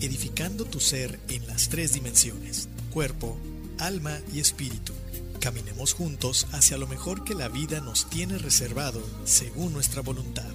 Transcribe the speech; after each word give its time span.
edificando 0.00 0.64
tu 0.64 0.80
ser 0.80 1.20
en 1.28 1.46
las 1.46 1.68
tres 1.68 1.92
dimensiones, 1.92 2.68
cuerpo, 2.90 3.38
alma 3.78 4.18
y 4.32 4.40
espíritu. 4.40 4.94
Caminemos 5.40 5.92
juntos 5.92 6.46
hacia 6.52 6.78
lo 6.78 6.86
mejor 6.86 7.24
que 7.24 7.34
la 7.34 7.48
vida 7.48 7.80
nos 7.80 8.08
tiene 8.08 8.38
reservado 8.38 9.02
según 9.24 9.72
nuestra 9.72 10.02
voluntad. 10.02 10.50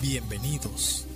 Bienvenidos. 0.00 1.06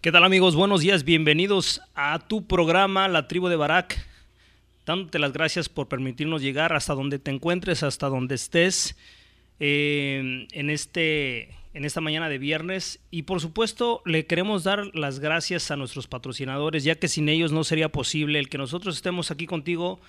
¿Qué 0.00 0.12
tal 0.12 0.22
amigos? 0.22 0.54
Buenos 0.54 0.80
días, 0.80 1.02
bienvenidos 1.02 1.80
a 1.96 2.20
tu 2.20 2.46
programa 2.46 3.08
La 3.08 3.26
Tribu 3.26 3.48
de 3.48 3.56
Barak. 3.56 4.06
Dándote 4.84 5.18
las 5.18 5.32
gracias 5.32 5.68
por 5.68 5.88
permitirnos 5.88 6.42
llegar 6.42 6.72
hasta 6.72 6.94
donde 6.94 7.18
te 7.18 7.32
encuentres, 7.32 7.82
hasta 7.82 8.08
donde 8.08 8.36
estés 8.36 8.96
eh, 9.58 10.46
en, 10.52 10.70
este, 10.70 11.56
en 11.76 11.84
esta 11.84 12.00
mañana 12.00 12.30
de 12.30 12.38
viernes. 12.38 13.00
Y 13.10 13.22
por 13.22 13.40
supuesto 13.40 14.00
le 14.06 14.26
queremos 14.26 14.64
dar 14.64 14.96
las 14.96 15.20
gracias 15.20 15.70
a 15.70 15.76
nuestros 15.76 16.06
patrocinadores, 16.08 16.84
ya 16.84 16.94
que 16.94 17.06
sin 17.06 17.28
ellos 17.28 17.52
no 17.52 17.64
sería 17.64 17.92
posible 17.92 18.38
el 18.38 18.48
que 18.48 18.56
nosotros 18.56 18.96
estemos 18.96 19.30
aquí 19.30 19.46
contigo 19.46 20.00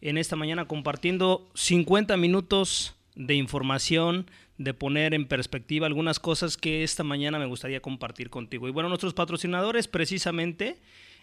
en 0.00 0.18
esta 0.18 0.34
mañana 0.34 0.66
compartiendo 0.66 1.48
50 1.54 2.16
minutos 2.16 2.96
de 3.14 3.34
información, 3.36 4.28
de 4.58 4.74
poner 4.74 5.14
en 5.14 5.26
perspectiva 5.26 5.86
algunas 5.86 6.18
cosas 6.18 6.56
que 6.56 6.82
esta 6.82 7.04
mañana 7.04 7.38
me 7.38 7.46
gustaría 7.46 7.80
compartir 7.80 8.28
contigo. 8.28 8.66
Y 8.66 8.72
bueno, 8.72 8.88
nuestros 8.88 9.14
patrocinadores 9.14 9.86
precisamente, 9.86 10.78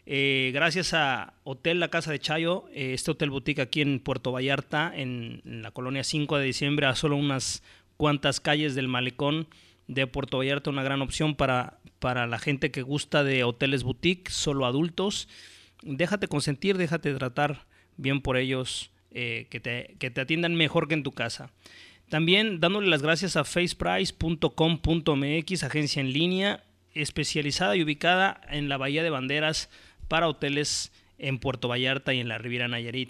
eh, 0.05 0.51
gracias 0.53 0.93
a 0.93 1.33
Hotel 1.43 1.81
La 1.81 1.89
Casa 1.89 2.11
de 2.11 2.19
Chayo, 2.19 2.65
eh, 2.71 2.93
este 2.93 3.11
hotel 3.11 3.31
boutique 3.31 3.61
aquí 3.61 3.81
en 3.81 3.99
Puerto 3.99 4.31
Vallarta, 4.31 4.93
en, 4.95 5.41
en, 5.43 5.61
la 5.61 5.71
colonia 5.71 6.05
5 6.05 6.37
de 6.37 6.45
diciembre, 6.45 6.85
a 6.85 6.95
solo 6.95 7.17
unas 7.17 7.63
cuantas 7.97 8.39
calles 8.39 8.75
del 8.75 8.87
malecón 8.87 9.47
de 9.89 10.07
Puerto 10.07 10.37
Vallarta, 10.37 10.69
una 10.69 10.83
gran 10.83 11.01
opción 11.01 11.35
para, 11.35 11.79
para 11.97 12.27
la 12.27 12.39
gente 12.39 12.71
que 12.71 12.83
gusta 12.83 13.25
de 13.25 13.43
hoteles 13.43 13.83
boutique, 13.83 14.29
solo 14.29 14.67
adultos. 14.67 15.27
Déjate 15.81 16.27
consentir, 16.27 16.77
déjate 16.77 17.15
tratar 17.15 17.65
bien 17.97 18.21
por 18.21 18.37
ellos, 18.37 18.91
eh, 19.11 19.47
que, 19.49 19.59
te, 19.59 19.95
que 19.97 20.11
te 20.11 20.21
atiendan 20.21 20.53
mejor 20.55 20.87
que 20.87 20.93
en 20.93 21.01
tu 21.01 21.11
casa. 21.11 21.51
También 22.07 22.59
dándole 22.59 22.87
las 22.87 23.01
gracias 23.01 23.35
a 23.35 23.43
faceprice.com.mx, 23.43 25.63
agencia 25.63 26.01
en 26.01 26.13
línea 26.13 26.63
especializada 26.93 27.75
y 27.75 27.81
ubicada 27.81 28.41
en 28.49 28.69
la 28.69 28.77
Bahía 28.77 29.01
de 29.01 29.09
Banderas 29.09 29.71
para 30.07 30.27
hoteles 30.27 30.91
en 31.17 31.39
Puerto 31.39 31.67
Vallarta 31.67 32.13
y 32.13 32.19
en 32.19 32.27
la 32.27 32.37
Riviera 32.37 32.67
Nayarit. 32.67 33.09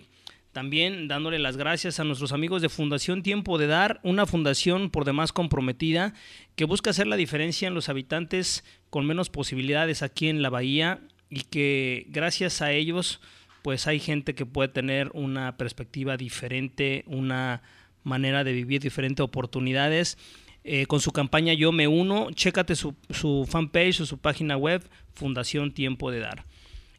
También 0.60 1.08
dándole 1.08 1.40
las 1.40 1.56
gracias 1.56 2.02
a 2.02 2.04
nuestros 2.04 2.34
amigos 2.34 2.62
de 2.62 2.68
Fundación 2.68 3.24
Tiempo 3.24 3.58
de 3.58 3.68
Dar, 3.68 4.02
una 4.04 4.26
fundación 4.26 4.90
por 4.90 5.06
demás 5.06 5.32
comprometida 5.32 6.14
que 6.58 6.66
busca 6.66 6.90
hacer 6.90 7.08
la 7.08 7.16
diferencia 7.16 7.70
en 7.70 7.74
los 7.74 7.88
habitantes 7.88 8.66
con 8.90 9.08
menos 9.08 9.30
posibilidades 9.30 10.04
aquí 10.04 10.28
en 10.28 10.42
la 10.42 10.50
bahía 10.50 11.00
y 11.30 11.44
que 11.44 12.08
gracias 12.10 12.62
a 12.62 12.74
ellos 12.74 13.22
pues 13.62 13.88
hay 13.88 14.02
gente 14.02 14.36
que 14.36 14.46
puede 14.46 14.68
tener 14.68 15.12
una 15.14 15.56
perspectiva 15.56 16.18
diferente, 16.18 17.06
una 17.08 17.62
manera 18.04 18.44
de 18.44 18.52
vivir 18.52 18.82
diferentes 18.82 19.24
oportunidades. 19.24 20.18
Eh, 20.66 20.88
con 20.88 21.00
su 21.00 21.14
campaña 21.14 21.54
Yo 21.54 21.72
Me 21.72 21.88
Uno, 21.88 22.32
chécate 22.34 22.76
su, 22.76 22.96
su 23.12 23.48
fanpage 23.50 24.02
o 24.02 24.06
su 24.06 24.18
página 24.18 24.58
web, 24.58 24.84
Fundación 25.14 25.74
Tiempo 25.74 26.12
de 26.12 26.20
Dar. 26.20 26.44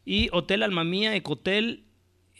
Y 0.06 0.30
Hotel 0.32 0.62
Alma 0.62 0.82
Mía, 0.82 1.14
Ecotel, 1.14 1.84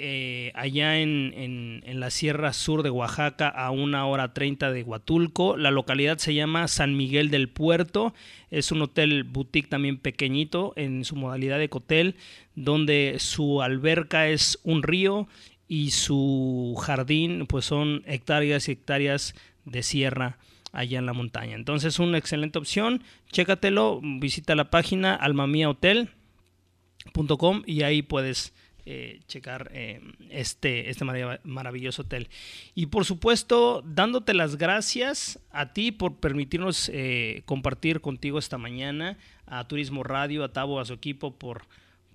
eh, 0.00 0.52
allá 0.54 0.98
en, 0.98 1.32
en, 1.36 1.82
en, 1.84 2.00
la 2.00 2.10
Sierra 2.10 2.52
Sur 2.52 2.82
de 2.82 2.90
Oaxaca, 2.90 3.48
a 3.48 3.70
una 3.70 4.06
hora 4.06 4.32
treinta 4.32 4.72
de 4.72 4.82
Huatulco. 4.82 5.56
La 5.56 5.70
localidad 5.70 6.18
se 6.18 6.34
llama 6.34 6.66
San 6.68 6.96
Miguel 6.96 7.30
del 7.30 7.50
Puerto. 7.50 8.14
Es 8.50 8.72
un 8.72 8.80
hotel 8.82 9.22
boutique 9.24 9.68
también 9.68 9.98
pequeñito 9.98 10.72
en 10.76 11.04
su 11.04 11.16
modalidad 11.16 11.58
de 11.58 11.68
hotel, 11.70 12.16
donde 12.54 13.16
su 13.18 13.60
alberca 13.62 14.28
es 14.28 14.58
un 14.64 14.82
río 14.82 15.28
y 15.68 15.92
su 15.92 16.76
jardín 16.80 17.46
pues 17.46 17.64
son 17.64 18.02
hectáreas 18.06 18.68
y 18.68 18.72
hectáreas 18.72 19.36
de 19.64 19.84
sierra 19.84 20.36
allá 20.72 20.98
en 20.98 21.06
la 21.06 21.12
montaña. 21.12 21.54
Entonces 21.54 22.00
una 22.00 22.18
excelente 22.18 22.58
opción, 22.58 23.04
chécatelo, 23.30 24.00
visita 24.02 24.56
la 24.56 24.70
página 24.70 25.14
almamiahotel.com 25.14 27.62
y 27.66 27.82
ahí 27.82 28.02
puedes 28.02 28.52
eh, 28.92 29.20
checar 29.28 29.70
eh, 29.72 30.00
este, 30.30 30.90
este 30.90 31.04
maravilloso 31.44 32.02
hotel. 32.02 32.28
Y 32.74 32.86
por 32.86 33.04
supuesto, 33.04 33.84
dándote 33.86 34.34
las 34.34 34.56
gracias 34.56 35.38
a 35.52 35.72
ti 35.72 35.92
por 35.92 36.16
permitirnos 36.16 36.90
eh, 36.92 37.42
compartir 37.44 38.00
contigo 38.00 38.36
esta 38.40 38.58
mañana, 38.58 39.16
a 39.46 39.68
Turismo 39.68 40.02
Radio, 40.02 40.42
a 40.42 40.52
Tabo, 40.52 40.80
a 40.80 40.84
su 40.84 40.94
equipo 40.94 41.36
por 41.36 41.68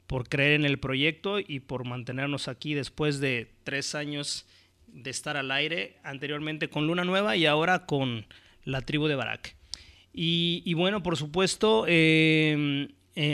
por 0.06 0.28
creer 0.28 0.52
en 0.52 0.66
el 0.66 0.78
proyecto 0.78 1.40
y 1.40 1.62
por 1.62 1.86
mantenernos 1.86 2.50
aquí 2.50 2.74
después 2.74 3.22
de 3.22 3.54
tres 3.64 3.96
años 3.96 4.46
de 4.88 5.12
estar 5.12 5.38
al 5.38 5.52
aire, 5.52 5.96
anteriormente 6.04 6.70
con 6.70 6.88
Luna 6.88 7.06
Nueva 7.06 7.38
y 7.38 7.46
ahora 7.46 7.86
con 7.86 8.26
la 8.66 8.82
tribu 8.82 9.08
de 9.08 9.16
Barak. 9.16 9.56
Y, 10.14 10.74
bueno, 10.74 11.02
por 11.02 11.16
supuesto, 11.16 11.86
eh, 11.88 12.90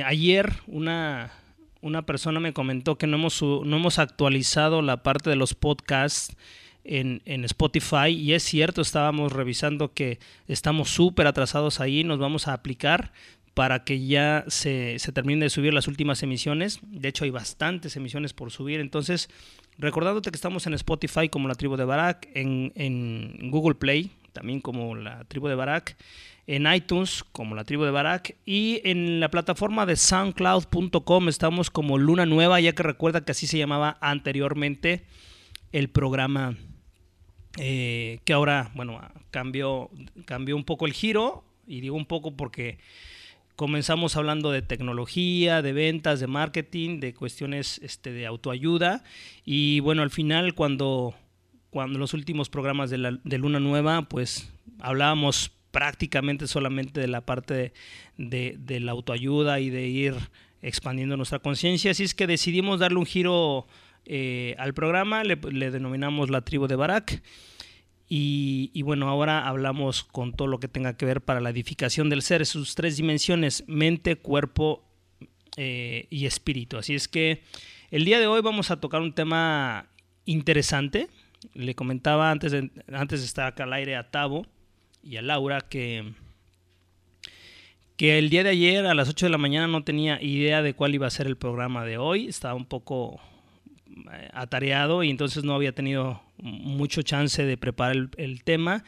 ayer 0.05 0.53
una, 0.67 1.33
una 1.81 2.05
persona 2.05 2.39
me 2.39 2.53
comentó 2.53 2.97
que 2.97 3.07
no 3.07 3.17
hemos, 3.17 3.41
no 3.41 3.75
hemos 3.75 3.99
actualizado 3.99 4.81
la 4.81 5.03
parte 5.03 5.29
de 5.29 5.35
los 5.35 5.53
podcasts 5.53 6.35
en, 6.83 7.21
en, 7.25 7.43
Spotify 7.45 8.09
y 8.09 8.33
es 8.33 8.43
cierto, 8.43 8.81
estábamos 8.81 9.31
revisando 9.31 9.93
que 9.93 10.19
estamos 10.47 10.89
súper 10.89 11.27
atrasados 11.27 11.79
ahí, 11.79 12.03
nos 12.03 12.19
vamos 12.19 12.47
a 12.47 12.53
aplicar 12.53 13.11
para 13.53 13.83
que 13.83 14.05
ya 14.05 14.45
se, 14.47 14.97
se 14.97 15.11
terminen 15.11 15.41
de 15.41 15.49
subir 15.49 15.73
las 15.73 15.87
últimas 15.87 16.23
emisiones. 16.23 16.79
De 16.83 17.09
hecho, 17.09 17.25
hay 17.25 17.31
bastantes 17.31 17.97
emisiones 17.97 18.33
por 18.33 18.49
subir. 18.49 18.79
Entonces, 18.79 19.29
recordándote 19.77 20.31
que 20.31 20.37
estamos 20.37 20.65
en 20.67 20.73
Spotify 20.73 21.27
como 21.27 21.49
la 21.49 21.55
tribu 21.55 21.75
de 21.75 21.83
Barak, 21.83 22.29
en, 22.33 22.71
en 22.75 23.51
Google 23.51 23.75
Play 23.75 24.11
también 24.31 24.61
como 24.61 24.95
la 24.95 25.23
tribu 25.25 25.47
de 25.47 25.55
Barak, 25.55 25.97
en 26.47 26.71
iTunes 26.71 27.23
como 27.31 27.55
la 27.55 27.63
tribu 27.63 27.83
de 27.83 27.91
Barak 27.91 28.35
y 28.45 28.81
en 28.83 29.19
la 29.19 29.29
plataforma 29.29 29.85
de 29.85 29.95
soundcloud.com 29.95 31.29
estamos 31.29 31.69
como 31.69 31.97
Luna 31.97 32.25
Nueva, 32.25 32.59
ya 32.59 32.73
que 32.73 32.83
recuerda 32.83 33.23
que 33.23 33.31
así 33.31 33.47
se 33.47 33.57
llamaba 33.57 33.97
anteriormente 34.01 35.05
el 35.71 35.89
programa 35.89 36.57
eh, 37.57 38.19
que 38.23 38.33
ahora, 38.33 38.71
bueno, 38.75 39.01
cambió, 39.29 39.89
cambió 40.25 40.55
un 40.55 40.63
poco 40.63 40.85
el 40.85 40.93
giro 40.93 41.43
y 41.67 41.81
digo 41.81 41.95
un 41.95 42.05
poco 42.05 42.35
porque 42.35 42.79
comenzamos 43.55 44.15
hablando 44.15 44.51
de 44.51 44.61
tecnología, 44.61 45.61
de 45.61 45.73
ventas, 45.73 46.19
de 46.19 46.27
marketing, 46.27 46.99
de 46.99 47.13
cuestiones 47.13 47.79
este, 47.83 48.11
de 48.11 48.25
autoayuda. 48.25 49.03
Y 49.45 49.81
bueno, 49.81 50.01
al 50.01 50.09
final, 50.09 50.55
cuando, 50.55 51.13
cuando 51.69 51.99
los 51.99 52.13
últimos 52.13 52.49
programas 52.49 52.89
de, 52.89 52.97
la, 52.97 53.19
de 53.23 53.37
Luna 53.37 53.59
Nueva, 53.59 54.03
pues 54.03 54.51
hablábamos 54.79 55.51
prácticamente 55.71 56.47
solamente 56.47 57.01
de 57.01 57.07
la 57.07 57.25
parte 57.25 57.73
de, 58.17 58.79
la 58.79 58.91
autoayuda 58.91 59.59
y 59.59 59.69
de 59.69 59.87
ir 59.87 60.15
expandiendo 60.61 61.17
nuestra 61.17 61.39
conciencia. 61.39 61.91
Así 61.91 62.03
es 62.03 62.13
que 62.13 62.27
decidimos 62.27 62.79
darle 62.79 62.99
un 62.99 63.05
giro 63.05 63.67
eh, 64.05 64.55
al 64.59 64.73
programa, 64.73 65.23
le, 65.23 65.35
denominamos 65.35 66.29
la 66.29 66.41
tribu 66.41 66.67
de 66.67 66.75
Barak. 66.75 67.23
Y, 68.13 68.81
bueno, 68.81 69.07
ahora 69.07 69.47
hablamos 69.47 70.03
con 70.03 70.33
todo 70.33 70.45
lo 70.45 70.59
que 70.59 70.67
tenga 70.67 70.97
que 70.97 71.05
ver 71.05 71.21
para 71.21 71.39
la 71.39 71.49
edificación 71.49 72.09
del 72.09 72.21
ser, 72.21 72.45
sus 72.45 72.75
tres 72.75 72.97
dimensiones, 72.97 73.63
mente, 73.67 74.17
cuerpo 74.17 74.83
eh, 75.55 76.07
y 76.09 76.25
espíritu. 76.25 76.77
Así 76.77 76.93
es 76.93 77.07
que 77.07 77.41
el 77.89 78.03
día 78.03 78.19
de 78.19 78.27
hoy 78.27 78.41
vamos 78.41 78.69
a 78.69 78.81
tocar 78.81 78.99
un 78.99 79.13
tema 79.13 79.87
interesante. 80.25 81.07
Le 81.53 81.73
comentaba 81.73 82.31
antes 82.31 82.53
antes 82.91 83.21
de 83.21 83.25
estar 83.25 83.47
acá 83.47 83.63
al 83.63 83.71
aire 83.71 83.95
a 83.95 84.11
Tavo 84.11 84.45
y 85.03 85.17
a 85.17 85.21
Laura 85.21 85.61
que, 85.61 86.13
que 87.97 88.17
el 88.17 88.29
día 88.29 88.43
de 88.43 88.49
ayer 88.49 88.85
a 88.85 88.93
las 88.93 89.09
8 89.09 89.25
de 89.25 89.31
la 89.31 89.37
mañana 89.37 89.67
no 89.67 89.83
tenía 89.83 90.21
idea 90.21 90.61
de 90.61 90.73
cuál 90.73 90.95
iba 90.95 91.07
a 91.07 91.11
ser 91.11 91.27
el 91.27 91.37
programa 91.37 91.85
de 91.85 91.97
hoy. 91.97 92.27
Estaba 92.27 92.53
un 92.53 92.65
poco 92.65 93.19
eh, 94.11 94.29
atareado 94.33 95.03
y 95.03 95.09
entonces 95.09 95.43
no 95.43 95.53
había 95.53 95.73
tenido 95.73 96.21
mucho 96.37 97.01
chance 97.01 97.45
de 97.45 97.57
preparar 97.57 97.95
el, 97.95 98.09
el, 98.17 98.43
tema. 98.43 98.83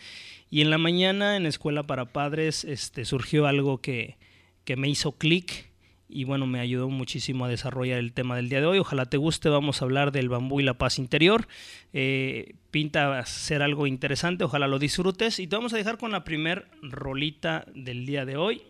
Y 0.50 0.62
en 0.62 0.70
la 0.70 0.78
mañana 0.78 1.36
en 1.36 1.46
Escuela 1.46 1.84
para 1.84 2.06
Padres 2.06 2.64
este, 2.64 3.06
surgió 3.06 3.48
algo 3.48 3.80
que, 3.80 4.18
que 4.66 4.76
me 4.76 4.90
hizo 4.90 5.14
clic 5.14 5.73
y 6.14 6.26
bueno, 6.26 6.46
me 6.46 6.60
ayudó 6.60 6.90
muchísimo 6.90 7.46
a 7.46 7.50
desarrollar 7.50 8.00
el 8.00 8.14
tema 8.14 8.36
del 8.36 8.50
día 8.50 8.62
de 8.62 8.68
hoy. 8.68 8.80
Ojalá 8.80 9.06
te 9.06 9.18
guste, 9.18 9.50
vamos 9.50 9.82
a 9.82 9.86
hablar 9.86 10.12
del 10.12 10.30
bambú 10.30 10.60
y 10.60 10.64
la 10.64 10.76
paz 10.76 11.00
interior. 11.00 11.48
Eh, 11.92 12.56
pinta 12.72 13.26
ser 13.26 13.62
algo 13.62 13.88
interesante, 13.88 14.44
ojalá 14.44 14.68
lo 14.68 14.80
disfrutes. 14.80 15.40
Y 15.40 15.48
te 15.48 15.56
vamos 15.56 15.74
a 15.74 15.78
dejar 15.78 15.98
con 15.98 16.12
la 16.12 16.24
primer 16.24 16.68
rolita 16.82 17.66
del 17.74 18.06
día 18.06 18.26
de 18.26 18.38
hoy. 18.38 18.62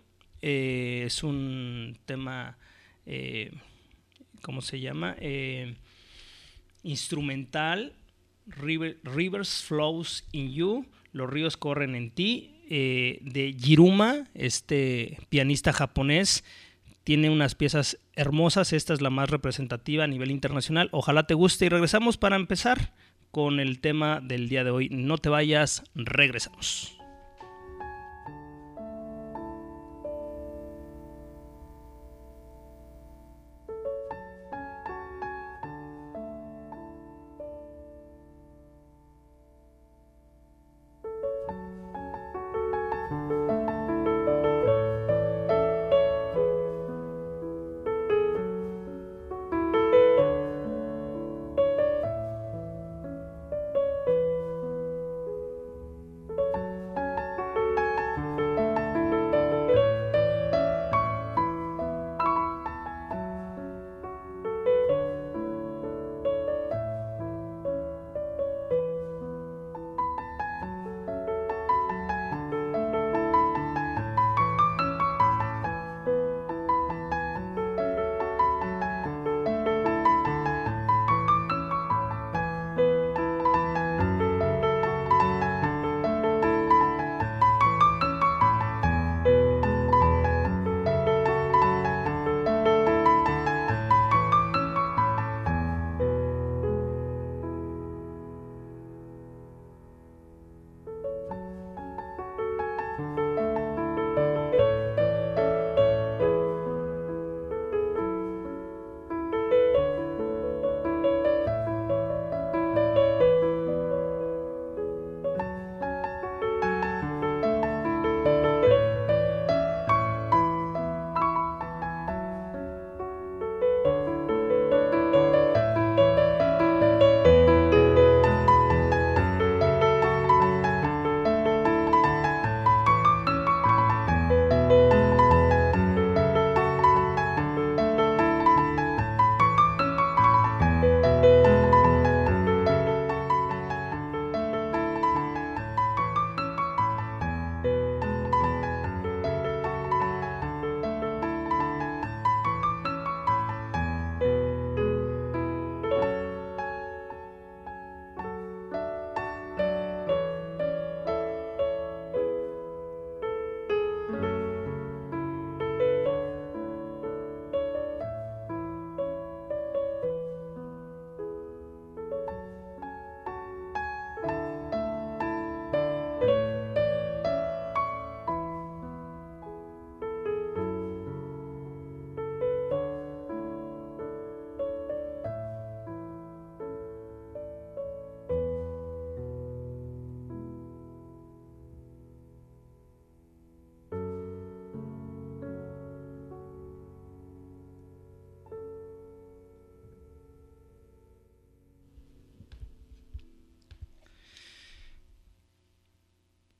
Eh, 0.45 1.03
es 1.05 1.23
un 1.23 1.97
tema, 2.05 2.57
eh, 3.05 3.49
¿cómo 4.41 4.61
se 4.61 4.81
llama? 4.81 5.15
Eh, 5.21 5.75
instrumental, 6.83 7.93
River, 8.45 8.99
Rivers 9.03 9.63
Flows 9.63 10.27
in 10.33 10.51
You, 10.51 10.85
Los 11.13 11.29
ríos 11.29 11.55
corren 11.55 11.95
en 11.95 12.11
ti, 12.11 12.49
de 12.69 13.55
Jiruma, 13.57 14.27
este 14.33 15.19
pianista 15.29 15.71
japonés. 15.71 16.43
Tiene 17.03 17.29
unas 17.29 17.55
piezas 17.55 17.99
hermosas, 18.13 18.71
esta 18.71 18.93
es 18.93 19.01
la 19.01 19.09
más 19.09 19.29
representativa 19.29 20.05
a 20.05 20.07
nivel 20.07 20.31
internacional. 20.31 20.89
Ojalá 20.91 21.27
te 21.27 21.33
guste 21.33 21.65
y 21.65 21.69
regresamos 21.69 22.17
para 22.17 22.37
empezar 22.37 22.93
con 23.31 23.59
el 23.59 23.79
tema 23.79 24.21
del 24.21 24.47
día 24.47 24.63
de 24.63 24.71
hoy. 24.71 24.89
No 24.89 25.17
te 25.17 25.29
vayas, 25.29 25.83
regresamos. 25.95 27.02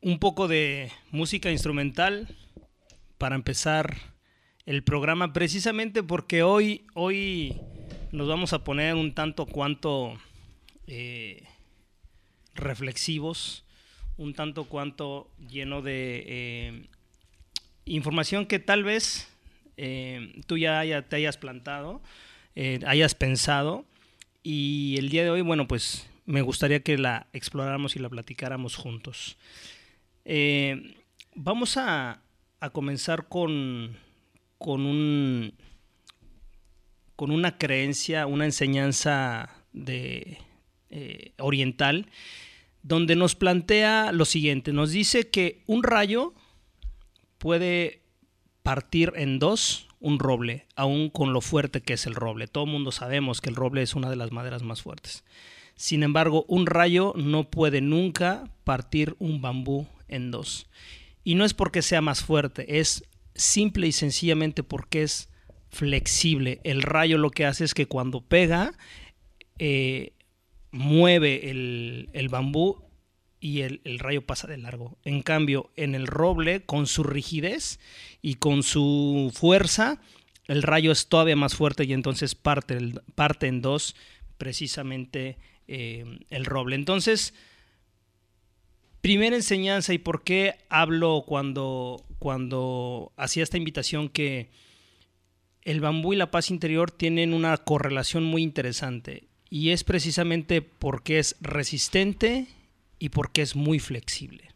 Un 0.04 0.20
poco 0.20 0.50
de 0.50 0.92
música 1.12 1.50
instrumental 1.50 2.28
para 3.18 3.36
empezar 3.36 3.96
el 4.66 4.84
programa, 4.84 5.32
precisamente 5.32 6.04
porque 6.04 6.44
hoy, 6.44 6.86
hoy 6.94 7.56
nos 8.12 8.28
vamos 8.28 8.52
a 8.52 8.66
poner 8.66 8.96
un 8.96 9.14
tanto 9.14 9.46
cuanto 9.46 10.18
eh, 10.88 11.44
reflexivos, 12.54 13.64
un 14.18 14.34
tanto 14.34 14.66
cuanto 14.66 15.32
lleno 15.50 15.82
de 15.82 16.24
eh, 16.28 16.88
información 17.86 18.46
que 18.46 18.60
tal 18.60 18.84
vez 18.84 19.30
eh, 19.78 20.34
tú 20.48 20.58
ya, 20.58 21.02
te 21.04 21.16
hayas 21.16 21.38
plantado, 21.38 22.02
hayas 22.86 23.16
pensado. 23.16 23.86
Y 24.44 24.98
el 24.98 25.08
día 25.08 25.24
de 25.24 25.30
hoy, 25.30 25.42
bueno, 25.42 25.66
pues 25.66 26.10
me 26.26 26.42
gustaría 26.42 26.82
que 26.82 26.98
la 26.98 27.28
exploráramos 27.32 27.96
y 27.96 28.00
la 28.00 28.10
platicáramos 28.10 28.76
juntos. 28.76 29.38
Eh, 30.26 30.96
vamos 31.36 31.78
a, 31.78 32.22
comenzar 32.72 33.28
con, 33.28 33.98
con, 34.58 34.86
un, 34.86 35.54
con 37.16 37.32
una 37.32 37.58
creencia, 37.58 38.26
una 38.26 38.46
enseñanza 38.46 39.50
de, 39.74 40.38
oriental, 41.40 42.08
donde 42.82 43.16
nos 43.16 43.36
plantea 43.36 44.12
lo 44.14 44.26
siguiente, 44.26 44.72
nos 44.72 44.92
dice 44.92 45.30
que 45.30 45.64
un 45.68 45.84
rayo 45.84 46.34
puede 47.38 48.04
partir 48.62 49.12
en 49.16 49.40
dos 49.40 49.88
un 50.04 50.20
roble, 50.20 50.68
aún 50.76 51.10
con 51.10 51.32
lo 51.32 51.40
fuerte 51.40 51.82
que 51.82 51.94
es 51.94 52.06
el 52.06 52.14
roble. 52.14 52.48
Todo 52.48 52.66
el 52.66 52.72
mundo 52.72 52.92
sabemos 52.92 53.40
que 53.40 53.50
el 53.50 53.56
roble 53.56 53.82
es 53.82 53.96
una 53.96 54.10
de 54.10 54.18
las 54.18 54.34
maderas 54.34 54.62
más 54.62 54.82
fuertes. 54.82 55.24
Sin 55.76 56.04
embargo, 56.04 56.46
un 56.48 56.66
rayo 56.66 57.14
no 57.16 57.50
puede 57.50 57.82
nunca 57.82 58.44
partir 58.64 59.16
un 59.20 59.42
bambú 59.42 59.88
en 60.08 60.32
dos. 60.32 60.68
Y 61.24 61.36
no 61.36 61.46
es 61.46 61.54
porque 61.54 61.82
sea 61.82 62.02
más 62.02 62.24
fuerte, 62.24 62.80
es 62.80 63.06
simple 63.36 63.88
y 63.88 63.92
sencillamente 63.92 64.64
porque 64.64 65.04
es 65.04 65.30
flexible. 65.70 66.60
El 66.64 66.82
rayo 66.82 67.18
lo 67.18 67.32
que 67.32 67.46
hace 67.46 67.64
es 67.64 67.74
que 67.74 67.88
cuando 67.88 68.22
pega, 68.22 68.74
eh, 69.58 70.14
mueve 70.72 71.50
el, 71.50 72.10
el 72.14 72.30
bambú 72.30 72.84
y 73.44 73.62
el, 73.62 74.00
rayo 74.00 74.26
pasa 74.26 74.48
de 74.48 74.58
largo. 74.58 74.98
En 75.04 75.22
cambio, 75.22 75.70
en 75.76 75.96
el 75.96 76.08
roble, 76.08 76.62
con 76.62 76.88
su 76.88 77.04
rigidez 77.04 77.78
y 78.22 78.36
con 78.36 78.64
su 78.64 79.34
fuerza, 79.36 80.00
el 80.48 80.64
rayo 80.64 80.94
es 80.94 81.08
todavía 81.10 81.36
más 81.36 81.54
fuerte 81.54 81.84
y 81.84 81.92
entonces 81.92 82.36
parte, 82.36 82.80
parte 83.16 83.48
en 83.48 83.62
dos 83.62 83.98
precisamente 84.38 85.38
eh, 85.68 86.20
el 86.30 86.46
roble. 86.46 86.76
Entonces, 86.76 87.34
primera 89.02 89.36
enseñanza 89.36 89.94
y 89.94 89.98
por 89.98 90.24
qué 90.24 90.56
hablo 90.70 91.24
cuando, 91.28 92.06
cuando 92.20 93.12
hacía 93.18 93.44
esta 93.44 93.58
invitación 93.58 94.10
que 94.10 94.50
el 95.64 95.80
bambú 95.80 96.14
y 96.14 96.18
la 96.18 96.32
paz 96.32 96.52
interior 96.52 96.92
tienen 96.92 97.34
una 97.34 97.58
correlación 97.58 98.24
muy 98.24 98.44
interesante 98.44 99.28
y 99.50 99.70
es 99.70 99.84
precisamente 99.84 100.62
porque 100.62 101.20
es 101.20 101.36
resistente 101.40 102.48
y 103.00 103.10
porque 103.10 103.42
es 103.42 103.56
muy 103.56 103.80
flexible. 103.80 104.50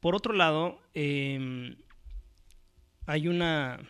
Por 0.00 0.14
otro 0.14 0.32
lado, 0.32 0.78
em, 0.94 1.74
hay 3.06 3.26
una, 3.26 3.80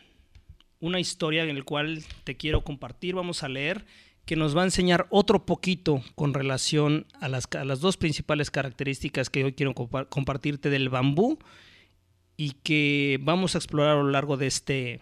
una 0.80 1.00
historia 1.00 1.44
en 1.44 1.56
la 1.56 1.64
cual 1.64 2.04
te 2.24 2.36
quiero 2.36 2.62
compartir, 2.62 3.14
vamos 3.14 3.42
a 3.42 3.48
leer, 3.48 3.86
que 4.24 4.36
nos 4.36 4.56
va 4.56 4.62
a 4.62 4.64
enseñar 4.64 5.06
otro 5.10 5.46
poquito 5.46 6.02
con 6.14 6.34
relación 6.34 7.06
a 7.20 7.28
las, 7.28 7.46
a 7.58 7.64
las 7.64 7.80
dos 7.80 7.96
principales 7.96 8.50
características 8.50 9.30
que 9.30 9.44
hoy 9.44 9.52
quiero 9.52 9.74
compartirte 9.74 10.68
del 10.68 10.88
bambú 10.88 11.38
y 12.36 12.52
que 12.62 13.18
vamos 13.22 13.54
a 13.54 13.58
explorar 13.58 13.96
a 13.96 14.02
lo 14.02 14.10
largo 14.10 14.36
de 14.36 14.48
este, 14.48 15.00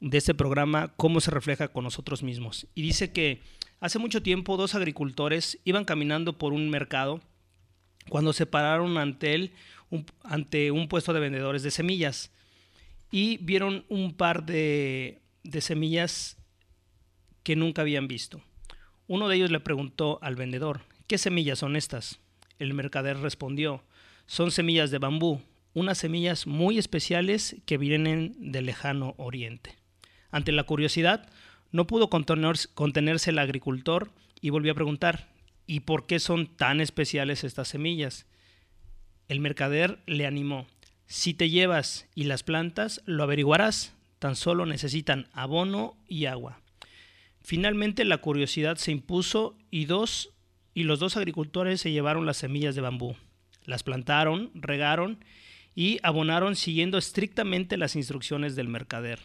de 0.00 0.18
este 0.18 0.34
programa, 0.34 0.92
cómo 0.96 1.20
se 1.20 1.30
refleja 1.30 1.68
con 1.68 1.84
nosotros 1.84 2.22
mismos. 2.22 2.66
Y 2.74 2.82
dice 2.82 3.12
que 3.12 3.40
Hace 3.80 4.00
mucho 4.00 4.22
tiempo 4.22 4.56
dos 4.56 4.74
agricultores 4.74 5.60
iban 5.64 5.84
caminando 5.84 6.36
por 6.36 6.52
un 6.52 6.68
mercado 6.68 7.20
cuando 8.08 8.32
se 8.32 8.44
pararon 8.44 8.98
ante 8.98 9.34
él, 9.34 9.52
ante 10.24 10.72
un 10.72 10.88
puesto 10.88 11.12
de 11.12 11.20
vendedores 11.20 11.62
de 11.62 11.70
semillas 11.70 12.32
y 13.10 13.38
vieron 13.38 13.84
un 13.88 14.14
par 14.14 14.44
de, 14.44 15.20
de 15.42 15.60
semillas 15.60 16.36
que 17.42 17.56
nunca 17.56 17.82
habían 17.82 18.08
visto. 18.08 18.42
Uno 19.06 19.28
de 19.28 19.36
ellos 19.36 19.50
le 19.50 19.60
preguntó 19.60 20.18
al 20.22 20.36
vendedor, 20.36 20.82
¿qué 21.06 21.16
semillas 21.16 21.60
son 21.60 21.76
estas? 21.76 22.20
El 22.58 22.74
mercader 22.74 23.18
respondió, 23.18 23.82
son 24.26 24.50
semillas 24.50 24.90
de 24.90 24.98
bambú, 24.98 25.40
unas 25.72 25.98
semillas 25.98 26.46
muy 26.46 26.78
especiales 26.78 27.56
que 27.64 27.78
vienen 27.78 28.34
del 28.38 28.66
lejano 28.66 29.14
oriente. 29.16 29.76
Ante 30.30 30.52
la 30.52 30.64
curiosidad, 30.64 31.30
no 31.70 31.86
pudo 31.86 32.10
contenerse 32.10 33.30
el 33.30 33.38
agricultor 33.38 34.10
y 34.40 34.50
volvió 34.50 34.72
a 34.72 34.74
preguntar, 34.74 35.28
¿y 35.66 35.80
por 35.80 36.06
qué 36.06 36.18
son 36.18 36.46
tan 36.46 36.80
especiales 36.80 37.44
estas 37.44 37.68
semillas? 37.68 38.26
El 39.28 39.40
mercader 39.40 40.00
le 40.06 40.26
animó, 40.26 40.66
si 41.08 41.32
te 41.32 41.48
llevas 41.48 42.06
y 42.14 42.24
las 42.24 42.42
plantas, 42.42 43.02
lo 43.06 43.22
averiguarás, 43.22 43.94
tan 44.18 44.36
solo 44.36 44.66
necesitan 44.66 45.26
abono 45.32 45.96
y 46.06 46.26
agua. 46.26 46.60
Finalmente 47.40 48.04
la 48.04 48.18
curiosidad 48.18 48.76
se 48.76 48.92
impuso 48.92 49.56
y, 49.70 49.86
dos, 49.86 50.34
y 50.74 50.82
los 50.82 51.00
dos 51.00 51.16
agricultores 51.16 51.80
se 51.80 51.92
llevaron 51.92 52.26
las 52.26 52.36
semillas 52.36 52.74
de 52.74 52.82
bambú. 52.82 53.16
Las 53.64 53.82
plantaron, 53.82 54.50
regaron 54.54 55.24
y 55.74 55.98
abonaron 56.02 56.56
siguiendo 56.56 56.98
estrictamente 56.98 57.78
las 57.78 57.96
instrucciones 57.96 58.54
del 58.54 58.68
mercader. 58.68 59.18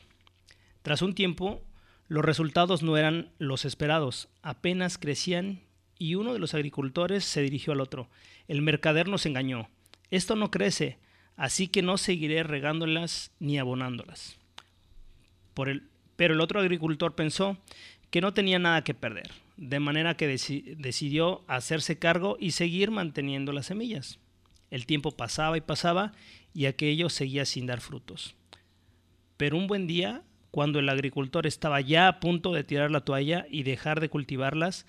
Tras 0.83 1.01
un 1.01 1.13
tiempo, 1.15 1.61
los 2.07 2.23
resultados 2.23 2.81
no 2.81 2.95
eran 2.95 3.33
los 3.39 3.65
esperados, 3.65 4.29
apenas 4.41 4.97
crecían 4.97 5.63
y 5.99 6.15
uno 6.15 6.31
de 6.31 6.39
los 6.39 6.53
agricultores 6.53 7.25
se 7.25 7.41
dirigió 7.41 7.73
al 7.73 7.81
otro. 7.81 8.07
El 8.47 8.61
mercader 8.61 9.09
nos 9.09 9.25
engañó. 9.25 9.69
Esto 10.11 10.37
no 10.37 10.49
crece, 10.49 10.97
así 11.35 11.67
que 11.67 11.81
no 11.81 11.97
seguiré 11.97 12.43
regándolas 12.43 13.31
ni 13.39 13.57
abonándolas. 13.57 14.37
pero 15.53 16.33
el 16.33 16.41
otro 16.41 16.59
agricultor 16.59 17.15
pensó 17.15 17.57
que 18.09 18.21
no 18.21 18.33
tenía 18.33 18.59
nada 18.59 18.83
que 18.83 18.93
perder, 18.93 19.31
de 19.57 19.79
manera 19.79 20.15
que 20.15 20.27
decidió 20.27 21.43
hacerse 21.47 21.97
cargo 21.97 22.37
y 22.39 22.51
seguir 22.51 22.91
manteniendo 22.91 23.51
las 23.51 23.67
semillas. 23.67 24.19
El 24.69 24.85
tiempo 24.85 25.11
pasaba 25.11 25.57
y 25.57 25.61
pasaba 25.61 26.13
y 26.53 26.65
aquello 26.65 27.09
seguía 27.09 27.45
sin 27.45 27.65
dar 27.65 27.81
frutos. 27.81 28.35
Pero 29.37 29.57
un 29.57 29.67
buen 29.67 29.87
día 29.87 30.23
cuando 30.53 30.77
el 30.77 30.89
agricultor 30.89 31.47
estaba 31.47 31.81
ya 31.81 32.07
a 32.07 32.19
punto 32.19 32.51
de 32.51 32.63
tirar 32.63 32.91
la 32.91 33.01
toalla 33.01 33.47
y 33.49 33.63
dejar 33.63 33.99
de 33.99 34.09
cultivarlas, 34.09 34.85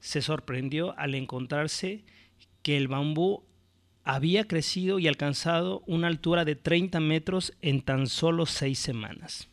se 0.00 0.22
sorprendió 0.22 0.98
al 0.98 1.14
encontrarse 1.14 2.04
que 2.62 2.78
el 2.78 2.88
bambú 2.88 3.44
había 4.08 4.48
crecido 4.48 4.98
y 4.98 5.06
alcanzado 5.06 5.82
una 5.86 6.06
altura 6.06 6.46
de 6.46 6.56
30 6.56 6.98
metros 6.98 7.52
en 7.60 7.82
tan 7.82 8.06
solo 8.06 8.46
seis 8.46 8.78
semanas. 8.78 9.50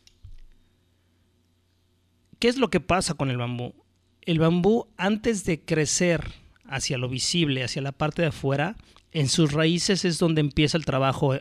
¿Qué 2.38 2.48
es 2.48 2.56
lo 2.56 2.70
que 2.70 2.80
pasa 2.80 3.12
con 3.12 3.28
el 3.28 3.36
bambú? 3.36 3.74
El 4.22 4.38
bambú, 4.38 4.88
antes 4.96 5.44
de 5.44 5.60
crecer 5.60 6.32
hacia 6.64 6.96
lo 6.96 7.10
visible, 7.10 7.64
hacia 7.64 7.82
la 7.82 7.92
parte 7.92 8.22
de 8.22 8.28
afuera, 8.28 8.76
en 9.12 9.28
sus 9.28 9.52
raíces 9.52 10.06
es 10.06 10.18
donde 10.18 10.40
empieza 10.40 10.78
el 10.78 10.86
trabajo 10.86 11.34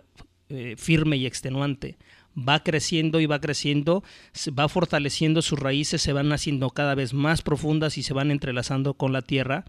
eh, 0.49 0.75
firme 0.77 1.15
y 1.15 1.25
extenuante 1.25 1.97
va 2.37 2.63
creciendo 2.63 3.21
y 3.21 3.27
va 3.27 3.39
creciendo, 3.39 4.03
va 4.59 4.67
fortaleciendo 4.67 5.41
sus 5.41 5.57
raíces, 5.57 6.01
se 6.01 6.11
van 6.11 6.33
haciendo 6.33 6.69
cada 6.71 6.93
vez 6.93 7.13
más 7.13 7.41
profundas 7.41 7.97
y 7.97 8.03
se 8.03 8.13
van 8.13 8.29
entrelazando 8.29 8.95
con 8.95 9.13
la 9.13 9.21
tierra, 9.21 9.63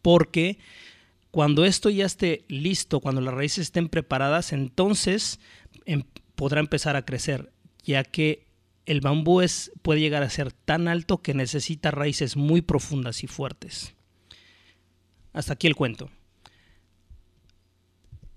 porque 0.00 0.58
cuando 1.30 1.64
esto 1.64 1.90
ya 1.90 2.06
esté 2.06 2.44
listo, 2.48 3.00
cuando 3.00 3.20
las 3.20 3.34
raíces 3.34 3.66
estén 3.66 3.88
preparadas, 3.88 4.52
entonces 4.52 5.38
em, 5.84 6.02
podrá 6.34 6.60
empezar 6.60 6.96
a 6.96 7.04
crecer, 7.04 7.52
ya 7.84 8.02
que 8.04 8.46
el 8.86 9.00
bambú 9.00 9.40
es, 9.40 9.70
puede 9.82 10.00
llegar 10.00 10.22
a 10.22 10.30
ser 10.30 10.52
tan 10.52 10.88
alto 10.88 11.22
que 11.22 11.34
necesita 11.34 11.90
raíces 11.90 12.36
muy 12.36 12.62
profundas 12.62 13.22
y 13.22 13.28
fuertes. 13.28 13.94
Hasta 15.32 15.52
aquí 15.52 15.68
el 15.68 15.76
cuento. 15.76 16.10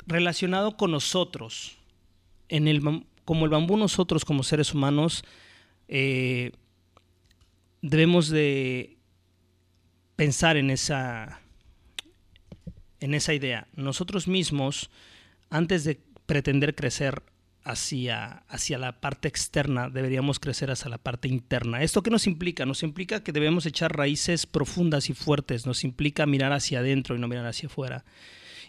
Relacionado 0.06 0.78
con 0.78 0.92
nosotros, 0.92 1.78
en 2.50 2.68
el, 2.68 3.06
como 3.26 3.46
el 3.46 3.52
bambú 3.52 3.78
nosotros 3.78 4.26
como 4.26 4.44
seres 4.44 4.74
humanos 4.74 5.24
eh, 5.88 6.52
debemos 7.82 8.30
de 8.30 8.98
pensar 10.16 10.58
en 10.58 10.70
esa, 10.70 11.43
en 13.04 13.14
esa 13.14 13.34
idea. 13.34 13.68
Nosotros 13.76 14.30
mismos, 14.30 14.90
antes 15.50 15.84
de 15.84 16.00
pretender 16.26 16.74
crecer 16.74 17.22
hacia, 17.66 18.44
hacia 18.48 18.78
la 18.78 19.02
parte 19.02 19.28
externa, 19.28 19.90
deberíamos 19.90 20.40
crecer 20.40 20.72
hacia 20.72 20.90
la 20.90 20.98
parte 20.98 21.28
interna. 21.28 21.84
¿Esto 21.84 22.02
qué 22.02 22.10
nos 22.10 22.28
implica? 22.28 22.66
Nos 22.66 22.82
implica 22.82 23.22
que 23.22 23.34
debemos 23.34 23.66
echar 23.66 23.96
raíces 23.96 24.46
profundas 24.46 25.10
y 25.10 25.14
fuertes, 25.14 25.66
nos 25.66 25.84
implica 25.84 26.26
mirar 26.26 26.54
hacia 26.54 26.80
adentro 26.80 27.18
y 27.18 27.20
no 27.20 27.28
mirar 27.28 27.46
hacia 27.46 27.68
afuera. 27.68 28.06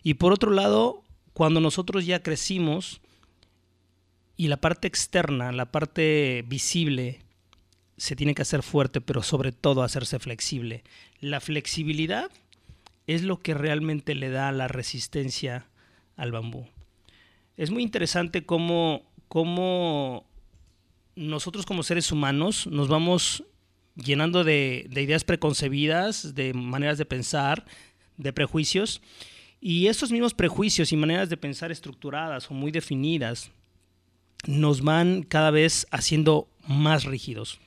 Y 0.03 0.15
por 0.15 0.33
otro 0.33 0.51
lado, 0.51 1.05
cuando 1.33 1.61
nosotros 1.61 2.05
ya 2.05 2.21
crecimos, 2.21 3.01
y 4.37 4.49
la 4.49 4.57
parte 4.57 4.89
externa, 4.89 5.53
la 5.53 5.71
parte 5.71 6.45
visible, 6.49 7.21
se 7.97 8.17
tiene 8.17 8.35
que 8.35 8.43
hacer 8.43 8.65
fuerte, 8.65 9.01
pero 9.01 9.23
sobre 9.23 9.53
todo 9.53 9.85
hacerse 9.85 10.19
flexible. 10.19 10.83
La 11.21 11.41
flexibilidad 11.41 12.33
es 13.07 13.23
lo 13.23 13.41
que 13.41 13.55
realmente 13.55 14.15
le 14.15 14.31
da 14.31 14.51
la 14.53 14.69
resistencia 14.69 15.67
al 16.17 16.33
bambú. 16.33 16.67
es 17.57 17.71
muy 17.71 17.83
interesante 17.83 18.45
cómo, 18.45 19.03
cómo 19.29 20.27
nosotros 21.17 21.67
como 21.67 21.83
seres 21.83 22.11
humanos 22.13 22.67
nos 22.67 22.89
vamos 22.89 23.45
llenando 23.97 24.43
de, 24.45 24.87
de, 24.91 25.03
ideas 25.03 25.25
preconcebidas, 25.25 26.35
de 26.35 26.53
maneras 26.55 26.99
de 26.99 27.05
pensar, 27.05 27.65
de 28.17 28.33
prejuicios. 28.33 29.01
Y 29.61 29.87
estos 29.87 30.11
mismos 30.11 30.35
prejuicios 30.35 30.93
y 30.93 30.97
maneras 30.97 31.29
de 31.29 31.37
pensar 31.37 31.71
estructuradas 31.71 32.51
o 32.51 32.55
muy 32.55 32.73
definidas 32.73 33.51
nos 34.47 34.83
van 34.83 35.23
cada 35.23 35.51
vez 35.51 35.87
haciendo 35.91 36.49
más 36.67 37.05
rígidos. 37.05 37.61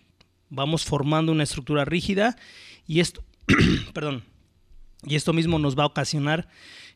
Vamos 0.50 0.86
formando 0.86 1.32
una 1.32 1.44
estructura 1.44 1.86
rígida 1.86 2.38
y 2.86 3.00
esto, 3.00 3.24
perdón, 3.94 4.24
y 5.08 5.16
esto 5.16 5.34
mismo 5.34 5.60
nos 5.60 5.78
va 5.78 5.84
a 5.84 5.88
ocasionar 5.88 6.48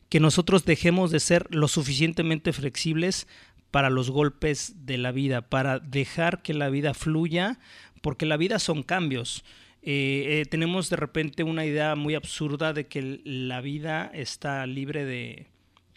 que 0.08 0.20
nosotros 0.20 0.64
dejemos 0.64 1.10
de 1.10 1.20
ser 1.20 1.46
lo 1.54 1.68
suficientemente 1.68 2.52
flexibles 2.52 3.26
para 3.70 3.88
los 3.88 4.10
golpes 4.10 4.84
de 4.84 4.98
la 4.98 5.10
vida, 5.10 5.48
para 5.48 5.78
dejar 5.78 6.42
que 6.42 6.52
la 6.52 6.68
vida 6.68 6.92
fluya, 6.92 7.58
porque 8.02 8.26
la 8.26 8.36
vida 8.36 8.58
son 8.58 8.82
cambios. 8.82 9.42
Eh, 9.80 10.42
eh, 10.42 10.44
tenemos 10.44 10.90
de 10.90 10.96
repente 10.96 11.42
una 11.42 11.64
idea 11.64 11.96
muy 11.96 12.14
absurda 12.14 12.74
de 12.74 12.86
que 12.86 13.22
la 13.24 13.62
vida 13.62 14.10
está 14.12 14.66
libre 14.66 15.06
de, 15.06 15.46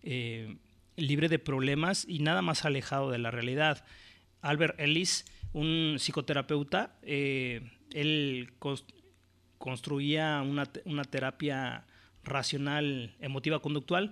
eh, 0.04 0.56
libre 0.96 1.28
de 1.28 1.38
problemas 1.38 2.06
y 2.08 2.20
nada 2.20 2.42
más 2.42 2.64
alejado 2.64 3.12
de 3.12 3.18
la 3.18 3.32
realidad. 3.32 3.86
Albert 4.42 4.80
Ellis, 4.80 5.26
un 5.52 5.98
psicoterapeuta, 6.00 6.96
él 7.04 8.54
construía 9.58 10.42
una, 10.42 10.70
una 10.86 11.04
terapia 11.04 11.86
racional, 12.26 13.16
emotiva, 13.20 13.62
conductual, 13.62 14.12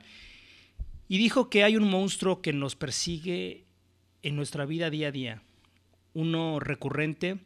y 1.07 1.17
dijo 1.17 1.49
que 1.49 1.63
hay 1.63 1.75
un 1.75 1.89
monstruo 1.89 2.41
que 2.41 2.53
nos 2.53 2.75
persigue 2.75 3.65
en 4.21 4.35
nuestra 4.35 4.65
vida 4.65 4.89
día 4.89 5.09
a 5.09 5.11
día, 5.11 5.41
uno 6.13 6.59
recurrente 6.59 7.39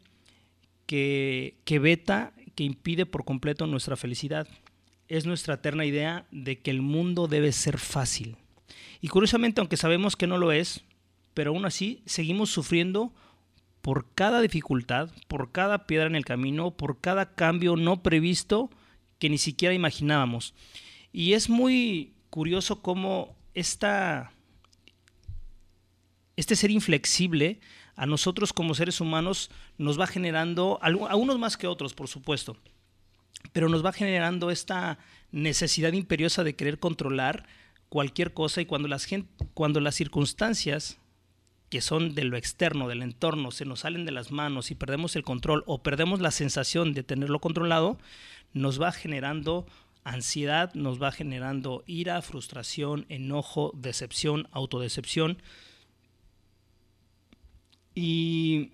que, 0.86 1.58
que 1.66 1.80
veta, 1.80 2.34
que 2.56 2.64
impide 2.64 3.06
por 3.06 3.26
completo 3.26 3.68
nuestra 3.68 3.96
felicidad. 3.96 4.48
Es 5.08 5.26
nuestra 5.26 5.56
eterna 5.56 5.86
idea 5.86 6.28
de 6.32 6.60
que 6.60 6.72
el 6.72 6.82
mundo 6.82 7.28
debe 7.28 7.52
ser 7.52 7.78
fácil. 7.78 8.38
Y 9.02 9.08
curiosamente, 9.08 9.62
aunque 9.62 9.78
sabemos 9.78 10.16
que 10.16 10.28
no 10.28 10.38
lo 10.38 10.52
es, 10.52 10.84
pero 11.34 11.52
aún 11.52 11.66
así 11.66 12.02
seguimos 12.06 12.50
sufriendo 12.50 13.14
por 13.82 14.12
cada 14.14 14.42
dificultad, 14.42 15.10
por 15.28 15.52
cada 15.52 15.88
piedra 15.88 16.08
en 16.08 16.16
el 16.16 16.26
camino, 16.26 16.72
por 16.72 17.00
cada 17.00 17.36
cambio 17.36 17.76
no 17.76 18.04
previsto 18.04 18.70
que 19.20 19.30
ni 19.30 19.38
siquiera 19.38 19.74
imaginábamos. 19.74 20.54
Y 21.12 21.34
es 21.34 21.50
muy 21.50 22.14
curioso 22.30 22.82
cómo 22.82 23.36
esta, 23.54 24.32
este 26.36 26.56
ser 26.56 26.72
inflexible 26.72 27.60
a 27.96 28.06
nosotros 28.06 28.54
como 28.54 28.76
seres 28.76 29.02
humanos 29.02 29.50
nos 29.78 30.00
va 30.00 30.06
generando, 30.06 30.80
a 30.82 31.16
unos 31.16 31.40
más 31.40 31.58
que 31.58 31.68
otros, 31.68 31.94
por 31.94 32.08
supuesto, 32.08 32.56
pero 33.54 33.70
nos 33.70 33.84
va 33.84 33.92
generando 33.92 34.52
esta 34.52 35.00
necesidad 35.32 35.94
imperiosa 35.94 36.44
de 36.44 36.56
querer 36.56 36.80
controlar 36.80 37.48
cualquier 37.90 38.34
cosa 38.34 38.62
y 38.62 38.66
cuando 38.66 38.88
las, 38.88 39.08
cuando 39.54 39.80
las 39.80 39.96
circunstancias 39.96 41.00
que 41.70 41.82
son 41.82 42.16
de 42.16 42.24
lo 42.24 42.38
externo, 42.38 42.88
del 42.88 43.02
entorno, 43.02 43.52
se 43.52 43.66
nos 43.66 43.82
salen 43.82 44.06
de 44.06 44.12
las 44.12 44.32
manos 44.32 44.72
y 44.72 44.76
perdemos 44.76 45.16
el 45.16 45.24
control 45.24 45.64
o 45.66 45.84
perdemos 45.84 46.22
la 46.22 46.32
sensación 46.32 46.94
de 46.94 47.04
tenerlo 47.04 47.40
controlado, 47.40 47.98
nos 48.58 48.82
va 48.82 48.92
generando 48.92 49.66
ansiedad, 50.04 50.74
nos 50.74 51.02
va 51.02 51.12
generando 51.12 51.84
ira, 51.86 52.22
frustración, 52.22 53.06
enojo, 53.10 53.72
decepción, 53.76 54.48
autodecepción. 54.52 55.42
Y 57.94 58.72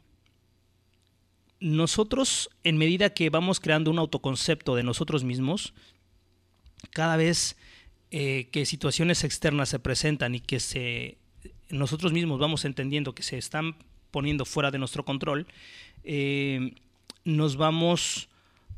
nosotros, 1.60 2.50
en 2.63 2.78
medida 2.78 3.13
que 3.13 3.30
vamos 3.30 3.60
creando 3.60 3.89
un 3.89 4.00
autoconcepto 4.00 4.76
de 4.76 4.84
nosotros 4.84 5.24
mismos, 5.24 5.74
cada 6.91 7.17
vez 7.17 7.58
eh, 8.12 8.50
que 8.52 8.65
situaciones 8.65 9.24
externas 9.24 9.69
se 9.69 9.80
presentan 9.80 10.36
y 10.36 10.39
que 10.39 10.60
se, 10.60 11.17
nosotros 11.69 12.13
mismos 12.13 12.39
vamos 12.39 12.65
entendiendo 12.65 13.15
que 13.15 13.24
se 13.24 13.38
están 13.38 13.76
poniendo 14.12 14.46
fuera 14.46 14.69
de 14.69 14.78
nuestro 14.78 15.04
control, 15.04 15.48
eh, 16.04 16.76
nos 17.24 17.56
vamos 17.56 18.30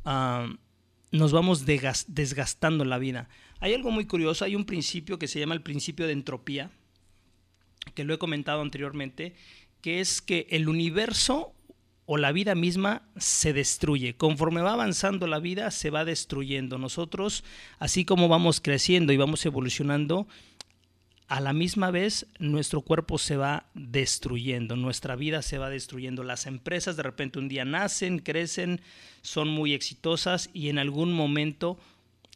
a 0.06 0.48
nos 1.15 1.32
vamos 1.32 1.65
desgastando 1.65 2.86
la 2.86 2.97
vida. 2.97 3.30
Hay 3.60 3.73
algo 3.73 3.91
muy 3.91 4.06
curioso, 4.06 4.45
hay 4.45 4.56
un 4.56 4.65
principio 4.65 5.17
que 5.17 5.28
se 5.28 5.39
llama 5.39 5.56
el 5.56 5.62
principio 5.62 6.08
de 6.08 6.13
entropía, 6.13 6.71
que 7.93 8.04
lo 8.04 8.13
he 8.13 8.17
comentado 8.17 8.62
anteriormente, 8.62 9.36
que 9.82 9.99
es 9.99 10.21
que 10.21 10.47
el 10.49 10.67
universo 10.67 11.54
o 12.06 12.17
la 12.17 12.32
vida 12.32 12.56
misma 12.56 13.04
se 13.17 13.54
destruye. 13.54 14.15
Conforme 14.15 14.62
va 14.62 14.73
avanzando 14.73 15.28
la 15.28 15.39
vida, 15.39 15.71
se 15.71 15.89
va 15.89 16.06
destruyendo. 16.06 16.78
Nosotros, 16.78 17.43
así 17.80 18.06
como 18.06 18.28
vamos 18.28 18.62
creciendo 18.62 19.12
y 19.12 19.17
vamos 19.17 19.45
evolucionando, 19.45 20.28
a 21.28 21.40
la 21.40 21.54
misma 21.54 21.90
vez 21.90 22.28
nuestro 22.38 22.82
cuerpo 22.82 23.18
se 23.18 23.36
va 23.36 23.66
destruyendo, 23.74 24.76
nuestra 24.76 25.16
vida 25.16 25.42
se 25.42 25.58
va 25.58 25.70
destruyendo. 25.70 26.24
Las 26.24 26.46
empresas 26.46 26.98
de 26.98 27.04
repente 27.04 27.40
un 27.40 27.48
día 27.48 27.66
nacen, 27.66 28.20
crecen, 28.20 28.82
son 29.22 29.50
muy 29.50 29.74
exitosas 29.74 30.50
y 30.54 30.70
en 30.70 30.78
algún 30.78 31.14
momento 31.14 31.80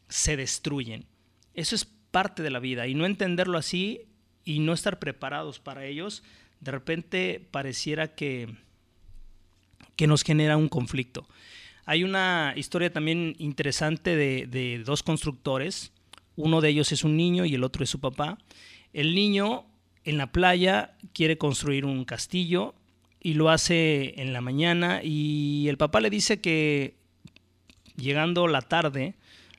se 0.08 0.36
destruyen. 0.36 1.06
Eso 1.54 1.76
es 1.76 1.84
parte 1.84 2.42
de 2.42 2.50
la 2.50 2.58
vida 2.58 2.88
y 2.88 2.94
no 2.94 3.06
entenderlo 3.06 3.58
así 3.58 4.02
y 4.44 4.58
no 4.58 4.72
estar 4.72 4.98
preparados 4.98 5.60
para 5.60 5.84
ellos, 5.84 6.24
de 6.60 6.72
repente 6.72 7.48
pareciera 7.50 8.14
que, 8.14 8.56
que 9.94 10.08
nos 10.08 10.24
genera 10.24 10.56
un 10.56 10.68
conflicto. 10.68 11.28
Hay 11.84 12.02
una 12.02 12.54
historia 12.56 12.92
también 12.92 13.36
interesante 13.38 14.16
de, 14.16 14.46
de 14.46 14.82
dos 14.84 15.02
constructores, 15.04 15.92
uno 16.36 16.60
de 16.60 16.70
ellos 16.70 16.90
es 16.90 17.04
un 17.04 17.16
niño 17.16 17.44
y 17.44 17.54
el 17.54 17.64
otro 17.64 17.84
es 17.84 17.90
su 17.90 18.00
papá, 18.00 18.38
el 18.92 19.14
niño 19.14 19.66
en 20.04 20.18
la 20.18 20.32
playa 20.32 20.96
quiere 21.12 21.38
construir 21.38 21.84
un 21.84 22.04
castillo 22.04 22.74
y 23.20 23.34
lo 23.34 23.50
hace 23.50 24.20
en 24.20 24.32
la 24.32 24.40
mañana 24.40 25.00
y 25.02 25.68
el 25.68 25.76
papá 25.76 26.00
le 26.00 26.10
dice 26.10 26.40
que 26.40 26.96
llegando 27.96 28.48
la 28.48 28.62
tarde 28.62 29.14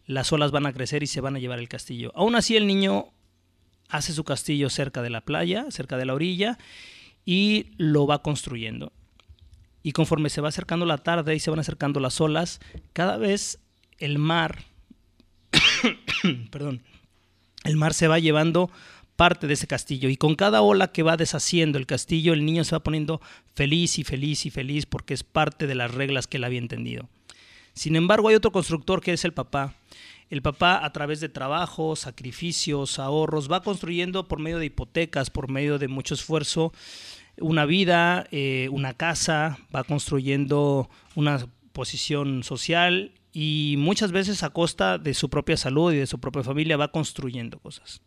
las 0.08 0.32
olas 0.34 0.52
van 0.52 0.66
a 0.66 0.74
crecer 0.74 1.04
y 1.04 1.08
se 1.08 1.22
van 1.22 1.36
a 1.36 1.40
llevar 1.40 1.60
el 1.60 1.70
castillo. 1.70 2.12
Aún 2.16 2.36
así 2.36 2.56
el 2.56 2.68
niño 2.68 3.08
hace 3.88 4.14
su 4.14 4.24
castillo 4.24 4.70
cerca 4.70 5.02
de 5.02 5.10
la 5.10 5.22
playa, 5.22 5.66
cerca 5.70 5.98
de 5.98 6.06
la 6.06 6.14
orilla 6.14 6.58
y 7.26 7.68
lo 7.78 8.08
va 8.08 8.22
construyendo. 8.22 8.92
Y 9.84 9.94
conforme 9.94 10.30
se 10.30 10.42
va 10.42 10.50
acercando 10.50 10.86
la 10.86 10.98
tarde 10.98 11.36
y 11.36 11.40
se 11.40 11.50
van 11.50 11.60
acercando 11.60 12.00
las 12.00 12.20
olas, 12.22 12.60
cada 12.94 13.18
vez 13.18 13.60
el 14.00 14.18
mar, 14.18 14.66
perdón, 16.52 16.82
el 17.64 17.78
mar 17.78 17.94
se 17.94 18.08
va 18.08 18.20
llevando 18.20 18.72
parte 19.22 19.46
de 19.46 19.54
ese 19.54 19.68
castillo 19.68 20.10
y 20.10 20.18
con 20.18 20.34
cada 20.34 20.64
ola 20.64 20.92
que 20.92 21.04
va 21.04 21.16
deshaciendo 21.16 21.78
el 21.78 21.86
castillo 21.86 22.34
el 22.34 22.44
niño 22.44 22.64
se 22.64 22.74
va 22.74 22.80
poniendo 22.80 23.22
feliz 23.54 24.00
y 24.00 24.04
feliz 24.04 24.48
y 24.48 24.50
feliz 24.50 24.88
porque 24.88 25.14
es 25.14 25.24
parte 25.24 25.68
de 25.68 25.76
las 25.76 25.94
reglas 25.94 26.26
que 26.26 26.38
él 26.38 26.44
había 26.44 26.58
entendido. 26.58 27.08
Sin 27.74 27.96
embargo 27.96 28.30
hay 28.30 28.36
otro 28.36 28.52
constructor 28.52 29.00
que 29.00 29.14
es 29.14 29.24
el 29.24 29.32
papá. 29.32 29.76
El 30.32 30.42
papá 30.42 30.84
a 30.84 30.92
través 30.92 31.20
de 31.20 31.30
trabajo, 31.30 31.96
sacrificios, 31.96 32.98
ahorros, 32.98 33.48
va 33.48 33.62
construyendo 33.62 34.28
por 34.28 34.40
medio 34.40 34.58
de 34.58 34.66
hipotecas, 34.66 35.30
por 35.30 35.52
medio 35.52 35.78
de 35.78 35.88
mucho 35.88 36.16
esfuerzo, 36.16 36.74
una 37.38 37.66
vida, 37.66 38.26
eh, 38.32 38.70
una 38.72 38.96
casa, 38.96 39.60
va 39.76 39.84
construyendo 39.84 40.90
una 41.14 41.46
posición 41.74 42.42
social 42.42 43.12
y 43.34 43.76
muchas 43.78 44.12
veces 44.12 44.42
a 44.42 44.50
costa 44.50 44.98
de 44.98 45.14
su 45.14 45.30
propia 45.30 45.58
salud 45.58 45.94
y 45.94 45.98
de 45.98 46.08
su 46.08 46.20
propia 46.20 46.42
familia 46.42 46.76
va 46.76 46.92
construyendo 46.92 47.60
cosas 47.60 48.02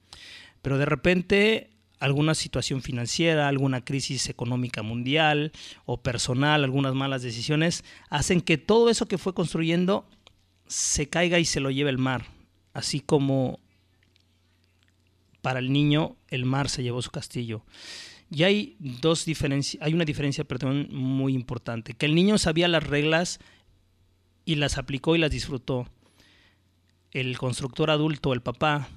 pero 0.64 0.78
de 0.78 0.86
repente 0.86 1.68
alguna 2.00 2.34
situación 2.34 2.80
financiera, 2.80 3.48
alguna 3.48 3.84
crisis 3.84 4.30
económica 4.30 4.82
mundial 4.82 5.52
o 5.84 6.02
personal, 6.02 6.64
algunas 6.64 6.94
malas 6.94 7.20
decisiones, 7.20 7.84
hacen 8.08 8.40
que 8.40 8.56
todo 8.56 8.88
eso 8.88 9.04
que 9.04 9.18
fue 9.18 9.34
construyendo 9.34 10.08
se 10.66 11.10
caiga 11.10 11.38
y 11.38 11.44
se 11.44 11.60
lo 11.60 11.70
lleve 11.70 11.90
el 11.90 11.98
mar, 11.98 12.28
así 12.72 13.00
como 13.00 13.60
para 15.42 15.58
el 15.58 15.70
niño 15.70 16.16
el 16.28 16.46
mar 16.46 16.70
se 16.70 16.82
llevó 16.82 17.02
su 17.02 17.10
castillo. 17.10 17.62
Y 18.30 18.44
hay 18.44 18.76
dos 18.78 19.26
diferencias, 19.26 19.82
hay 19.82 19.92
una 19.92 20.06
diferencia, 20.06 20.44
perdón, 20.44 20.88
muy 20.90 21.34
importante, 21.34 21.92
que 21.92 22.06
el 22.06 22.14
niño 22.14 22.38
sabía 22.38 22.68
las 22.68 22.84
reglas 22.84 23.38
y 24.46 24.54
las 24.54 24.78
aplicó 24.78 25.14
y 25.14 25.18
las 25.18 25.30
disfrutó. 25.30 25.86
El 27.10 27.36
constructor 27.36 27.90
adulto, 27.90 28.32
el 28.32 28.40
papá, 28.40 28.88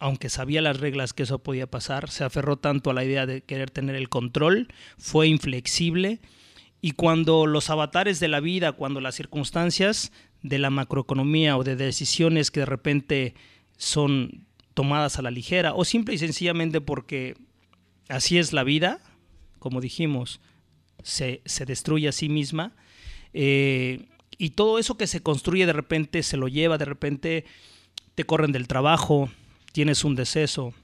aunque 0.00 0.30
sabía 0.30 0.62
las 0.62 0.80
reglas 0.80 1.12
que 1.12 1.22
eso 1.22 1.38
podía 1.38 1.70
pasar, 1.70 2.10
se 2.10 2.24
aferró 2.24 2.56
tanto 2.56 2.90
a 2.90 2.94
la 2.94 3.04
idea 3.04 3.26
de 3.26 3.42
querer 3.42 3.70
tener 3.70 3.94
el 3.94 4.08
control, 4.08 4.68
fue 4.98 5.28
inflexible 5.28 6.20
y 6.80 6.92
cuando 6.92 7.46
los 7.46 7.68
avatares 7.68 8.18
de 8.18 8.28
la 8.28 8.40
vida, 8.40 8.72
cuando 8.72 9.00
las 9.02 9.14
circunstancias 9.14 10.10
de 10.42 10.58
la 10.58 10.70
macroeconomía 10.70 11.58
o 11.58 11.64
de 11.64 11.76
decisiones 11.76 12.50
que 12.50 12.60
de 12.60 12.66
repente 12.66 13.34
son 13.76 14.46
tomadas 14.72 15.18
a 15.18 15.22
la 15.22 15.30
ligera 15.30 15.74
o 15.74 15.84
simple 15.84 16.14
y 16.14 16.18
sencillamente 16.18 16.80
porque 16.80 17.36
así 18.08 18.38
es 18.38 18.54
la 18.54 18.64
vida, 18.64 19.02
como 19.58 19.82
dijimos, 19.82 20.40
se, 21.02 21.42
destruye 21.66 22.08
a 22.08 22.12
sí 22.12 22.30
misma. 22.30 22.74
Eh, 23.34 24.06
y 24.38 24.50
todo 24.50 24.78
eso 24.78 24.96
que 24.96 25.06
se 25.06 25.22
construye 25.22 25.66
de 25.66 25.74
repente 25.74 26.22
se 26.22 26.38
lo 26.38 26.48
lleva, 26.48 26.78
de 26.78 26.86
repente 26.86 27.44
te 28.14 28.24
corren 28.24 28.52
del 28.52 28.66
trabajo, 28.66 29.28
tienes 29.72 30.04
un 30.04 30.14
deceso, 30.14 30.74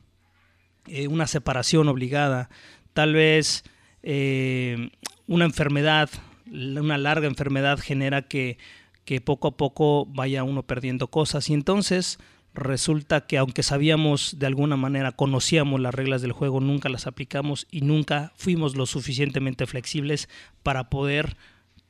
eh, 0.86 1.08
una 1.08 1.26
separación 1.26 1.88
obligada, 1.88 2.50
tal 2.92 3.14
vez 3.14 3.64
eh, 4.02 4.90
una 5.26 5.44
enfermedad, 5.44 6.10
una 6.50 6.98
larga 6.98 7.26
enfermedad 7.26 7.78
genera 7.78 8.22
que, 8.22 8.58
que 9.04 9.20
poco 9.20 9.48
a 9.48 9.56
poco 9.56 10.06
vaya 10.06 10.44
uno 10.44 10.62
perdiendo 10.62 11.08
cosas 11.08 11.50
y 11.50 11.54
entonces 11.54 12.18
resulta 12.56 13.26
que 13.26 13.38
aunque 13.38 13.62
sabíamos 13.62 14.38
de 14.38 14.46
alguna 14.46 14.76
manera, 14.76 15.12
conocíamos 15.12 15.80
las 15.80 15.94
reglas 15.94 16.22
del 16.22 16.32
juego, 16.32 16.60
nunca 16.60 16.88
las 16.88 17.06
aplicamos 17.06 17.66
y 17.70 17.82
nunca 17.82 18.32
fuimos 18.36 18.76
lo 18.76 18.86
suficientemente 18.86 19.66
flexibles 19.66 20.28
para 20.62 20.88
poder 20.88 21.36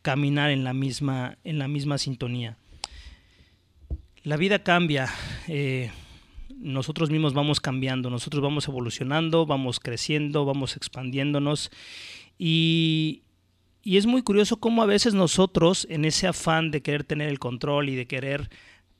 caminar 0.02 0.50
en 0.50 0.64
la 0.64 0.72
misma, 0.72 1.38
en 1.44 1.58
la 1.58 1.68
misma 1.68 1.98
sintonía. 1.98 2.56
La 4.22 4.36
vida 4.36 4.62
cambia, 4.62 5.08
eh, 5.46 5.90
nosotros 6.58 7.10
mismos 7.10 7.34
vamos 7.34 7.60
cambiando, 7.60 8.10
nosotros 8.10 8.42
vamos 8.42 8.66
evolucionando, 8.68 9.46
vamos 9.46 9.80
creciendo, 9.80 10.44
vamos 10.44 10.76
expandiéndonos. 10.76 11.70
Y, 12.38 13.22
y 13.82 13.96
es 13.98 14.06
muy 14.06 14.22
curioso 14.22 14.56
cómo 14.58 14.82
a 14.82 14.86
veces 14.86 15.14
nosotros, 15.14 15.86
en 15.90 16.04
ese 16.04 16.26
afán 16.26 16.70
de 16.70 16.82
querer 16.82 17.04
tener 17.04 17.28
el 17.28 17.38
control 17.38 17.88
y 17.88 17.94
de 17.94 18.06
querer 18.06 18.50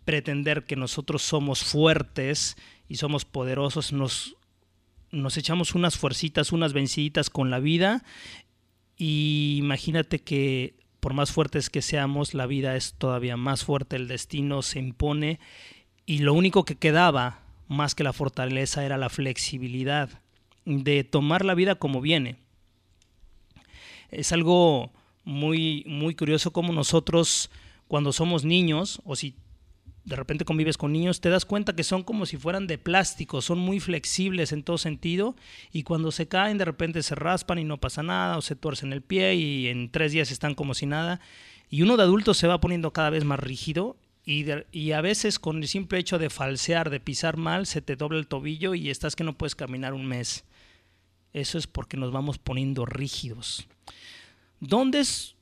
pretender 0.05 0.65
que 0.65 0.77
nosotros 0.77 1.23
somos 1.23 1.65
fuertes 1.65 2.57
y 2.89 2.97
somos 2.97 3.25
poderosos, 3.25 3.93
nos, 3.93 4.37
nos 5.11 5.37
echamos 5.37 5.75
unas 5.75 5.97
fuercitas, 5.97 6.53
unas 6.53 6.73
venciditas 6.73 7.31
con 7.31 7.51
la 7.51 7.59
vida. 7.59 8.05
Y 8.97 9.57
imagínate 9.59 10.21
que 10.21 10.75
por 11.01 11.15
más 11.15 11.33
fuertes 11.33 11.71
que 11.71 11.83
seamos, 11.83 12.35
la 12.35 12.47
vida 12.47 12.77
es 12.77 12.95
todavía 12.95 13.37
más 13.37 13.65
fuerte, 13.65 13.97
el 13.97 14.09
destino 14.09 14.63
se 14.63 14.79
impone 14.79 15.39
y 16.05 16.19
lo 16.19 16.35
único 16.35 16.65
que 16.65 16.77
quedaba 16.77 17.46
más 17.69 17.95
que 17.95 18.05
la 18.05 18.13
fortaleza 18.13 18.85
era 18.85 18.97
la 18.97 19.09
flexibilidad 19.09 20.11
de 20.65 21.05
tomar 21.05 21.45
la 21.45 21.55
vida 21.55 21.77
como 21.77 22.01
viene. 22.01 22.37
Es 24.11 24.33
algo 24.33 24.93
muy, 25.25 25.85
muy 25.87 26.15
curioso 26.15 26.53
como 26.53 26.73
nosotros 26.73 27.51
cuando 27.89 28.13
somos 28.13 28.45
niños 28.45 29.01
o 29.05 29.17
si 29.17 29.35
de 30.05 30.15
repente 30.15 30.45
convives 30.45 30.79
con 30.79 30.93
niños, 30.93 31.21
te 31.21 31.31
das 31.31 31.45
cuenta 31.45 31.75
que 31.75 31.83
son 31.83 32.05
como 32.05 32.27
si 32.27 32.37
fueran 32.37 32.69
de 32.69 32.79
plástico, 32.79 33.43
son 33.43 33.59
muy 33.59 33.81
flexibles 33.81 34.53
en 34.53 34.63
todo 34.63 34.79
sentido 34.79 35.35
y 35.73 35.83
cuando 35.83 36.13
se 36.13 36.29
caen 36.29 36.59
de 36.59 36.65
repente 36.65 37.03
se 37.03 37.17
raspan 37.17 37.59
y 37.59 37.65
no 37.65 37.79
pasa 37.79 38.05
nada 38.05 38.39
o 38.39 38.43
se 38.43 38.55
tuercen 38.55 38.93
el 38.93 39.03
pie 39.03 39.35
y 39.35 39.67
en 39.67 39.91
tres 39.91 40.13
días 40.13 40.31
están 40.31 40.55
como 40.55 40.75
si 40.75 40.87
nada. 40.87 41.21
Y 41.69 41.83
uno 41.83 41.97
de 41.97 42.05
adulto 42.05 42.35
se 42.35 42.47
va 42.47 42.61
poniendo 42.61 42.93
cada 42.93 43.11
vez 43.11 43.25
más 43.25 43.41
rígido 43.41 43.97
y, 44.27 44.91
a 44.93 45.01
veces 45.01 45.39
con 45.39 45.59
el 45.59 45.69
simple 45.69 45.99
hecho 45.99 46.19
de 46.19 46.31
falsear, 46.31 46.91
de 46.91 47.01
pisar 47.01 47.37
mal, 47.37 47.67
se 47.67 47.81
te 47.81 47.97
dobla 47.97 48.19
el 48.19 48.27
tobillo 48.27 48.75
y 48.75 48.91
estás 48.91 49.15
que 49.15 49.25
no 49.25 49.39
puedes 49.39 49.55
caminar 49.55 49.95
un 49.95 50.05
mes. 50.05 50.45
Eso 51.33 51.59
es 51.59 51.67
porque 51.67 51.97
nos 51.97 52.13
vamos 52.13 52.39
poniendo 52.39 52.85
rígidos. 52.85 53.69
¿Dónde 54.59 55.01
es 55.01 55.37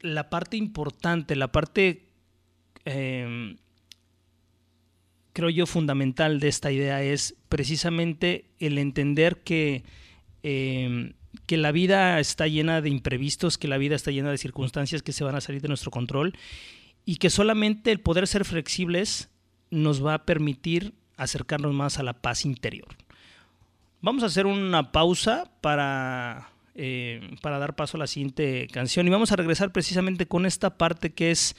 la 0.00 0.30
parte 0.30 0.56
importante, 0.56 1.36
la 1.36 1.52
parte 1.52 2.10
Em, 2.84 3.56
creo 5.32 5.50
yo, 5.50 5.66
fundamental 5.66 6.40
de 6.40 6.48
esta 6.48 6.72
idea 6.72 7.02
es 7.02 7.36
precisamente 7.48 8.46
el 8.58 8.78
entender 8.78 9.38
que, 9.42 9.84
em, 10.42 11.12
que 11.46 11.56
la 11.56 11.72
vida 11.72 12.18
está 12.20 12.46
llena 12.46 12.80
de 12.80 12.88
imprevistos, 12.90 13.58
que 13.58 13.68
la 13.68 13.78
vida 13.78 13.96
está 13.96 14.10
llena 14.10 14.30
de 14.30 14.38
circunstancias 14.38 15.02
que 15.02 15.12
se 15.12 15.24
van 15.24 15.36
a 15.36 15.40
salir 15.40 15.62
de 15.62 15.68
nuestro 15.68 15.90
control 15.90 16.34
y 17.10 17.16
que 17.16 17.28
solamente 17.28 17.90
el 17.90 17.98
poder 17.98 18.28
ser 18.28 18.44
flexibles 18.44 19.30
nos 19.72 20.06
va 20.06 20.14
a 20.14 20.24
permitir 20.24 20.94
acercarnos 21.16 21.74
más 21.74 21.98
a 21.98 22.04
la 22.04 22.12
paz 22.12 22.44
interior. 22.44 22.86
Vamos 24.00 24.22
a 24.22 24.26
hacer 24.26 24.46
una 24.46 24.92
pausa 24.92 25.50
para, 25.60 26.52
eh, 26.76 27.36
para 27.42 27.58
dar 27.58 27.74
paso 27.74 27.96
a 27.96 27.98
la 27.98 28.06
siguiente 28.06 28.68
canción 28.70 29.08
y 29.08 29.10
vamos 29.10 29.32
a 29.32 29.36
regresar 29.36 29.72
precisamente 29.72 30.26
con 30.26 30.46
esta 30.46 30.78
parte 30.78 31.10
que 31.12 31.32
es 31.32 31.56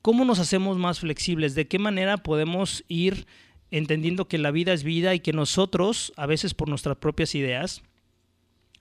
¿Cómo 0.00 0.24
nos 0.24 0.38
hacemos 0.38 0.78
más 0.78 1.00
flexibles? 1.00 1.54
¿De 1.54 1.68
qué 1.68 1.78
manera 1.78 2.16
podemos 2.16 2.82
ir 2.88 3.26
entendiendo 3.70 4.26
que 4.26 4.38
la 4.38 4.52
vida 4.52 4.72
es 4.72 4.84
vida 4.84 5.14
y 5.14 5.20
que 5.20 5.34
nosotros, 5.34 6.14
a 6.16 6.24
veces 6.24 6.54
por 6.54 6.70
nuestras 6.70 6.96
propias 6.96 7.34
ideas, 7.34 7.82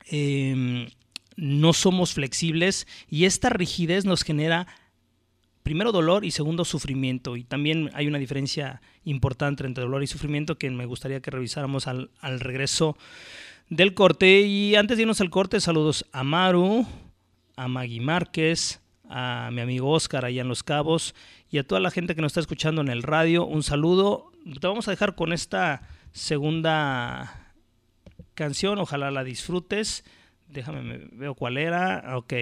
em, 0.09 0.87
no 1.35 1.73
somos 1.73 2.13
flexibles 2.13 2.87
y 3.09 3.25
esta 3.25 3.49
rigidez 3.49 4.05
nos 4.05 4.23
genera 4.23 4.67
primero 5.63 5.91
dolor 5.91 6.25
y 6.25 6.31
segundo 6.31 6.65
sufrimiento. 6.65 7.35
Y 7.37 7.43
también 7.43 7.89
hay 7.93 8.07
una 8.07 8.19
diferencia 8.19 8.81
importante 9.05 9.65
entre 9.65 9.83
dolor 9.83 10.03
y 10.03 10.07
sufrimiento 10.07 10.57
que 10.57 10.69
me 10.69 10.85
gustaría 10.85 11.21
que 11.21 11.31
revisáramos 11.31 11.87
al, 11.87 12.11
al 12.19 12.39
regreso 12.39 12.97
del 13.69 13.93
corte. 13.93 14.41
Y 14.41 14.75
antes 14.75 14.97
de 14.97 15.03
irnos 15.03 15.21
al 15.21 15.29
corte, 15.29 15.59
saludos 15.59 16.05
a 16.11 16.23
Maru, 16.23 16.85
a 17.55 17.67
Maggie 17.67 18.01
Márquez, 18.01 18.81
a 19.09 19.49
mi 19.51 19.61
amigo 19.61 19.91
Oscar 19.91 20.25
allá 20.25 20.41
en 20.41 20.47
Los 20.47 20.63
Cabos 20.63 21.13
y 21.49 21.57
a 21.57 21.67
toda 21.67 21.79
la 21.79 21.91
gente 21.91 22.15
que 22.15 22.21
nos 22.21 22.31
está 22.31 22.39
escuchando 22.39 22.81
en 22.81 22.89
el 22.89 23.03
radio. 23.03 23.45
Un 23.45 23.63
saludo. 23.63 24.31
Te 24.59 24.67
vamos 24.67 24.87
a 24.87 24.91
dejar 24.91 25.15
con 25.15 25.33
esta 25.33 25.87
segunda 26.11 27.53
canción. 28.33 28.79
Ojalá 28.79 29.11
la 29.11 29.23
disfrutes. 29.23 30.03
Déjame, 30.47 31.09
veo 31.11 31.35
cuál 31.35 31.57
era. 31.57 32.17
Ok. 32.17 32.33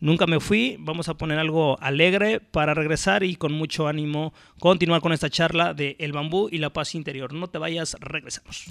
Nunca 0.00 0.26
me 0.26 0.40
fui. 0.40 0.76
Vamos 0.80 1.08
a 1.08 1.14
poner 1.14 1.38
algo 1.38 1.78
alegre 1.80 2.40
para 2.40 2.74
regresar 2.74 3.22
y 3.22 3.36
con 3.36 3.52
mucho 3.52 3.86
ánimo 3.86 4.32
continuar 4.58 5.02
con 5.02 5.12
esta 5.12 5.30
charla 5.30 5.74
de 5.74 5.96
El 5.98 6.12
bambú 6.12 6.48
y 6.50 6.58
la 6.58 6.70
paz 6.70 6.94
interior. 6.94 7.32
No 7.32 7.48
te 7.48 7.58
vayas, 7.58 7.96
regresamos. 8.00 8.70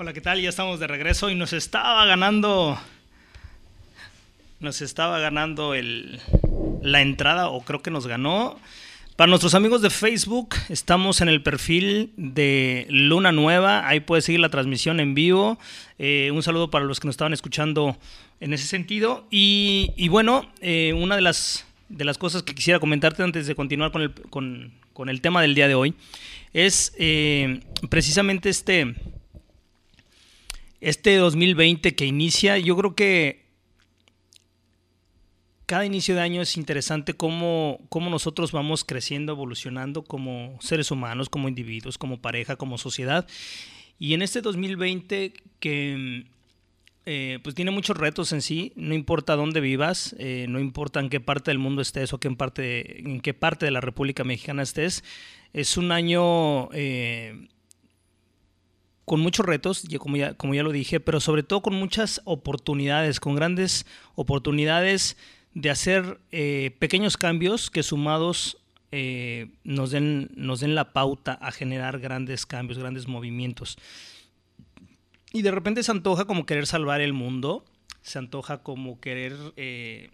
Hola, 0.00 0.12
¿qué 0.12 0.20
tal? 0.20 0.40
Ya 0.40 0.48
estamos 0.48 0.78
de 0.78 0.86
regreso 0.86 1.28
y 1.28 1.34
nos 1.34 1.52
estaba 1.52 2.06
ganando. 2.06 2.78
Nos 4.60 4.80
estaba 4.80 5.18
ganando 5.18 5.74
el, 5.74 6.20
la 6.82 7.02
entrada, 7.02 7.48
o 7.48 7.62
creo 7.62 7.82
que 7.82 7.90
nos 7.90 8.06
ganó. 8.06 8.60
Para 9.16 9.28
nuestros 9.28 9.56
amigos 9.56 9.82
de 9.82 9.90
Facebook, 9.90 10.54
estamos 10.68 11.20
en 11.20 11.28
el 11.28 11.42
perfil 11.42 12.12
de 12.16 12.86
Luna 12.88 13.32
Nueva. 13.32 13.88
Ahí 13.88 13.98
puedes 13.98 14.24
seguir 14.24 14.38
la 14.38 14.50
transmisión 14.50 15.00
en 15.00 15.16
vivo. 15.16 15.58
Eh, 15.98 16.30
un 16.32 16.44
saludo 16.44 16.70
para 16.70 16.84
los 16.84 17.00
que 17.00 17.08
nos 17.08 17.14
estaban 17.14 17.32
escuchando 17.32 17.96
en 18.38 18.52
ese 18.52 18.68
sentido. 18.68 19.26
Y, 19.32 20.06
bueno, 20.10 20.48
eh, 20.60 20.92
una 20.96 21.16
de 21.16 21.22
las, 21.22 21.66
de 21.88 22.04
las 22.04 22.18
cosas 22.18 22.44
que 22.44 22.54
quisiera 22.54 22.78
comentarte 22.78 23.24
antes 23.24 23.48
de 23.48 23.56
continuar 23.56 23.90
con 23.90 24.02
el, 24.02 24.12
con, 24.30 25.08
el 25.08 25.20
tema 25.20 25.42
del 25.42 25.56
día 25.56 25.66
de 25.66 25.74
hoy 25.74 25.94
es 26.52 26.94
eh, 26.98 27.62
precisamente 27.90 28.48
este 28.48 28.94
este 30.80 31.16
2020 31.16 31.94
que 31.94 32.06
inicia, 32.06 32.58
yo 32.58 32.76
creo 32.76 32.94
que 32.94 33.48
cada 35.66 35.84
inicio 35.84 36.14
de 36.14 36.22
año 36.22 36.40
es 36.40 36.56
interesante 36.56 37.14
cómo, 37.14 37.80
cómo, 37.90 38.08
nosotros 38.08 38.52
vamos 38.52 38.84
creciendo, 38.84 39.32
evolucionando 39.32 40.02
como 40.02 40.56
seres 40.60 40.90
humanos, 40.90 41.28
como 41.28 41.48
individuos, 41.48 41.98
como 41.98 42.22
pareja, 42.22 42.56
como 42.56 42.78
sociedad. 42.78 43.26
Y 43.98 44.14
en 44.14 44.22
este 44.22 44.40
2020 44.40 45.34
que 45.60 46.24
eh, 47.10 47.38
pues 47.42 47.54
tiene 47.54 47.70
muchos 47.70 47.96
retos 47.96 48.32
en 48.32 48.42
sí, 48.42 48.72
no 48.76 48.94
importa 48.94 49.34
dónde 49.34 49.60
vivas, 49.60 50.14
eh, 50.18 50.44
no 50.48 50.60
importa 50.60 51.00
en 51.00 51.08
qué 51.08 51.20
parte 51.20 51.50
del 51.50 51.58
mundo 51.58 51.80
estés 51.80 52.12
o 52.12 52.18
qué 52.20 52.28
en, 52.28 52.36
parte, 52.36 53.00
en 53.00 53.20
qué 53.20 53.32
parte 53.32 53.64
de 53.64 53.70
la 53.70 53.80
República 53.80 54.24
Mexicana 54.24 54.62
estés, 54.62 55.02
es 55.52 55.76
un 55.76 55.92
año... 55.92 56.68
Eh, 56.72 57.48
con 59.08 59.20
muchos 59.20 59.44
retos, 59.46 59.84
como 59.98 60.16
ya, 60.16 60.34
como 60.34 60.54
ya 60.54 60.62
lo 60.62 60.70
dije, 60.70 61.00
pero 61.00 61.18
sobre 61.18 61.42
todo 61.42 61.62
con 61.62 61.74
muchas 61.74 62.20
oportunidades, 62.24 63.18
con 63.18 63.34
grandes 63.34 63.86
oportunidades 64.14 65.16
de 65.54 65.70
hacer 65.70 66.20
eh, 66.30 66.76
pequeños 66.78 67.16
cambios 67.16 67.70
que 67.70 67.82
sumados 67.82 68.58
eh, 68.92 69.50
nos, 69.64 69.90
den, 69.90 70.30
nos 70.36 70.60
den 70.60 70.74
la 70.74 70.92
pauta 70.92 71.32
a 71.32 71.50
generar 71.50 71.98
grandes 71.98 72.44
cambios, 72.44 72.78
grandes 72.78 73.08
movimientos. 73.08 73.78
Y 75.32 75.40
de 75.40 75.50
repente 75.50 75.82
se 75.82 75.90
antoja 75.90 76.26
como 76.26 76.44
querer 76.46 76.66
salvar 76.66 77.00
el 77.00 77.14
mundo, 77.14 77.64
se 78.02 78.18
antoja 78.18 78.62
como 78.62 79.00
querer, 79.00 79.34
eh, 79.56 80.10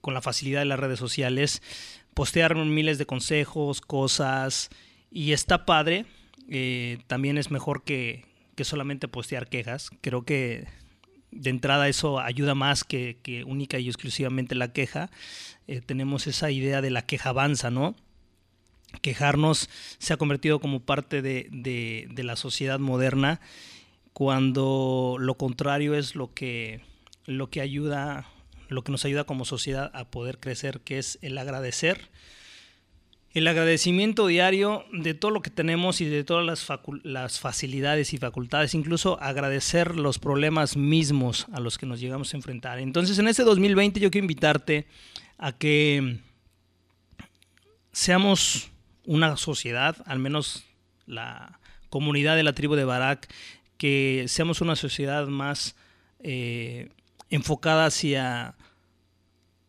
con 0.00 0.14
la 0.14 0.22
facilidad 0.22 0.60
de 0.60 0.66
las 0.66 0.78
redes 0.78 1.00
sociales, 1.00 1.60
postear 2.14 2.54
miles 2.54 2.98
de 2.98 3.06
consejos, 3.06 3.80
cosas, 3.80 4.70
y 5.10 5.32
está 5.32 5.66
padre, 5.66 6.06
eh, 6.48 6.98
también 7.06 7.38
es 7.38 7.50
mejor 7.50 7.84
que, 7.84 8.24
solamente 8.62 9.08
postear 9.08 9.48
quejas. 9.48 9.90
Creo 10.02 10.24
que 10.24 10.68
de 11.32 11.50
entrada 11.50 11.88
eso 11.88 12.20
ayuda 12.20 12.54
más 12.54 12.84
que, 12.84 13.44
única 13.44 13.80
y 13.80 13.88
exclusivamente 13.88 14.54
la 14.54 14.72
queja. 14.72 15.10
Eh, 15.66 15.80
tenemos 15.80 16.28
esa 16.28 16.50
idea 16.52 16.80
de 16.80 16.90
la 16.90 17.02
queja 17.02 17.30
avanza, 17.30 17.72
¿no? 17.72 17.96
Quejarnos 19.00 19.68
se 19.98 20.12
ha 20.12 20.16
convertido 20.16 20.60
como 20.60 20.80
parte 20.80 21.22
de, 21.22 21.48
de, 21.50 22.22
la 22.22 22.36
sociedad 22.36 22.78
moderna 22.78 23.40
cuando 24.12 25.16
lo 25.18 25.36
contrario 25.36 25.94
es 25.94 26.14
lo 26.14 26.32
que, 26.34 26.82
lo 27.24 27.50
que 27.50 27.62
ayuda, 27.62 28.28
lo 28.68 28.84
que 28.84 28.92
nos 28.92 29.04
ayuda 29.04 29.24
como 29.24 29.44
sociedad 29.44 29.90
a 29.94 30.10
poder 30.10 30.38
crecer, 30.38 30.82
que 30.82 30.98
es 30.98 31.18
el 31.22 31.36
agradecer 31.38 32.10
el 33.34 33.48
agradecimiento 33.48 34.26
diario 34.26 34.84
de 34.92 35.14
todo 35.14 35.30
lo 35.30 35.40
que 35.40 35.50
tenemos 35.50 36.00
y 36.02 36.04
de 36.04 36.22
todas 36.22 36.68
las, 37.02 37.40
facilidades 37.40 38.12
y 38.12 38.18
facultades, 38.18 38.74
incluso 38.74 39.18
agradecer 39.22 39.96
los 39.96 40.18
problemas 40.18 40.76
mismos 40.76 41.46
a 41.52 41.60
los 41.60 41.78
que 41.78 41.86
nos 41.86 41.98
llegamos 42.00 42.34
a 42.34 42.36
enfrentar. 42.36 42.78
Entonces, 42.78 43.18
en 43.18 43.28
este 43.28 43.42
2020 43.42 44.00
yo 44.00 44.10
quiero 44.10 44.24
invitarte 44.24 44.86
a 45.38 45.52
que 45.52 46.18
seamos 47.92 48.70
una 49.06 49.36
sociedad, 49.38 49.96
al 50.04 50.18
menos 50.18 50.64
la 51.06 51.58
comunidad 51.88 52.36
de 52.36 52.42
la 52.42 52.52
tribu 52.52 52.74
de 52.74 52.84
Barak, 52.84 53.32
que 53.78 54.26
seamos 54.28 54.60
una 54.60 54.76
sociedad 54.76 55.26
más 55.26 55.74
eh, 56.20 56.90
enfocada 57.30 57.86
hacia 57.86 58.56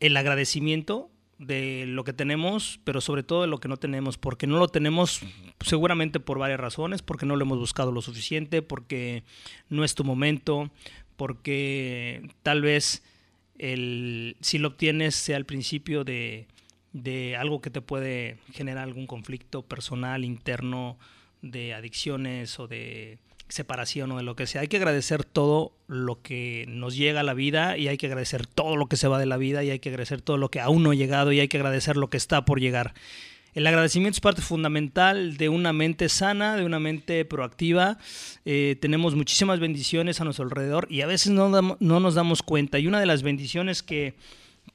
el 0.01 0.17
agradecimiento 0.17 1.09
de 1.45 1.85
lo 1.87 2.03
que 2.03 2.13
tenemos, 2.13 2.79
pero 2.83 3.01
sobre 3.01 3.23
todo 3.23 3.41
de 3.41 3.47
lo 3.47 3.59
que 3.59 3.67
no 3.67 3.77
tenemos, 3.77 4.17
porque 4.17 4.47
no 4.47 4.57
lo 4.57 4.67
tenemos 4.67 5.21
seguramente 5.61 6.19
por 6.19 6.39
varias 6.39 6.59
razones, 6.59 7.01
porque 7.01 7.25
no 7.25 7.35
lo 7.35 7.43
hemos 7.43 7.59
buscado 7.59 7.91
lo 7.91 8.01
suficiente, 8.01 8.61
porque 8.61 9.23
no 9.69 9.83
es 9.83 9.95
tu 9.95 10.03
momento, 10.03 10.71
porque 11.15 12.29
tal 12.43 12.61
vez 12.61 13.03
el, 13.57 14.37
si 14.41 14.57
lo 14.57 14.69
obtienes 14.69 15.15
sea 15.15 15.37
el 15.37 15.45
principio 15.45 16.03
de, 16.03 16.47
de 16.93 17.35
algo 17.35 17.61
que 17.61 17.69
te 17.69 17.81
puede 17.81 18.39
generar 18.53 18.83
algún 18.83 19.07
conflicto 19.07 19.63
personal, 19.63 20.23
interno, 20.23 20.97
de 21.41 21.73
adicciones 21.73 22.57
o 22.59 22.67
de 22.67 23.19
separación 23.49 24.11
o 24.11 24.17
de 24.17 24.23
lo 24.23 24.35
que 24.35 24.47
sea. 24.47 24.61
Hay 24.61 24.67
que 24.67 24.77
agradecer 24.77 25.23
todo 25.23 25.73
lo 25.87 26.21
que 26.21 26.65
nos 26.67 26.95
llega 26.95 27.19
a 27.19 27.23
la 27.23 27.33
vida 27.33 27.77
y 27.77 27.87
hay 27.87 27.97
que 27.97 28.07
agradecer 28.07 28.47
todo 28.47 28.75
lo 28.75 28.87
que 28.87 28.97
se 28.97 29.07
va 29.07 29.19
de 29.19 29.25
la 29.25 29.37
vida 29.37 29.63
y 29.63 29.69
hay 29.69 29.79
que 29.79 29.89
agradecer 29.89 30.21
todo 30.21 30.37
lo 30.37 30.49
que 30.49 30.59
aún 30.59 30.83
no 30.83 30.91
ha 30.91 30.95
llegado 30.95 31.31
y 31.31 31.39
hay 31.39 31.47
que 31.47 31.57
agradecer 31.57 31.97
lo 31.97 32.09
que 32.09 32.17
está 32.17 32.45
por 32.45 32.59
llegar. 32.59 32.93
El 33.53 33.67
agradecimiento 33.67 34.17
es 34.17 34.21
parte 34.21 34.41
fundamental 34.41 35.37
de 35.37 35.47
una 35.49 35.73
mente 35.73 36.09
sana, 36.09 36.55
de 36.55 36.65
una 36.65 36.79
mente 36.79 37.23
proactiva. 37.23 37.99
Eh, 38.45 38.77
tenemos 38.81 39.15
muchísimas 39.15 39.59
bendiciones 39.59 40.19
a 40.19 40.23
nuestro 40.23 40.45
alrededor 40.45 40.87
y 40.89 41.01
a 41.01 41.05
veces 41.05 41.31
no, 41.31 41.49
no 41.49 41.99
nos 41.99 42.15
damos 42.15 42.41
cuenta. 42.41 42.79
Y 42.79 42.87
una 42.87 42.99
de 42.99 43.05
las 43.05 43.21
bendiciones 43.21 43.83
que, 43.83 44.15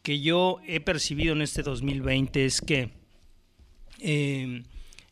que, 0.02 0.20
yo 0.20 0.60
he 0.66 0.78
percibido 0.78 1.32
en 1.32 1.42
este 1.42 1.62
2020 1.62 2.44
es 2.44 2.60
que 2.60 2.90
eh, 3.98 4.62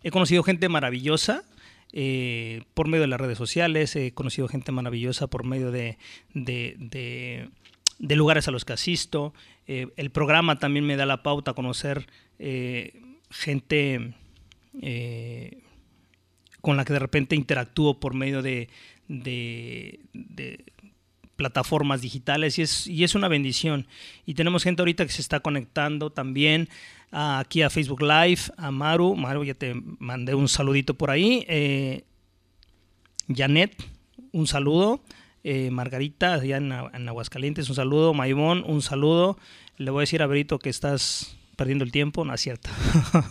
he 0.05 0.11
conocido 0.13 0.45
gente 0.45 0.69
maravillosa, 0.69 1.43
eh, 1.99 2.65
por 2.75 2.89
medio 2.89 3.01
de 3.01 3.07
las 3.07 3.19
redes 3.19 3.39
sociales, 3.39 3.97
he 3.97 4.13
conocido 4.13 4.49
gente 4.49 4.71
maravillosa 4.71 5.29
por 5.29 5.45
medio 5.45 5.71
de, 5.71 5.97
lugares 7.99 8.49
a 8.49 8.51
los 8.51 8.67
que 8.67 8.75
asisto. 8.75 9.33
Eh, 9.67 9.89
el 9.97 10.11
programa 10.11 10.59
también 10.59 10.85
me 10.85 10.97
da 10.97 11.07
la 11.07 11.23
pauta 11.23 11.53
a 11.53 11.55
conocer 11.55 12.07
eh, 12.39 13.01
gente 13.31 14.13
con 16.61 16.77
la 16.77 16.85
que 16.85 16.93
de 16.93 16.99
repente 16.99 17.35
interactúo 17.35 17.99
por 17.99 18.13
medio 18.13 18.43
de, 18.43 18.69
plataformas 21.37 22.01
digitales 22.01 22.59
y 22.59 22.63
es, 22.63 22.87
y 22.87 23.05
es 23.05 23.15
una 23.15 23.29
bendición. 23.29 23.87
Y 24.25 24.35
tenemos 24.35 24.65
gente 24.65 24.83
ahorita 24.83 25.07
que 25.07 25.13
se 25.13 25.23
está 25.23 25.41
conectando 25.41 26.11
también 26.11 26.69
aquí 27.13 27.63
a 27.63 27.71
Facebook 27.71 28.03
Live, 28.03 28.41
a 28.57 28.71
Maru. 28.71 29.15
Maru, 29.15 29.45
ya 29.45 29.55
te 29.55 29.75
mandé 29.99 30.35
un 30.35 30.49
saludito 30.49 30.95
por 30.95 31.11
ahí. 31.11 31.45
Eh, 31.49 32.05
Janet, 33.35 33.77
un 34.33 34.47
saludo. 34.47 35.03
Eh, 35.45 35.71
Margarita, 35.71 36.35
allá 36.35 36.57
en, 36.57 36.73
Aguascalientes, 37.09 37.69
un 37.69 37.77
saludo. 37.77 38.15
Maimón, 38.15 38.65
un 38.67 38.83
saludo. 38.83 39.39
Le 39.77 39.91
voy 39.91 40.01
a 40.01 40.03
decir 40.03 40.23
a 40.23 40.27
Brito 40.27 40.59
que 40.59 40.71
estás 40.71 41.37
perdiendo 41.57 41.85
el 41.85 41.93
tiempo, 41.93 42.25
no 42.25 42.35
es 42.35 42.41
cierto. 42.41 42.69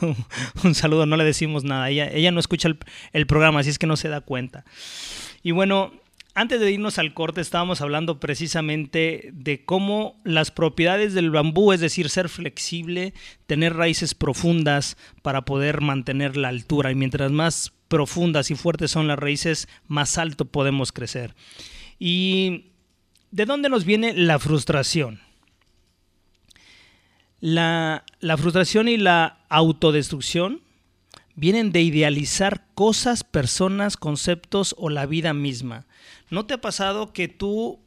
un 0.63 0.73
saludo, 0.73 1.05
no 1.05 1.17
le 1.17 1.23
decimos 1.23 1.63
nada. 1.63 1.89
Ella, 1.89 2.09
ella 2.11 2.31
no 2.31 2.39
escucha 2.39 2.67
el, 2.67 2.77
el 3.13 3.27
programa, 3.27 3.59
así 3.59 3.69
es 3.69 3.77
que 3.77 3.87
no 3.87 3.97
se 3.97 4.09
da 4.09 4.21
cuenta. 4.21 4.63
Y 5.43 5.51
bueno, 5.51 5.91
antes 6.35 6.59
de 6.59 6.69
irnos 6.69 6.99
al 6.99 7.13
corte 7.13 7.39
estábamos 7.39 7.79
hablando 7.79 8.19
precisamente 8.19 9.29
de 9.31 9.63
cómo 9.63 10.19
las 10.25 10.51
propiedades 10.51 11.13
del 11.13 11.31
bambú, 11.31 11.71
es 11.71 11.79
decir, 11.79 12.09
ser 12.09 12.27
flexible, 12.27 13.13
tener 13.47 13.73
raíces 13.73 14.13
profundas 14.13 14.97
para 15.21 15.45
poder 15.45 15.79
mantener 15.79 16.35
la 16.35 16.49
altura 16.49 16.91
y 16.91 16.95
mientras 16.95 17.31
más 17.31 17.71
profundas 17.87 18.51
y 18.51 18.55
fuertes 18.55 18.91
son 18.91 19.07
las 19.07 19.17
raíces, 19.17 19.69
más 19.87 20.17
alto 20.17 20.43
podemos 20.43 20.91
crecer. 20.91 21.33
¿Y 21.99 22.65
de 23.31 23.45
dónde 23.45 23.69
nos 23.69 23.85
viene 23.85 24.13
la 24.13 24.37
frustración? 24.37 25.21
La, 27.39 28.03
la 28.19 28.35
frustración 28.35 28.89
y 28.89 28.97
la 28.97 29.45
autodestrucción 29.47 30.64
vienen 31.35 31.71
de 31.71 31.81
idealizar 31.81 32.65
cosas, 32.73 33.23
personas, 33.23 33.97
conceptos 33.97 34.75
o 34.77 34.89
la 34.89 35.05
vida 35.05 35.33
misma. 35.33 35.85
¿No 36.29 36.45
te 36.45 36.55
ha 36.55 36.61
pasado 36.61 37.13
que 37.13 37.27
tú, 37.27 37.79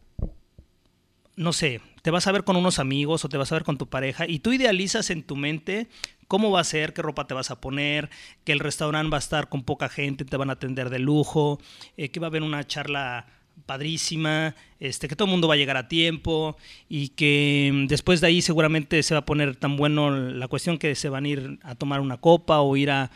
no 1.36 1.52
sé, 1.52 1.80
te 2.02 2.10
vas 2.10 2.26
a 2.26 2.32
ver 2.32 2.44
con 2.44 2.56
unos 2.56 2.78
amigos 2.78 3.24
o 3.24 3.28
te 3.28 3.36
vas 3.36 3.50
a 3.50 3.56
ver 3.56 3.64
con 3.64 3.78
tu 3.78 3.88
pareja 3.88 4.26
y 4.26 4.38
tú 4.38 4.52
idealizas 4.52 5.10
en 5.10 5.22
tu 5.22 5.36
mente 5.36 5.88
cómo 6.28 6.50
va 6.50 6.60
a 6.60 6.64
ser, 6.64 6.92
qué 6.92 7.02
ropa 7.02 7.26
te 7.26 7.34
vas 7.34 7.50
a 7.50 7.60
poner, 7.60 8.10
que 8.44 8.52
el 8.52 8.60
restaurante 8.60 9.10
va 9.10 9.16
a 9.16 9.20
estar 9.20 9.48
con 9.48 9.62
poca 9.62 9.88
gente, 9.88 10.24
te 10.24 10.36
van 10.36 10.50
a 10.50 10.54
atender 10.54 10.90
de 10.90 10.98
lujo, 10.98 11.58
eh, 11.96 12.10
que 12.10 12.20
va 12.20 12.26
a 12.26 12.28
haber 12.28 12.42
una 12.42 12.66
charla 12.66 13.26
padrísima, 13.66 14.54
este, 14.80 15.08
que 15.08 15.16
todo 15.16 15.26
el 15.26 15.32
mundo 15.32 15.48
va 15.48 15.54
a 15.54 15.56
llegar 15.56 15.76
a 15.76 15.88
tiempo 15.88 16.56
y 16.88 17.08
que 17.10 17.70
mm, 17.72 17.86
después 17.86 18.20
de 18.20 18.28
ahí 18.28 18.42
seguramente 18.42 19.02
se 19.02 19.14
va 19.14 19.20
a 19.20 19.24
poner 19.24 19.56
tan 19.56 19.76
bueno 19.76 20.10
la 20.10 20.48
cuestión 20.48 20.78
que 20.78 20.94
se 20.94 21.08
van 21.08 21.24
a 21.24 21.28
ir 21.28 21.58
a 21.62 21.74
tomar 21.74 22.00
una 22.00 22.16
copa 22.16 22.60
o 22.60 22.76
ir 22.76 22.90
a, 22.90 23.10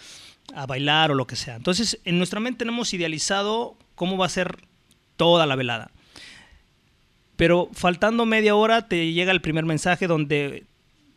a 0.55 0.66
bailar 0.66 1.11
o 1.11 1.14
lo 1.14 1.26
que 1.26 1.37
sea. 1.37 1.57
Entonces, 1.57 2.00
en 2.05 2.18
nuestra 2.18 2.40
mente 2.40 2.59
tenemos 2.59 2.92
idealizado 2.94 3.76
cómo 3.94 4.16
va 4.16 4.26
a 4.26 4.31
ser 4.31 4.59
toda 5.16 5.46
la 5.46 5.57
velada. 5.57 5.90
Pero 7.37 7.68
faltando 7.72 8.26
media 8.26 8.55
hora 8.55 8.88
te 8.88 9.12
llega 9.12 9.33
el 9.33 9.40
primer 9.40 9.64
mensaje 9.64 10.07
donde 10.07 10.64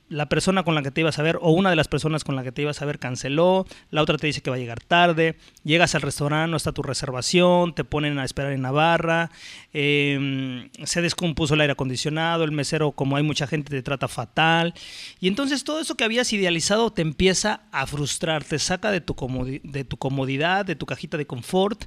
la 0.10 0.30
persona 0.30 0.64
con 0.64 0.76
la 0.76 0.84
que 0.84 0.92
te 0.92 1.02
ibas 1.02 1.18
a 1.18 1.24
ver 1.24 1.38
o 1.42 1.52
una 1.52 1.70
de 1.70 1.76
las 1.76 1.88
personas 1.88 2.24
con 2.24 2.36
la 2.36 2.44
que 2.44 2.52
te 2.52 2.62
ibas 2.62 2.82
a 2.82 2.86
ver 2.86 3.00
canceló, 3.00 3.66
la 3.90 4.02
otra 4.02 4.18
te 4.18 4.28
dice 4.28 4.42
que 4.42 4.50
va 4.50 4.56
a 4.56 4.60
llegar 4.60 4.82
tarde, 4.82 5.38
llegas 5.64 5.96
al 5.96 6.02
restaurante, 6.02 6.52
no 6.52 6.58
está 6.58 6.72
tu 6.72 6.84
reservación, 6.84 7.74
te 7.74 7.84
ponen 7.84 8.20
a 8.20 8.26
esperar 8.26 8.52
en 8.52 8.62
Navarra, 8.62 9.32
em, 9.74 10.70
se 10.84 11.02
descompuso 11.02 11.56
el 11.56 11.62
aire 11.62 11.74
acondicionado, 11.74 12.44
el 12.44 12.52
mesero 12.52 12.92
como 12.92 13.18
hay 13.18 13.24
mucha 13.24 13.48
gente 13.48 13.70
te 13.70 13.82
trata 13.82 14.08
fatal 14.08 14.74
y 15.20 15.28
entonces 15.28 15.64
todo 15.64 15.80
eso 15.80 15.96
que 15.96 16.04
habías 16.04 16.32
idealizado 16.34 16.92
te 16.92 17.02
empieza 17.02 17.62
a 17.72 17.88
frustrar, 17.88 18.44
te 18.44 18.60
saca 18.60 18.92
de 18.92 19.02
tu, 19.02 19.16
de 19.64 19.84
tu 19.84 19.98
comodidad, 19.98 20.66
de 20.66 20.76
tu 20.76 20.86
cajita 20.86 21.18
de 21.18 21.26
confort 21.26 21.86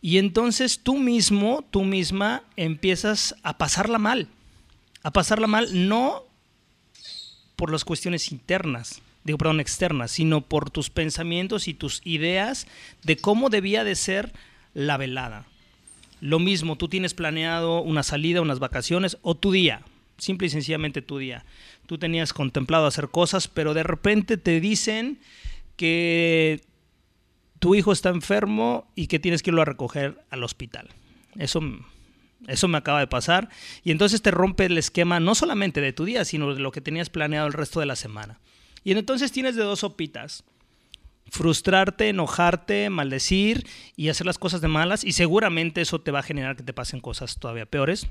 y 0.00 0.18
entonces 0.18 0.80
tú 0.82 0.96
mismo, 0.96 1.64
tú 1.70 1.82
misma 1.82 2.44
empiezas 2.56 3.34
a 3.42 3.58
pasarla 3.58 3.98
mal. 3.98 4.28
A 5.02 5.12
pasarla 5.12 5.46
mal 5.46 5.88
no 5.88 6.27
por 7.58 7.72
las 7.72 7.84
cuestiones 7.84 8.30
internas, 8.30 9.02
digo, 9.24 9.36
perdón, 9.36 9.58
externas, 9.58 10.12
sino 10.12 10.42
por 10.42 10.70
tus 10.70 10.90
pensamientos 10.90 11.66
y 11.66 11.74
tus 11.74 12.00
ideas 12.04 12.68
de 13.02 13.16
cómo 13.16 13.50
debía 13.50 13.82
de 13.82 13.96
ser 13.96 14.32
la 14.74 14.96
velada. 14.96 15.44
Lo 16.20 16.38
mismo, 16.38 16.76
tú 16.76 16.86
tienes 16.86 17.14
planeado 17.14 17.82
una 17.82 18.04
salida, 18.04 18.40
unas 18.40 18.60
vacaciones 18.60 19.18
o 19.22 19.34
tu 19.34 19.50
día, 19.50 19.82
simple 20.18 20.46
y 20.46 20.50
sencillamente 20.50 21.02
tu 21.02 21.18
día. 21.18 21.44
Tú 21.86 21.98
tenías 21.98 22.32
contemplado 22.32 22.86
hacer 22.86 23.08
cosas, 23.08 23.48
pero 23.48 23.74
de 23.74 23.82
repente 23.82 24.36
te 24.36 24.60
dicen 24.60 25.18
que 25.74 26.60
tu 27.58 27.74
hijo 27.74 27.90
está 27.90 28.10
enfermo 28.10 28.86
y 28.94 29.08
que 29.08 29.18
tienes 29.18 29.42
que 29.42 29.50
irlo 29.50 29.62
a 29.62 29.64
recoger 29.64 30.22
al 30.30 30.44
hospital. 30.44 30.90
Eso, 31.36 31.60
eso 32.46 32.68
me 32.68 32.78
acaba 32.78 33.00
de 33.00 33.06
pasar. 33.06 33.48
Y 33.82 33.90
entonces 33.90 34.22
te 34.22 34.30
rompe 34.30 34.66
el 34.66 34.78
esquema 34.78 35.20
no 35.20 35.34
solamente 35.34 35.80
de 35.80 35.92
tu 35.92 36.04
día, 36.04 36.24
sino 36.24 36.54
de 36.54 36.60
lo 36.60 36.72
que 36.72 36.80
tenías 36.80 37.10
planeado 37.10 37.46
el 37.46 37.52
resto 37.52 37.80
de 37.80 37.86
la 37.86 37.96
semana. 37.96 38.40
Y 38.84 38.92
entonces 38.92 39.32
tienes 39.32 39.56
de 39.56 39.64
dos 39.64 39.80
sopitas. 39.80 40.44
Frustrarte, 41.30 42.08
enojarte, 42.08 42.88
maldecir 42.90 43.66
y 43.96 44.08
hacer 44.08 44.26
las 44.26 44.38
cosas 44.38 44.60
de 44.60 44.68
malas. 44.68 45.04
Y 45.04 45.12
seguramente 45.12 45.80
eso 45.80 46.00
te 46.00 46.10
va 46.10 46.20
a 46.20 46.22
generar 46.22 46.56
que 46.56 46.62
te 46.62 46.72
pasen 46.72 47.00
cosas 47.00 47.38
todavía 47.38 47.66
peores. 47.66 48.06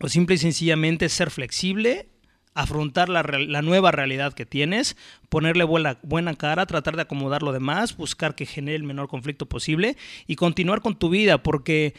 O 0.00 0.08
simple 0.08 0.34
y 0.34 0.38
sencillamente 0.38 1.08
ser 1.08 1.30
flexible 1.30 2.08
afrontar 2.56 3.10
la, 3.10 3.22
nueva 3.60 3.92
realidad 3.92 4.32
que 4.32 4.46
tienes, 4.46 4.96
ponerle 5.28 5.62
buena, 5.64 5.98
buena 6.02 6.34
cara, 6.36 6.64
tratar 6.64 6.96
de 6.96 7.02
acomodar 7.02 7.42
lo 7.42 7.52
demás, 7.52 7.98
buscar 7.98 8.34
que 8.34 8.46
genere 8.46 8.76
el 8.76 8.82
menor 8.82 9.08
conflicto 9.08 9.46
posible 9.46 9.98
y 10.26 10.36
continuar 10.36 10.80
con 10.80 10.98
tu 10.98 11.10
vida, 11.10 11.42
porque 11.42 11.92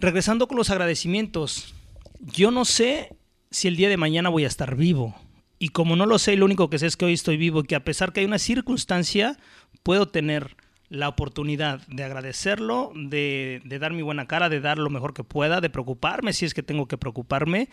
regresando 0.00 0.48
con 0.48 0.56
los 0.56 0.70
agradecimientos, 0.70 1.74
yo 2.20 2.50
no 2.50 2.64
sé 2.64 3.16
si 3.50 3.68
el 3.68 3.76
día 3.76 3.88
de 3.88 3.96
mañana 3.96 4.28
voy 4.28 4.44
a 4.44 4.48
estar 4.48 4.76
vivo. 4.76 5.14
Y 5.58 5.68
como 5.68 5.94
no 5.94 6.06
lo 6.06 6.18
sé, 6.18 6.36
lo 6.36 6.46
único 6.46 6.70
que 6.70 6.78
sé 6.78 6.86
es 6.86 6.96
que 6.96 7.04
hoy 7.04 7.12
estoy 7.12 7.36
vivo 7.36 7.60
y 7.60 7.64
que 7.64 7.74
a 7.74 7.84
pesar 7.84 8.12
que 8.12 8.20
hay 8.20 8.26
una 8.26 8.38
circunstancia, 8.38 9.36
puedo 9.82 10.08
tener 10.08 10.56
la 10.88 11.08
oportunidad 11.08 11.86
de 11.86 12.02
agradecerlo, 12.02 12.92
de, 12.94 13.62
dar 13.80 13.92
mi 13.92 14.02
buena 14.02 14.26
cara, 14.26 14.48
de 14.48 14.60
dar 14.60 14.78
lo 14.78 14.90
mejor 14.90 15.14
que 15.14 15.22
pueda, 15.22 15.60
de 15.60 15.70
preocuparme 15.70 16.32
si 16.32 16.46
es 16.46 16.54
que 16.54 16.62
tengo 16.62 16.88
que 16.88 16.98
preocuparme 16.98 17.68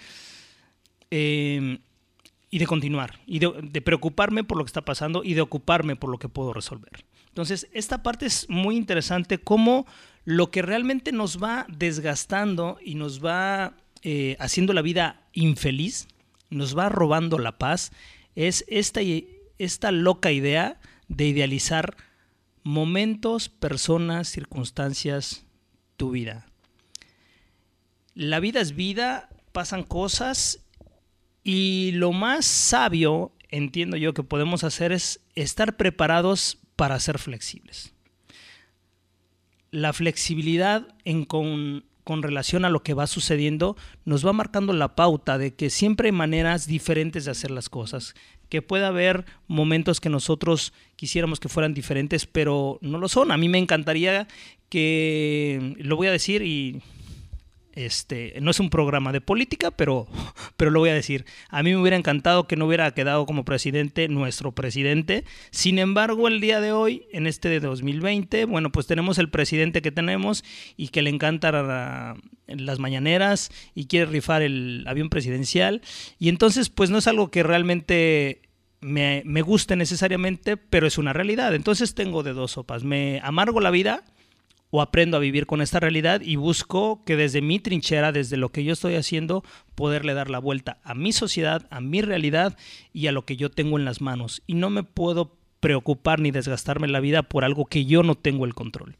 eh, 1.10 1.80
y 2.50 2.60
de 2.60 2.68
continuar, 2.68 3.20
y 3.26 3.40
de, 3.40 3.82
preocuparme 3.82 4.44
por 4.44 4.58
lo 4.58 4.66
que 4.66 4.70
está 4.70 4.84
pasando 4.84 5.24
y 5.24 5.34
de 5.34 5.42
ocuparme 5.42 5.96
por 5.96 6.12
lo 6.12 6.20
que 6.20 6.30
puedo 6.30 6.54
resolver. 6.54 7.06
Entonces, 7.30 7.68
esta 7.72 8.04
parte 8.04 8.26
es 8.26 8.50
muy 8.50 8.76
interesante, 8.76 9.40
cómo 9.40 9.88
lo 10.28 10.52
que 10.52 10.62
realmente 10.62 11.14
nos 11.14 11.42
va 11.42 11.66
desgastando 11.70 12.80
y 12.84 12.96
nos 12.96 13.24
va 13.24 13.78
eh, 14.02 14.36
haciendo 14.42 14.74
la 14.74 14.82
vida 14.82 15.22
infeliz, 15.32 16.10
nos 16.50 16.78
va 16.78 16.90
robando 16.90 17.40
la 17.40 17.58
paz, 17.58 17.94
es 18.36 18.66
esta, 18.68 19.00
esta 19.58 19.92
loca 19.94 20.34
idea 20.34 20.82
de 21.08 21.28
idealizar 21.28 21.96
momentos, 22.62 23.48
personas, 23.48 24.28
circunstancias, 24.28 25.46
tu 25.96 26.12
vida. 26.12 26.46
La 28.14 28.42
vida 28.42 28.60
es 28.60 28.76
vida, 28.76 29.30
pasan 29.54 29.84
cosas 29.84 30.60
y 31.42 31.92
lo 31.94 32.12
más 32.12 32.44
sabio, 32.44 33.32
entiendo 33.48 33.96
yo, 33.96 34.14
que 34.14 34.24
podemos 34.24 34.66
hacer 34.66 34.92
es 34.92 35.22
estar 35.36 35.78
preparados 35.78 36.58
para 36.76 37.00
ser 37.00 37.18
flexibles. 37.18 37.94
La 39.72 39.94
flexibilidad 39.94 40.88
en 41.04 41.26
con, 41.26 41.86
con 42.04 42.24
relación 42.24 42.64
a 42.64 42.70
lo 42.70 42.84
que 42.84 42.94
va 42.94 43.06
sucediendo 43.06 43.76
nos 44.06 44.26
va 44.26 44.32
marcando 44.32 44.72
la 44.74 44.96
pauta 44.96 45.38
de 45.38 45.56
que 45.56 45.70
siempre 45.70 46.08
hay 46.08 46.14
maneras 46.14 46.66
diferentes 46.66 47.26
de 47.26 47.32
hacer 47.32 47.52
las 47.52 47.70
cosas, 47.70 48.16
que 48.50 48.62
puede 48.62 48.86
haber 48.86 49.26
momentos 49.48 50.00
que 50.00 50.10
nosotros 50.10 50.74
quisiéramos 50.96 51.40
que 51.40 51.50
fueran 51.50 51.74
diferentes, 51.74 52.26
pero 52.26 52.80
no 52.82 52.98
lo 52.98 53.10
son. 53.10 53.32
A 53.32 53.38
mí 53.38 53.50
me 53.50 53.58
encantaría 53.58 54.28
que, 54.70 55.76
lo 55.80 55.96
voy 55.96 56.08
a 56.08 56.12
decir 56.12 56.44
y 56.44 56.82
este, 57.78 58.34
no 58.42 58.50
es 58.50 58.60
un 58.60 58.72
programa 58.72 59.12
de 59.12 59.22
política, 59.22 59.70
pero, 59.70 60.08
pero 60.58 60.72
lo 60.72 60.80
voy 60.80 60.90
a 60.90 60.96
decir. 60.96 61.26
A 61.50 61.62
mí 61.62 61.70
me 61.70 61.78
hubiera 61.78 61.96
encantado 61.96 62.48
que 62.48 62.56
no 62.56 62.66
hubiera 62.66 62.92
quedado 62.92 63.28
como 63.28 63.46
presidente 63.46 64.08
nuestro 64.08 64.52
presidente. 64.52 65.26
Sin 65.52 65.78
embargo, 65.78 66.28
el 66.28 66.42
día 66.42 66.60
de 66.60 66.72
hoy, 66.72 67.06
en 67.12 67.28
este 67.28 67.50
de 67.50 67.60
2020, 67.60 68.46
bueno, 68.46 68.72
pues 68.72 68.88
tenemos 68.88 69.20
el 69.20 69.30
presidente 69.30 69.84
que 69.84 69.92
tenemos 69.92 70.44
y 70.76 70.88
que 70.88 71.04
le 71.04 71.12
encanta 71.12 72.16
las 72.48 72.80
mañaneras 72.80 73.52
y 73.76 73.86
quiere 73.86 74.08
rifar 74.08 74.42
el 74.42 74.84
avión 74.88 75.10
presidencial. 75.10 75.84
Y 76.18 76.30
entonces, 76.30 76.70
pues 76.70 76.90
no 76.90 76.98
es 76.98 77.08
algo 77.08 77.30
que 77.30 77.44
realmente 77.44 78.42
me, 78.82 79.22
me 79.24 79.44
guste 79.44 79.76
necesariamente, 79.76 80.58
pero 80.58 80.88
es 80.88 80.98
una 80.98 81.14
realidad. 81.14 81.54
Entonces 81.54 81.94
tengo 81.94 82.24
de 82.24 82.34
dos 82.34 82.54
sopas. 82.54 82.84
Me 82.84 83.22
amargo 83.24 83.60
la 83.60 83.70
vida 83.70 84.04
o 84.70 84.82
aprendo 84.82 85.18
a 85.18 85.22
vivir 85.22 85.46
con 85.46 85.62
esta 85.62 85.80
realidad 85.80 86.22
y 86.22 86.36
busco 86.36 87.04
que 87.06 87.16
desde 87.16 87.42
mi 87.42 87.60
trinchera, 87.60 88.12
desde 88.12 88.38
lo 88.38 88.50
que 88.50 88.64
yo 88.64 88.74
estoy 88.74 88.96
haciendo, 88.96 89.44
poderle 89.76 90.14
dar 90.14 90.30
la 90.30 90.40
vuelta 90.40 90.80
a 90.84 90.94
mi 90.94 91.12
sociedad, 91.12 91.68
a 91.70 91.80
mi 91.80 92.02
realidad 92.02 92.58
y 92.94 93.08
a 93.08 93.12
lo 93.12 93.26
que 93.26 93.38
yo 93.38 93.50
tengo 93.50 93.78
en 93.78 93.86
las 93.86 94.02
manos. 94.02 94.44
Y 94.48 94.56
no 94.56 94.70
me 94.70 94.84
puedo 94.84 95.38
preocupar 95.60 96.20
ni 96.20 96.32
desgastarme 96.32 96.88
la 96.88 97.00
vida 97.00 97.24
por 97.24 97.44
algo 97.44 97.66
que 97.66 97.86
yo 97.86 98.04
no 98.04 98.16
tengo 98.16 98.46
el 98.46 98.54
control. 98.54 98.96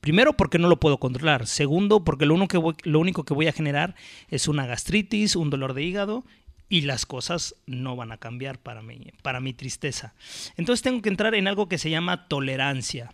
Primero, 0.00 0.32
porque 0.32 0.58
no 0.58 0.68
lo 0.68 0.80
puedo 0.80 0.98
controlar. 0.98 1.46
Segundo, 1.46 2.02
porque 2.04 2.26
lo, 2.26 2.34
único 2.34 2.74
que 2.74 2.90
lo 2.90 2.98
único 2.98 3.24
que 3.24 3.34
voy 3.34 3.46
a 3.46 3.52
generar 3.52 3.94
es 4.28 4.48
una 4.48 4.66
gastritis, 4.66 5.36
un 5.36 5.48
dolor 5.48 5.74
de 5.74 5.84
hígado 5.84 6.24
y 6.68 6.80
las 6.80 7.06
cosas 7.06 7.54
no 7.66 7.96
van 7.96 8.12
a 8.12 8.16
cambiar 8.16 8.58
para 8.58 8.82
mí, 8.82 9.12
para 9.22 9.40
mi 9.40 9.52
tristeza. 9.52 10.14
Entonces 10.56 10.82
tengo 10.82 11.02
que 11.02 11.08
entrar 11.08 11.34
en 11.34 11.46
algo 11.46 11.68
que 11.68 11.78
se 11.78 11.90
llama 11.90 12.28
tolerancia. 12.28 13.12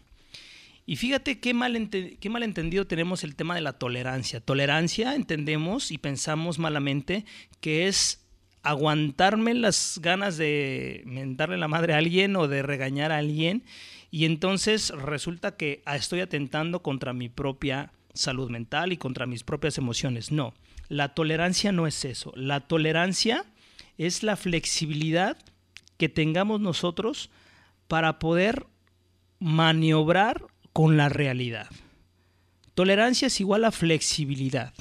Y 0.88 0.96
fíjate 0.96 1.38
qué, 1.38 1.52
mal 1.52 1.90
qué 2.18 2.30
malentendido 2.30 2.86
tenemos 2.86 3.22
el 3.22 3.36
tema 3.36 3.54
de 3.54 3.60
la 3.60 3.74
tolerancia. 3.74 4.40
Tolerancia 4.40 5.14
entendemos 5.14 5.90
y 5.90 5.98
pensamos 5.98 6.58
malamente 6.58 7.26
que 7.60 7.88
es 7.88 8.24
aguantarme 8.62 9.52
las 9.52 10.00
ganas 10.02 10.38
de 10.38 11.02
mentarle 11.04 11.58
la 11.58 11.68
madre 11.68 11.92
a 11.92 11.98
alguien 11.98 12.34
o 12.36 12.48
de 12.48 12.62
regañar 12.62 13.12
a 13.12 13.18
alguien 13.18 13.64
y 14.10 14.24
entonces 14.24 14.88
resulta 14.88 15.58
que 15.58 15.82
estoy 15.94 16.20
atentando 16.20 16.80
contra 16.80 17.12
mi 17.12 17.28
propia 17.28 17.92
salud 18.14 18.48
mental 18.48 18.90
y 18.90 18.96
contra 18.96 19.26
mis 19.26 19.44
propias 19.44 19.76
emociones. 19.76 20.32
No, 20.32 20.54
la 20.88 21.12
tolerancia 21.12 21.70
no 21.70 21.86
es 21.86 22.06
eso. 22.06 22.32
La 22.34 22.60
tolerancia 22.60 23.44
es 23.98 24.22
la 24.22 24.36
flexibilidad 24.36 25.36
que 25.98 26.08
tengamos 26.08 26.62
nosotros 26.62 27.28
para 27.88 28.18
poder 28.18 28.64
maniobrar 29.38 30.46
con 30.78 30.96
la 30.96 31.08
realidad. 31.08 31.66
Tolerancia 32.76 33.26
es 33.26 33.40
igual 33.40 33.64
a 33.64 33.72
flexibilidad. 33.72 34.72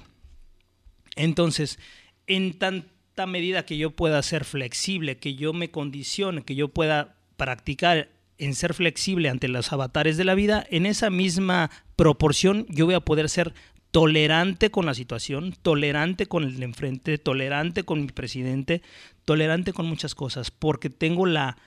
Entonces, 1.15 1.79
en 2.27 2.53
tanta 2.59 3.25
medida 3.25 3.65
que 3.65 3.79
yo 3.79 3.89
pueda 3.89 4.21
ser 4.21 4.45
flexible, 4.45 5.17
que 5.17 5.33
yo 5.33 5.53
me 5.53 5.71
condicione, 5.71 6.43
que 6.43 6.53
yo 6.53 6.67
pueda 6.67 7.15
practicar 7.35 8.11
en 8.37 8.53
ser 8.53 8.75
flexible 8.75 9.27
ante 9.27 9.47
los 9.47 9.73
avatares 9.73 10.17
de 10.17 10.23
la 10.23 10.35
vida, 10.35 10.67
en 10.69 10.85
esa 10.85 11.09
misma 11.09 11.71
proporción 11.95 12.67
yo 12.69 12.85
voy 12.85 12.93
a 12.93 12.99
poder 12.99 13.27
ser 13.27 13.55
tolerante 13.89 14.69
con 14.69 14.85
la 14.85 14.93
situación, 14.93 15.55
tolerante 15.63 16.27
con 16.27 16.43
el 16.43 16.59
de 16.59 16.65
enfrente, 16.65 17.17
tolerante 17.17 17.85
con 17.85 18.01
mi 18.01 18.11
presidente, 18.11 18.83
tolerante 19.25 19.73
con 19.73 19.87
muchas 19.87 20.13
cosas, 20.13 20.51
porque 20.51 20.91
tengo 20.91 21.25
la 21.25 21.57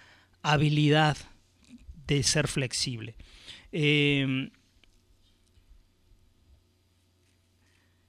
habilidad 0.40 1.16
de 2.06 2.22
ser 2.22 2.46
flexible. 2.46 3.16
Em, 3.72 4.50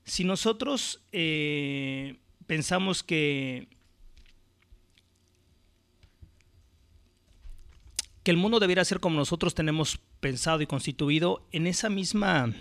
si 0.03 0.23
nosotros 0.23 1.01
eh, 1.11 2.17
pensamos 2.47 3.03
que 3.03 3.67
que 8.23 8.31
el 8.31 8.37
mundo 8.37 8.59
debiera 8.59 8.85
ser 8.85 8.99
como 8.99 9.17
nosotros 9.17 9.55
tenemos 9.55 9.99
pensado 10.19 10.61
y 10.61 10.67
constituido, 10.67 11.47
en 11.51 11.65
esa 11.65 11.89
misma 11.89 12.53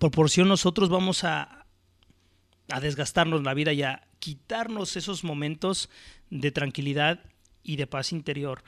proporción 0.00 0.48
nosotros 0.48 0.88
vamos 0.88 1.24
a, 1.24 1.66
a 2.70 2.80
desgastarnos 2.80 3.42
la 3.42 3.54
vida 3.54 3.72
y 3.72 3.82
a 3.82 4.08
quitarnos 4.18 4.96
esos 4.96 5.22
momentos 5.22 5.90
de 6.30 6.50
tranquilidad 6.50 7.20
y 7.62 7.76
de 7.76 7.86
paz 7.86 8.12
interior. 8.12 8.64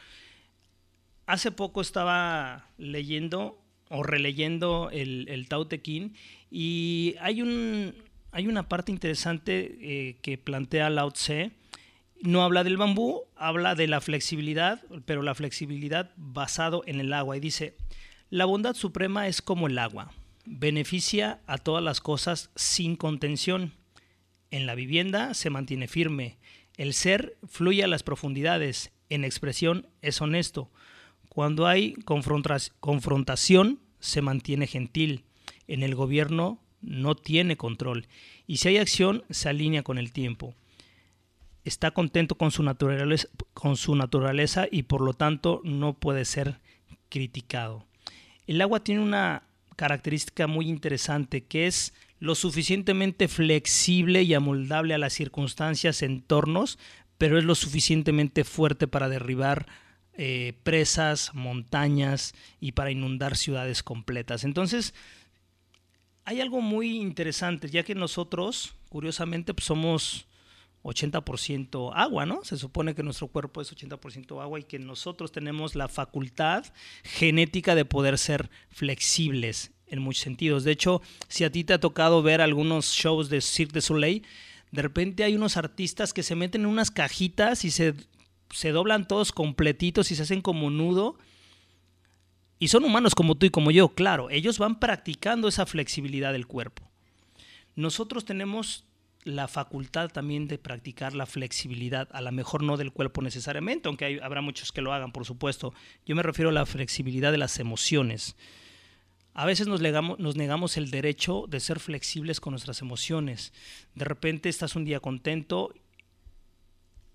Hace 1.26 1.50
poco 1.50 1.80
estaba 1.80 2.68
leyendo 2.78 3.60
o 3.88 4.02
releyendo 4.02 4.90
el, 4.92 5.26
el 5.28 5.48
Tao 5.48 5.66
Te 5.66 5.80
y 6.50 7.14
hay, 7.20 7.42
un, 7.42 7.94
hay 8.32 8.46
una 8.46 8.68
parte 8.68 8.92
interesante 8.92 9.76
eh, 9.80 10.16
que 10.22 10.38
plantea 10.38 10.90
Lao 10.90 11.10
Tse, 11.10 11.52
no 12.22 12.42
habla 12.42 12.64
del 12.64 12.76
bambú, 12.76 13.24
habla 13.36 13.74
de 13.74 13.88
la 13.88 14.00
flexibilidad, 14.00 14.82
pero 15.04 15.22
la 15.22 15.34
flexibilidad 15.34 16.12
basado 16.16 16.82
en 16.86 17.00
el 17.00 17.12
agua. 17.12 17.36
Y 17.36 17.40
dice, 17.40 17.76
la 18.30 18.44
bondad 18.44 18.74
suprema 18.74 19.28
es 19.28 19.42
como 19.42 19.66
el 19.66 19.78
agua, 19.78 20.12
beneficia 20.44 21.40
a 21.46 21.58
todas 21.58 21.84
las 21.84 22.00
cosas 22.00 22.50
sin 22.54 22.96
contención. 22.96 23.72
En 24.50 24.66
la 24.66 24.74
vivienda 24.74 25.34
se 25.34 25.50
mantiene 25.50 25.88
firme, 25.88 26.38
el 26.76 26.94
ser 26.94 27.36
fluye 27.46 27.84
a 27.84 27.88
las 27.88 28.02
profundidades, 28.02 28.92
en 29.08 29.24
expresión 29.24 29.86
es 30.02 30.20
honesto. 30.20 30.70
Cuando 31.36 31.66
hay 31.66 31.94
confrontación 32.80 33.78
se 34.00 34.22
mantiene 34.22 34.66
gentil, 34.66 35.24
en 35.68 35.82
el 35.82 35.94
gobierno 35.94 36.62
no 36.80 37.14
tiene 37.14 37.58
control. 37.58 38.06
Y 38.46 38.56
si 38.56 38.68
hay 38.68 38.78
acción 38.78 39.22
se 39.28 39.50
alinea 39.50 39.82
con 39.82 39.98
el 39.98 40.12
tiempo. 40.12 40.54
Está 41.62 41.90
contento 41.90 42.36
con 42.36 42.52
su, 42.52 42.62
naturaleza, 42.62 44.66
y 44.70 44.84
por 44.84 45.02
lo 45.02 45.12
tanto 45.12 45.60
no 45.62 45.92
puede 45.92 46.24
ser 46.24 46.58
criticado. 47.10 47.84
El 48.46 48.62
agua 48.62 48.82
tiene 48.82 49.02
una 49.02 49.42
característica 49.76 50.46
muy 50.46 50.70
interesante 50.70 51.44
que 51.44 51.66
es 51.66 51.92
lo 52.18 52.34
suficientemente 52.34 53.28
flexible 53.28 54.22
y 54.22 54.32
amoldable 54.32 54.94
a 54.94 54.98
las 54.98 55.12
circunstancias, 55.12 56.00
entornos, 56.00 56.78
pero 57.18 57.36
es 57.36 57.44
lo 57.44 57.54
suficientemente 57.54 58.42
fuerte 58.42 58.88
para 58.88 59.10
derribar 59.10 59.66
eh, 60.18 60.54
presas, 60.62 61.34
montañas 61.34 62.34
y 62.60 62.72
para 62.72 62.90
inundar 62.90 63.36
ciudades 63.36 63.82
completas. 63.82 64.44
Entonces, 64.44 64.94
hay 66.24 66.40
algo 66.40 66.60
muy 66.60 66.96
interesante, 66.96 67.68
ya 67.68 67.82
que 67.82 67.94
nosotros, 67.94 68.74
curiosamente, 68.88 69.54
pues 69.54 69.66
somos 69.66 70.26
80% 70.82 71.92
agua, 71.94 72.26
¿no? 72.26 72.44
Se 72.44 72.56
supone 72.56 72.94
que 72.94 73.02
nuestro 73.02 73.28
cuerpo 73.28 73.60
es 73.60 73.74
80% 73.74 74.40
agua 74.42 74.60
y 74.60 74.64
que 74.64 74.78
nosotros 74.78 75.32
tenemos 75.32 75.74
la 75.74 75.88
facultad 75.88 76.64
genética 77.02 77.74
de 77.74 77.84
poder 77.84 78.18
ser 78.18 78.50
flexibles 78.70 79.72
en 79.86 80.00
muchos 80.00 80.22
sentidos. 80.22 80.64
De 80.64 80.72
hecho, 80.72 81.02
si 81.28 81.44
a 81.44 81.50
ti 81.50 81.64
te 81.64 81.74
ha 81.74 81.80
tocado 81.80 82.22
ver 82.22 82.40
algunos 82.40 82.92
shows 82.92 83.28
de 83.28 83.40
Cirque 83.40 83.74
du 83.74 83.80
Soleil, 83.82 84.26
de 84.70 84.82
repente 84.82 85.24
hay 85.24 85.34
unos 85.34 85.56
artistas 85.56 86.12
que 86.12 86.22
se 86.22 86.34
meten 86.34 86.62
en 86.62 86.66
unas 86.68 86.90
cajitas 86.90 87.64
y 87.64 87.70
se, 87.70 87.94
se 88.50 88.72
doblan 88.72 89.08
todos 89.08 89.32
completitos 89.32 90.10
y 90.10 90.14
se 90.14 90.22
hacen 90.22 90.42
como 90.42 90.70
nudo. 90.70 91.18
Y 92.58 92.68
son 92.68 92.84
humanos 92.84 93.14
como 93.14 93.34
tú 93.34 93.46
y 93.46 93.50
como 93.50 93.70
yo, 93.70 93.90
claro. 93.90 94.30
Ellos 94.30 94.58
van 94.58 94.80
practicando 94.80 95.48
esa 95.48 95.66
flexibilidad 95.66 96.32
del 96.32 96.46
cuerpo. 96.46 96.88
Nosotros 97.74 98.24
tenemos 98.24 98.84
la 99.24 99.48
facultad 99.48 100.08
también 100.08 100.46
de 100.46 100.56
practicar 100.56 101.14
la 101.14 101.26
flexibilidad, 101.26 102.08
a 102.12 102.20
lo 102.20 102.30
mejor 102.30 102.62
no 102.62 102.76
del 102.76 102.92
cuerpo 102.92 103.22
necesariamente, 103.22 103.88
aunque 103.88 104.20
habrá 104.22 104.40
muchos 104.40 104.70
que 104.70 104.80
lo 104.80 104.92
hagan, 104.92 105.10
por 105.10 105.24
supuesto. 105.24 105.74
Yo 106.06 106.14
me 106.14 106.22
refiero 106.22 106.50
a 106.50 106.52
la 106.52 106.64
flexibilidad 106.64 107.32
de 107.32 107.38
las 107.38 107.58
emociones. 107.58 108.36
A 109.34 109.44
veces 109.44 109.66
nos, 109.66 109.82
nos 109.82 110.36
negamos 110.36 110.76
el 110.76 110.90
derecho 110.90 111.44
de 111.48 111.60
ser 111.60 111.80
flexibles 111.80 112.40
con 112.40 112.52
nuestras 112.52 112.80
emociones. 112.80 113.52
De 113.94 114.04
repente 114.04 114.48
estás 114.48 114.76
un 114.76 114.84
día 114.84 115.00
contento 115.00 115.74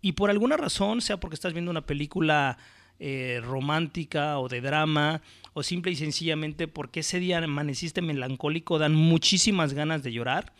y 0.02 0.14
por 0.14 0.30
alguna 0.30 0.58
razón, 0.58 1.02
sea 1.02 1.20
porque 1.20 1.36
estás 1.36 1.54
viendo 1.54 1.72
una 1.72 1.86
película 1.86 2.58
eh, 2.99 3.41
romántica 3.43 4.39
o 4.39 4.47
de 4.47 4.62
drama, 4.62 5.22
o 5.54 5.64
simple 5.64 5.91
y 5.91 5.95
sencillamente 5.95 6.68
porque 6.68 7.02
ese 7.02 7.20
día 7.20 7.39
amaneciste 7.39 8.02
melancólico, 8.02 8.80
dan 8.80 8.93
muchísimas 8.93 9.74
ganas 9.74 10.04
de 10.04 10.14
llorar 10.14 10.54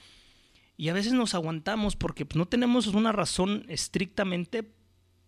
y 0.82 0.90
a 0.90 0.94
veces 0.94 1.14
nos 1.14 1.36
aguantamos 1.36 1.96
porque 1.96 2.26
no 2.34 2.48
tenemos 2.48 2.88
una 2.88 3.12
razón 3.12 3.66
estrictamente 3.68 4.72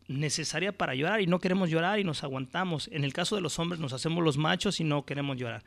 necesaria 0.07 0.75
para 0.75 0.95
llorar 0.95 1.21
y 1.21 1.27
no 1.27 1.39
queremos 1.39 1.69
llorar 1.69 1.99
y 1.99 2.03
nos 2.03 2.23
aguantamos. 2.23 2.89
En 2.91 3.03
el 3.03 3.13
caso 3.13 3.35
de 3.35 3.41
los 3.41 3.59
hombres 3.59 3.79
nos 3.79 3.93
hacemos 3.93 4.23
los 4.23 4.37
machos 4.37 4.79
y 4.79 4.83
no 4.83 5.05
queremos 5.05 5.37
llorar. 5.37 5.63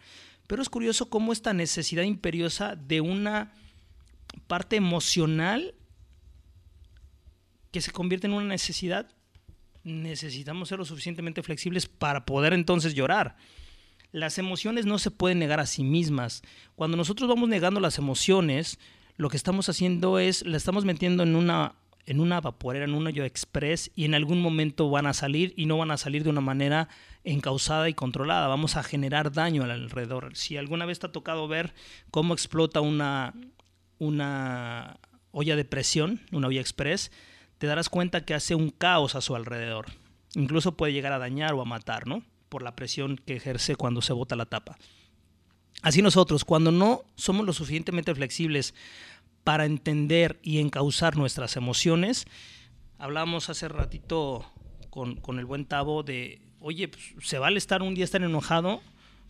Pero 0.49 0.61
es 0.61 0.68
curioso 0.68 1.09
cómo 1.09 1.32
esta 1.32 1.53
necesidad 1.53 2.03
imperiosa 2.03 2.74
de 2.74 3.01
una 3.01 3.53
parte 4.49 4.74
emocional 4.74 5.72
que 7.77 7.83
se 7.83 7.93
convierte 7.93 8.27
en 8.27 8.33
una 8.33 8.47
necesidad, 8.47 9.07
necesitamos 9.85 10.70
ser 10.70 10.79
lo 10.79 10.87
suficientemente 10.87 11.43
flexibles 11.43 11.85
para 11.85 12.24
poder 12.24 12.55
entonces 12.55 12.95
llorar. 12.95 13.37
Las 14.12 14.39
emociones 14.39 14.87
no 14.87 14.99
se 14.99 15.11
pueden 15.11 15.39
negar 15.39 15.61
a 15.61 15.66
sí 15.66 15.85
mismas. 15.85 16.41
Cuando 16.74 16.97
nosotros 16.97 17.29
vamos 17.29 17.51
negando 17.51 17.79
las 17.79 17.99
emociones, 17.99 18.79
lo 19.18 19.29
que 19.29 19.37
estamos 19.37 19.68
haciendo 19.68 20.18
es, 20.18 20.43
la 20.47 20.57
estamos 20.57 20.87
metiendo 20.87 21.22
en 21.22 21.37
una, 21.37 21.74
en 22.07 22.20
una 22.20 22.41
vaporera, 22.41 22.87
en 22.87 22.95
un 22.95 23.09
hoyo 23.09 23.24
express 23.24 23.91
y 23.95 24.07
en 24.07 24.14
algún 24.14 24.41
momento 24.41 24.89
van 24.89 25.07
a 25.07 25.12
salir 25.12 25.53
y 25.55 25.66
no 25.66 25.77
van 25.77 25.91
a 25.91 25.99
salir 25.99 26.24
de 26.24 26.31
una 26.31 26.41
manera 26.41 26.89
encausada 27.24 27.91
y 27.91 27.93
controlada. 27.93 28.49
Vamos 28.49 28.77
a 28.77 28.85
generar 28.85 29.33
daño 29.33 29.64
al 29.64 29.70
alrededor. 29.70 30.35
Si 30.35 30.57
alguna 30.57 30.87
vez 30.87 30.99
te 30.99 31.09
ha 31.09 31.12
tocado 31.12 31.47
ver 31.47 31.74
cómo 32.11 32.33
explota 32.33 32.81
una, 32.81 33.35
una 33.99 34.99
olla 35.31 35.57
de 35.57 35.66
presión, 35.66 36.22
una 36.33 36.47
olla 36.47 36.62
express, 36.62 37.11
te 37.59 37.66
darás 37.66 37.88
cuenta 37.88 38.24
que 38.24 38.34
hace 38.34 38.54
un 38.54 38.70
caos 38.70 39.14
a 39.14 39.20
su 39.20 39.34
alrededor. 39.34 39.86
Incluso 40.34 40.76
puede 40.76 40.92
llegar 40.92 41.12
a 41.12 41.18
dañar 41.18 41.54
o 41.54 41.62
a 41.62 41.64
matar, 41.64 42.07
¿no? 42.07 42.22
Por 42.48 42.62
la 42.62 42.76
presión 42.76 43.16
que 43.16 43.36
ejerce 43.36 43.76
cuando 43.76 44.02
se 44.02 44.12
bota 44.12 44.36
la 44.36 44.46
tapa. 44.46 44.76
Así 45.82 46.02
nosotros, 46.02 46.44
cuando 46.44 46.72
no 46.72 47.04
somos 47.14 47.46
lo 47.46 47.52
suficientemente 47.52 48.14
flexibles 48.14 48.74
para 49.44 49.64
entender 49.66 50.38
y 50.42 50.59
encauzar 50.59 51.16
nuestras 51.16 51.57
emociones, 51.57 52.26
hablamos 52.98 53.48
hace 53.50 53.68
ratito 53.68 54.44
con, 54.90 55.38
el 55.38 55.44
buen 55.44 55.66
Tavo 55.66 56.02
de, 56.02 56.40
oye, 56.61 56.88
pues, 56.88 57.14
¿se 57.20 57.38
vale 57.38 57.59
estar 57.59 57.82
un 57.82 57.94
día 57.94 58.04
estar 58.04 58.22
enojado? 58.22 58.80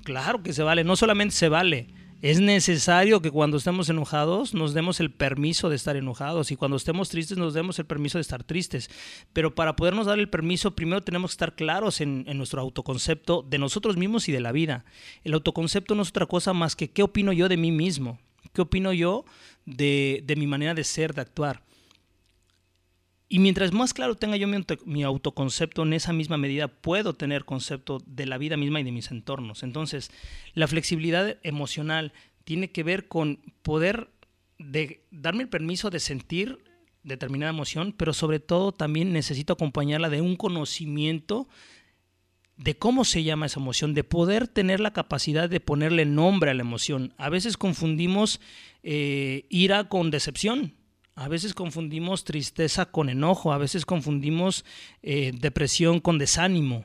Claro 0.05 0.43
que 0.43 0.53
se 0.53 0.63
vale, 0.63 0.85
no 0.85 0.97
solamente 0.97 1.35
se 1.35 1.49
vale, 1.49 1.89
es 2.31 2.41
necesario 2.41 3.23
que 3.23 3.31
cuando 3.31 3.57
estemos 3.57 3.89
enojados 3.89 4.53
nos 4.53 4.75
demos 4.75 4.99
el 4.99 5.13
permiso 5.13 5.69
de 5.69 5.77
estar 5.77 5.95
enojados 5.95 6.51
y 6.51 6.57
cuando 6.57 6.77
estemos 6.77 7.09
tristes 7.09 7.39
nos 7.39 7.55
demos 7.55 7.79
el 7.79 7.87
permiso 7.87 8.19
de 8.19 8.23
estar 8.23 8.43
tristes. 8.43 8.91
Pero 9.33 9.55
para 9.55 9.77
podernos 9.77 10.07
dar 10.07 10.19
el 10.19 10.29
permiso, 10.29 10.75
primero 10.75 11.05
tenemos 11.05 11.31
que 11.31 11.35
estar 11.35 11.55
claros 11.55 12.01
en, 12.01 12.25
nuestro 12.37 12.61
autoconcepto 12.61 13.43
de 13.49 13.59
nosotros 13.59 13.97
mismos 13.97 14.29
y 14.29 14.33
de 14.33 14.41
la 14.41 14.51
vida. 14.51 14.85
El 15.23 15.35
autoconcepto 15.35 15.95
no 15.95 16.03
es 16.03 16.09
otra 16.09 16.27
cosa 16.27 16.53
más 16.53 16.75
que 16.75 16.91
qué 16.91 17.05
opino 17.05 17.33
yo 17.33 17.49
de 17.49 17.59
mí 17.59 17.71
mismo, 17.71 18.19
qué 18.53 18.63
opino 18.63 18.93
yo 18.93 19.25
de, 19.65 20.25
de 20.27 20.35
mi 20.35 20.49
manera 20.49 20.75
de 20.75 20.83
ser, 20.83 21.15
de 21.15 21.21
actuar. 21.21 21.63
Y 23.29 23.41
mientras 23.41 23.73
más 23.73 23.93
claro 23.93 24.15
tenga 24.15 24.37
yo 24.37 24.47
mi, 24.85 25.03
autoconcepto, 25.03 25.83
en 25.83 25.95
esa 25.95 26.13
misma 26.13 26.37
medida 26.37 26.69
puedo 26.69 27.15
tener 27.15 27.45
concepto 27.45 27.99
de 28.07 28.27
la 28.27 28.39
vida 28.39 28.57
misma 28.57 28.81
y 28.81 28.85
de 28.85 28.93
mis 28.93 29.11
entornos. 29.11 29.65
Entonces, 29.65 30.11
la 30.55 30.69
flexibilidad 30.69 31.37
emocional 31.43 32.13
tiene 32.45 32.71
que 32.71 32.85
ver 32.85 33.09
con 33.09 33.41
poder 33.63 34.11
de 34.59 35.05
darme 35.11 35.43
el 35.43 35.49
permiso 35.49 35.91
de 35.91 35.99
sentir 35.99 36.59
determinada 37.03 37.51
emoción, 37.51 37.93
pero 37.97 38.13
sobre 38.13 38.39
todo 38.39 38.73
también 38.73 39.13
necesito 39.13 39.55
acompañarla 39.55 40.09
de 40.09 40.21
un 40.21 40.37
conocimiento 40.37 41.49
de 42.57 42.77
cómo 42.77 43.05
se 43.05 43.23
llama 43.23 43.47
esa 43.47 43.61
emoción, 43.61 43.93
de 43.93 44.05
poder 44.05 44.49
tener 44.49 44.81
la 44.81 44.93
capacidad 44.93 45.49
de 45.49 45.61
ponerle 45.61 46.07
nombre 46.07 46.51
a 46.51 46.55
la 46.55 46.63
emoción. 46.63 47.13
A 47.19 47.29
veces 47.29 47.57
confundimos 47.57 48.41
eh, 48.83 49.47
ira 49.51 49.89
con 49.89 50.11
decepción, 50.11 50.75
a 51.17 51.29
veces 51.29 51.55
confundimos 51.55 52.25
tristeza 52.25 52.87
con 52.87 53.09
enojo, 53.09 53.53
a 53.53 53.59
veces 53.59 53.87
confundimos 53.87 54.67
eh, 55.03 55.33
depresión 55.35 55.99
con 55.99 56.19
desánimo. 56.19 56.85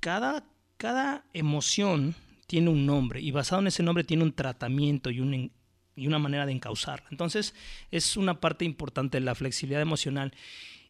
Cada, 0.00 0.44
cada 0.78 1.26
emoción 1.34 2.14
tiene 2.46 2.70
un 2.70 2.86
nombre 2.86 3.20
y 3.20 3.30
basado 3.30 3.60
en 3.60 3.66
ese 3.66 3.82
nombre 3.82 4.02
tiene 4.02 4.24
un 4.24 4.32
tratamiento 4.32 5.10
y, 5.10 5.52
y 5.94 6.06
una 6.06 6.18
manera 6.18 6.46
de 6.46 6.52
encauzarla. 6.52 7.06
Entonces 7.10 7.54
es 7.90 8.16
una 8.16 8.40
parte 8.40 8.64
importante 8.64 9.20
la 9.20 9.34
flexibilidad 9.34 9.82
emocional. 9.82 10.32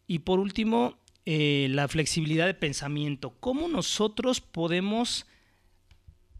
Y 0.06 0.20
por 0.20 0.38
último, 0.38 0.96
eh, 1.26 1.66
la 1.70 1.88
flexibilidad 1.88 2.46
de 2.46 2.54
pensamiento. 2.54 3.34
¿Cómo 3.40 3.66
nosotros 3.66 4.40
podemos 4.40 5.26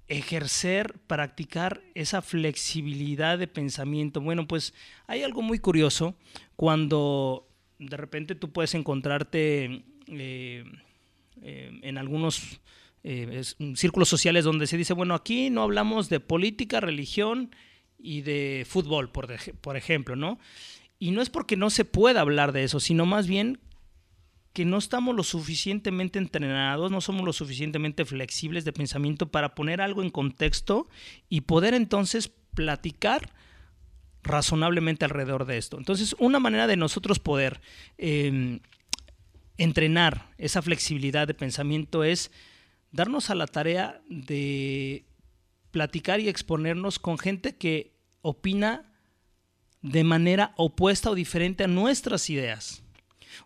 ejercer, 0.09 0.99
practicar 1.07 1.83
esa 1.95 2.23
flexibilidad 2.23 3.39
de 3.39 3.47
pensamiento? 3.47 4.21
Bueno, 4.21 4.47
pues 4.47 4.75
hay 5.07 5.23
algo 5.23 5.43
muy 5.43 5.59
curioso 5.59 6.17
cuando 6.57 7.49
de 7.79 7.97
repente 7.97 8.35
tú 8.35 8.51
puedes 8.53 8.75
encontrarte 8.75 9.85
eh, 10.07 10.65
eh, 11.43 11.81
en 11.83 11.99
algunos 11.99 12.61
círculos 13.75 14.09
sociales 14.09 14.45
donde 14.45 14.67
se 14.67 14.77
dice, 14.77 14.93
bueno, 14.93 15.15
aquí 15.15 15.49
no 15.49 15.63
hablamos 15.63 16.11
de 16.11 16.21
política, 16.21 16.81
religión 16.81 17.55
y 17.99 18.21
de 18.21 18.67
fútbol, 18.69 19.11
por 19.11 19.77
ejemplo, 19.77 20.15
¿no? 20.15 20.39
Y 20.99 21.13
no 21.13 21.23
es 21.23 21.31
porque 21.31 21.57
no 21.57 21.71
se 21.71 21.85
pueda 21.85 22.21
hablar 22.21 22.53
de 22.53 22.65
eso, 22.65 22.81
sino 22.81 23.07
más 23.07 23.27
bien 23.27 23.61
que 24.59 24.65
no 24.65 24.79
estamos 24.79 25.15
lo 25.15 25.23
suficientemente 25.23 26.19
entrenados, 26.19 26.91
no 26.91 27.01
somos 27.01 27.25
lo 27.25 27.33
suficientemente 27.33 28.05
flexibles 28.05 28.65
de 28.65 28.73
pensamiento 28.73 29.29
para 29.31 29.55
poner 29.55 29.81
algo 29.81 30.03
en 30.03 30.11
contexto 30.11 30.89
y 31.29 31.43
poder 31.43 31.75
entonces 31.75 32.33
platicar 32.55 33.31
razonablemente 34.25 35.05
alrededor 35.05 35.45
de 35.45 35.59
esto. 35.59 35.79
Entonces, 35.79 36.17
una 36.19 36.41
manera 36.41 36.67
de 36.67 36.77
nosotros 36.77 37.21
poder 37.21 37.61
em, 37.99 38.59
entrenar 39.59 40.35
esa 40.39 40.61
flexibilidad 40.61 41.29
de 41.29 41.35
pensamiento 41.35 42.03
es 42.03 42.33
darnos 42.91 43.31
a 43.31 43.37
la 43.37 43.47
tarea 43.47 44.01
de 44.09 45.05
platicar 45.71 46.19
y 46.19 46.29
exponernos 46.29 46.99
con 46.99 47.17
gente 47.17 47.55
que 47.55 47.95
opina 48.23 48.93
de 49.83 50.03
manera 50.03 50.53
opuesta 50.57 51.11
o 51.11 51.15
diferente 51.15 51.63
a 51.63 51.69
nuestras 51.69 52.29
ideas. 52.29 52.83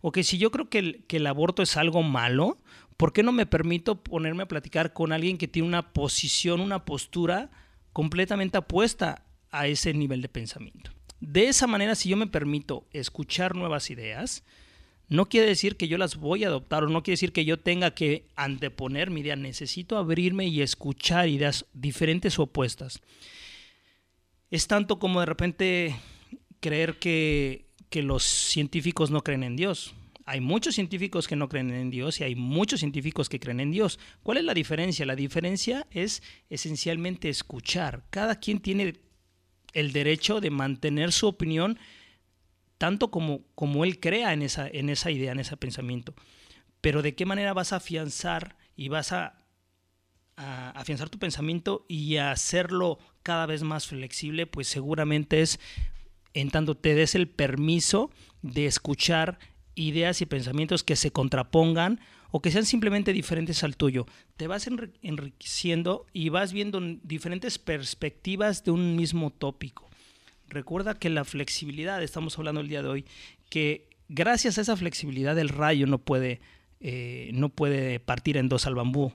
O 0.01 0.13
que 0.13 0.25
si 0.25 0.39
yo 0.39 0.51
creo 0.51 0.69
que 0.69 0.79
el, 0.79 1.05
que 1.07 1.19
el 1.19 1.27
aborto 1.27 1.63
es 1.63 1.77
algo 1.77 2.03
malo, 2.03 2.59
¿por 2.97 3.13
qué 3.13 3.23
no 3.23 3.33
me 3.33 3.47
permito 3.47 4.03
ponerme 4.03 4.45
a 4.45 4.49
platicar 4.49 4.93
con 4.93 5.13
alguien 5.13 5.39
que 5.39 5.49
tiene 5.49 5.69
una 5.69 5.93
posición, 5.93 6.61
una 6.61 6.85
postura 6.85 7.51
completamente 7.93 8.59
apuesta 8.59 9.25
a 9.51 9.67
ese 9.67 9.93
nivel 9.93 10.23
de 10.23 10.29
pensamiento? 10.29 10.93
De 11.21 11.49
esa 11.49 11.67
manera, 11.67 11.95
si 11.95 12.09
yo 12.09 12.17
me 12.17 12.27
permito 12.27 12.87
escuchar 12.91 13.55
nuevas 13.55 13.91
ideas, 13.91 14.45
no 15.09 15.29
quiere 15.29 15.47
decir 15.47 15.77
que 15.77 15.89
yo 15.89 15.99
las 15.99 16.17
voy 16.17 16.43
a 16.43 16.49
adoptar 16.49 16.85
o 16.85 16.89
no 16.89 17.03
quiere 17.03 17.15
decir 17.15 17.33
que 17.33 17.45
yo 17.45 17.61
tenga 17.61 17.95
que 17.95 18.27
anteponer 18.35 19.11
mi 19.11 19.21
idea. 19.21 19.37
Necesito 19.37 19.99
abrirme 19.99 20.47
y 20.47 20.63
escuchar 20.63 21.29
ideas 21.29 21.67
diferentes 21.75 22.39
o 22.39 22.45
opuestas. 22.45 23.03
Es 24.51 24.67
tanto 24.67 24.99
como 24.99 25.21
de 25.21 25.27
repente 25.27 25.97
creer 26.61 26.99
que, 26.99 27.67
que 27.93 28.03
los 28.03 28.25
científicos 28.25 29.11
no 29.11 29.23
creen 29.23 29.45
en 29.45 29.55
Dios. 29.55 29.95
Hay 30.25 30.41
muchos 30.41 30.77
científicos 30.77 31.29
que 31.29 31.37
no 31.37 31.49
creen 31.49 31.73
en 31.73 31.91
Dios 31.91 32.21
y 32.21 32.25
hay 32.25 32.35
muchos 32.35 32.81
científicos 32.81 33.29
que 33.29 33.39
creen 33.39 33.61
en 33.61 33.71
Dios. 33.71 33.99
¿Cuál 34.23 34.39
es 34.39 34.45
la 34.45 34.55
diferencia? 34.55 35.05
La 35.05 35.15
diferencia 35.15 35.87
es 35.91 36.23
esencialmente 36.49 37.29
escuchar. 37.29 38.05
Cada 38.09 38.37
quien 38.37 38.61
tiene 38.61 38.95
el 39.75 39.93
derecho 39.93 40.41
de 40.41 40.51
mantener 40.51 41.13
su 41.13 41.29
opinión 41.29 41.79
tanto 42.79 43.11
como, 43.11 43.45
como 43.55 43.85
él 43.85 44.01
crea 44.01 44.33
en 44.33 44.41
esa, 44.43 44.67
en 44.67 44.89
esa 44.89 45.11
idea, 45.11 45.33
en 45.33 45.41
ese 45.41 45.57
pensamiento. 45.59 46.15
Pero 46.81 47.03
de 47.03 47.15
qué 47.15 47.27
manera 47.27 47.53
vas 47.53 47.73
a 47.73 47.77
afianzar 47.77 48.57
y 48.75 48.89
vas 48.89 49.13
a, 49.13 49.39
afianzar 50.37 51.11
tu 51.11 51.19
pensamiento 51.19 51.85
y 51.89 52.17
hacerlo 52.17 52.99
cada 53.23 53.47
vez 53.47 53.63
más 53.63 53.87
flexible, 53.87 54.47
pues 54.47 54.67
seguramente 54.67 55.43
es 55.43 55.61
en 56.35 56.51
tanto 56.51 56.77
te 56.77 56.95
des 56.95 57.15
el 57.15 57.29
permiso 57.29 58.11
de 58.43 58.67
escuchar 58.67 59.39
ideas 59.75 60.21
y 60.21 60.27
pensamientos 60.27 60.83
que 60.83 60.97
se 60.97 61.11
contrapongan 61.11 62.01
o 62.31 62.41
que 62.41 62.51
sean 62.51 62.65
simplemente 62.65 63.13
diferentes 63.13 63.63
al 63.63 63.77
tuyo. 63.77 64.07
Te 64.37 64.47
vas 64.47 64.67
enriqueciendo 65.03 66.07
y 66.13 66.31
vas 66.31 66.53
viendo 66.53 66.81
diferentes 67.03 67.59
perspectivas 67.59 68.65
de 68.65 68.71
un 68.71 68.97
mismo 68.97 69.31
tópico. 69.31 69.89
Recuerda 70.49 70.99
que 70.99 71.11
la 71.11 71.25
flexibilidad, 71.25 72.03
estamos 72.03 72.39
hablando 72.39 72.61
el 72.61 72.69
día 72.69 72.83
de 72.83 72.89
hoy, 72.89 73.05
que 73.49 73.89
gracias 74.09 74.59
a 74.59 74.63
esa 74.63 74.77
flexibilidad 74.77 75.39
el 75.39 75.49
rayo 75.51 75.87
no 75.87 75.99
puede, 75.99 76.41
eh, 76.81 77.31
no 77.35 77.51
puede 77.51 78.01
partir 78.01 78.37
en 78.37 78.49
dos 78.49 78.67
al 78.67 78.75
bambú. 78.75 79.13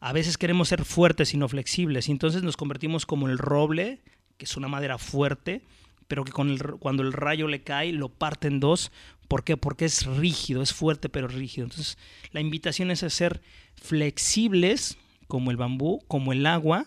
A 0.00 0.12
veces 0.12 0.38
queremos 0.38 0.68
ser 0.68 0.84
fuertes 0.84 1.34
y 1.34 1.36
no 1.36 1.48
flexibles, 1.48 2.08
y 2.08 2.12
entonces 2.12 2.42
nos 2.42 2.56
convertimos 2.56 3.04
como 3.04 3.28
el 3.28 3.38
roble, 3.38 4.00
que 4.36 4.44
es 4.44 4.56
una 4.56 4.68
madera 4.68 4.96
fuerte, 4.96 5.62
pero 6.08 6.24
que 6.24 6.32
con 6.32 6.50
el, 6.50 6.60
cuando 6.78 7.02
el 7.02 7.12
rayo 7.12 7.46
le 7.46 7.62
cae 7.62 7.92
lo 7.92 8.08
parte 8.08 8.48
en 8.48 8.60
dos. 8.60 8.90
¿Por 9.28 9.44
qué? 9.44 9.56
Porque 9.56 9.84
es 9.84 10.06
rígido, 10.06 10.62
es 10.62 10.72
fuerte 10.72 11.08
pero 11.08 11.28
rígido. 11.28 11.66
Entonces 11.66 11.98
la 12.32 12.40
invitación 12.40 12.90
es 12.90 13.02
a 13.02 13.10
ser 13.10 13.42
flexibles 13.76 14.96
como 15.28 15.50
el 15.50 15.58
bambú, 15.58 16.02
como 16.08 16.32
el 16.32 16.46
agua, 16.46 16.86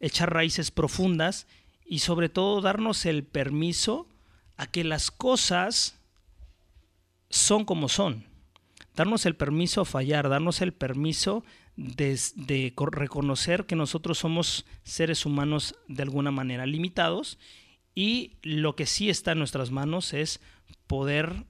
echar 0.00 0.34
raíces 0.34 0.70
profundas 0.70 1.46
y 1.86 2.00
sobre 2.00 2.28
todo 2.28 2.60
darnos 2.60 3.06
el 3.06 3.24
permiso 3.24 4.08
a 4.56 4.66
que 4.66 4.84
las 4.84 5.10
cosas 5.10 5.98
son 7.30 7.64
como 7.64 7.88
son. 7.88 8.26
Darnos 8.96 9.24
el 9.24 9.36
permiso 9.36 9.82
a 9.82 9.84
fallar, 9.84 10.28
darnos 10.28 10.60
el 10.60 10.72
permiso 10.72 11.44
de, 11.76 12.74
reconocer 12.92 13.64
que 13.64 13.76
nosotros 13.76 14.18
somos 14.18 14.66
seres 14.82 15.24
humanos 15.24 15.76
de 15.88 16.02
alguna 16.02 16.30
manera 16.30 16.66
limitados 16.66 17.38
y 17.94 18.36
lo 18.42 18.76
que 18.76 18.86
sí 18.86 19.10
está 19.10 19.32
en 19.32 19.38
nuestras 19.38 19.70
manos 19.70 20.14
es 20.14 20.40
poder 20.86 21.44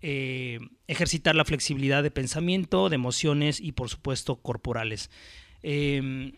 eh, 0.00 0.60
ejercitar 0.86 1.34
la 1.34 1.44
flexibilidad 1.44 2.02
de 2.02 2.10
pensamiento, 2.10 2.88
de 2.88 2.94
emociones 2.94 3.60
y 3.60 3.72
por 3.72 3.88
supuesto 3.88 4.36
corporales. 4.36 5.10
Em, 5.62 6.32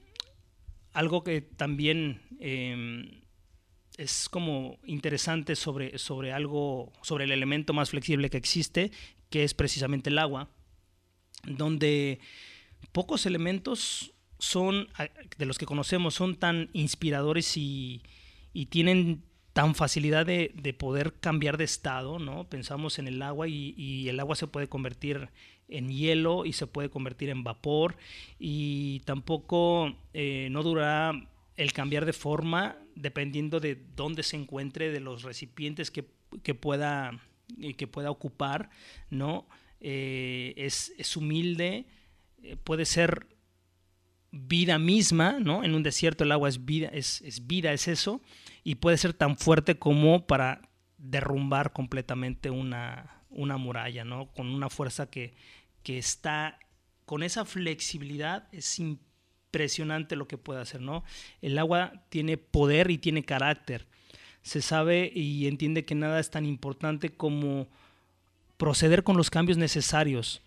algo 0.93 1.23
que 1.23 1.41
también 1.41 2.23
em, 2.41 3.21
es 3.97 4.29
como 4.29 4.79
interesante 4.85 5.57
sobre, 5.57 5.99
sobre 5.99 6.33
algo, 6.33 6.93
sobre 7.03 7.25
el 7.25 7.33
elemento 7.33 7.73
más 7.73 7.91
flexible 7.91 8.31
que 8.31 8.39
existe, 8.39 8.91
que 9.29 9.45
es 9.45 9.55
precisamente 9.55 10.11
el 10.11 10.19
agua, 10.19 10.49
donde 11.45 12.19
pocos 12.93 13.27
elementos 13.27 14.15
son, 14.39 14.89
de 15.39 15.47
los 15.47 15.59
que 15.59 15.67
conocemos, 15.67 16.15
son 16.15 16.37
tan 16.37 16.71
inspiradores 16.73 17.57
y, 17.57 18.03
tienen 18.69 19.23
tan 19.53 19.75
facilidad 19.75 20.27
de, 20.27 20.75
poder 20.79 21.15
cambiar 21.15 21.57
de 21.57 21.65
estado, 21.65 22.19
¿no? 22.19 22.49
Pensamos 22.49 22.99
en 22.99 23.09
el 23.09 23.21
agua 23.23 23.49
y, 23.49 24.09
el 24.09 24.21
agua 24.21 24.37
se 24.37 24.47
puede 24.47 24.69
convertir 24.69 25.29
en 25.69 25.89
hielo 25.89 26.47
y 26.47 26.53
se 26.53 26.67
puede 26.67 26.91
convertir 26.91 27.31
en 27.31 27.45
vapor 27.45 27.97
y 28.39 29.01
tampoco 29.01 29.97
eh, 30.15 30.49
no 30.51 30.63
durará 30.63 31.13
el 31.57 31.73
cambiar 31.73 32.07
de 32.07 32.13
forma 32.13 32.77
dependiendo 32.95 33.61
de 33.61 33.79
dónde 33.97 34.23
se 34.23 34.37
encuentre, 34.37 34.91
de 34.91 35.01
los 35.01 35.23
recipientes 35.23 35.91
que, 35.91 36.03
pueda, 36.55 37.21
que 37.77 37.87
pueda 37.87 38.11
ocupar, 38.11 38.71
¿no? 39.11 39.47
Eh, 39.81 40.53
es, 40.57 41.17
humilde, 41.17 41.87
eh, 42.43 42.57
puede 42.63 42.85
ser 42.85 43.27
vida 44.31 44.79
misma, 44.79 45.39
¿no? 45.41 45.65
En 45.65 45.75
un 45.75 45.83
desierto 45.83 46.25
el 46.25 46.33
agua 46.33 46.49
es 46.49 46.65
vida, 46.65 46.89
es, 46.93 47.47
vida, 47.47 47.73
es 47.73 47.89
eso, 47.89 48.21
y 48.71 48.77
puede 48.77 48.99
ser 48.99 49.15
tan 49.15 49.37
fuerte 49.37 49.81
como 49.81 50.29
para 50.29 50.63
derrumbar 50.97 51.73
completamente 51.73 52.51
una, 52.51 53.25
una 53.29 53.57
muralla, 53.57 54.05
¿no? 54.05 54.29
Con 54.29 54.47
una 54.47 54.71
fuerza 54.71 55.11
que, 55.11 55.35
que 55.83 55.99
está, 55.99 56.57
con 57.05 57.25
esa 57.25 57.45
flexibilidad, 57.45 58.47
es 58.53 58.79
impresionante 58.79 60.15
lo 60.15 60.29
que 60.29 60.39
puede 60.39 60.61
hacer, 60.61 60.81
¿no? 60.81 61.03
El 61.43 61.59
agua 61.59 62.05
tiene 62.11 62.37
poder 62.37 62.93
y 62.93 62.99
tiene 62.99 63.25
carácter. 63.25 63.89
Se 64.43 64.63
sabe 64.63 65.11
y 65.13 65.49
entiende 65.49 65.85
que 65.85 65.97
nada 65.97 66.21
es 66.21 66.31
tan 66.31 66.47
importante 66.47 67.11
como 67.11 67.67
proceder 68.57 69.03
con 69.03 69.17
los 69.17 69.31
cambios 69.31 69.59
necesarios. 69.59 70.43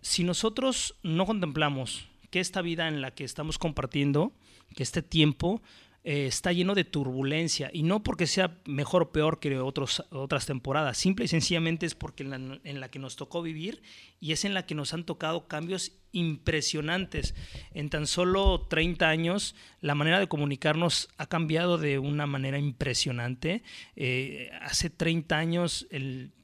Si 0.00 0.22
nosotros 0.22 0.94
no 1.02 1.26
contemplamos 1.26 2.06
que 2.30 2.38
esta 2.38 2.62
vida 2.62 2.86
en 2.86 3.00
la 3.00 3.10
que 3.10 3.24
estamos 3.24 3.58
compartiendo, 3.58 4.32
que 4.76 4.84
este 4.84 5.02
tiempo 5.02 5.60
eh, 6.08 6.26
está 6.26 6.52
lleno 6.52 6.76
de 6.76 6.84
turbulencia 6.84 7.68
y 7.72 7.82
no 7.82 8.04
porque 8.04 8.28
sea 8.28 8.60
mejor 8.64 9.02
o 9.02 9.10
peor 9.10 9.40
que 9.40 9.58
otras 9.58 10.46
temporadas, 10.46 10.96
simple 10.96 11.24
y 11.24 11.28
sencillamente 11.28 11.84
es 11.84 11.96
porque 11.96 12.22
en 12.22 12.30
la, 12.30 12.60
en 12.62 12.78
la, 12.78 12.88
que 12.92 13.00
nos 13.00 13.16
tocó 13.16 13.42
vivir 13.42 13.82
y 14.20 14.30
es 14.30 14.44
en 14.44 14.54
la 14.54 14.66
que 14.66 14.76
nos 14.76 14.94
han 14.94 15.02
tocado 15.02 15.48
cambios 15.48 15.98
impresionantes. 16.12 17.34
En 17.74 17.90
tan 17.90 18.06
solo 18.06 18.68
30 18.70 19.08
años 19.08 19.56
la 19.80 19.96
manera 19.96 20.20
de 20.20 20.28
comunicarnos 20.28 21.08
ha 21.18 21.26
cambiado 21.26 21.76
de 21.76 21.98
una 21.98 22.26
manera 22.26 22.60
impresionante. 22.60 23.64
Eh, 23.96 24.50
hace 24.62 24.90
30 24.90 25.36
años 25.36 25.88
el 25.90 26.35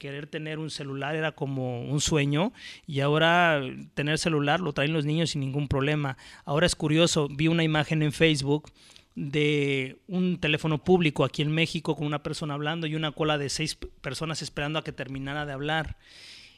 querer 0.00 0.26
tener 0.26 0.58
un 0.58 0.70
celular 0.70 1.14
era 1.14 1.32
como 1.32 1.82
un 1.82 2.00
sueño 2.00 2.54
y 2.86 3.00
ahora 3.00 3.60
tener 3.92 4.18
celular 4.18 4.58
lo 4.58 4.72
traen 4.72 4.94
los 4.94 5.04
niños 5.04 5.30
sin 5.30 5.42
ningún 5.42 5.68
problema. 5.68 6.16
Ahora 6.46 6.64
es 6.64 6.74
curioso, 6.74 7.28
vi 7.28 7.48
una 7.48 7.64
imagen 7.64 8.02
en 8.02 8.10
Facebook 8.10 8.72
de 9.14 9.98
un 10.08 10.40
teléfono 10.40 10.82
público 10.82 11.22
aquí 11.22 11.42
en 11.42 11.52
México 11.52 11.96
con 11.96 12.06
una 12.06 12.22
persona 12.22 12.54
hablando 12.54 12.86
y 12.86 12.94
una 12.94 13.12
cola 13.12 13.36
de 13.36 13.50
seis 13.50 13.76
personas 14.00 14.40
esperando 14.40 14.78
a 14.78 14.84
que 14.84 14.92
terminara 14.92 15.44
de 15.44 15.52
hablar. 15.52 15.98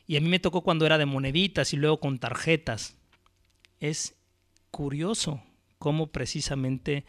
Y 0.06 0.16
a 0.16 0.20
mí 0.20 0.28
me 0.28 0.38
tocó 0.38 0.62
cuando 0.62 0.86
era 0.86 0.96
de 0.96 1.06
moneditas 1.06 1.72
y 1.72 1.76
luego 1.76 1.98
con 1.98 2.20
tarjetas. 2.20 2.96
Es 3.80 4.14
curioso 4.70 5.42
cómo 5.80 6.12
precisamente 6.12 7.04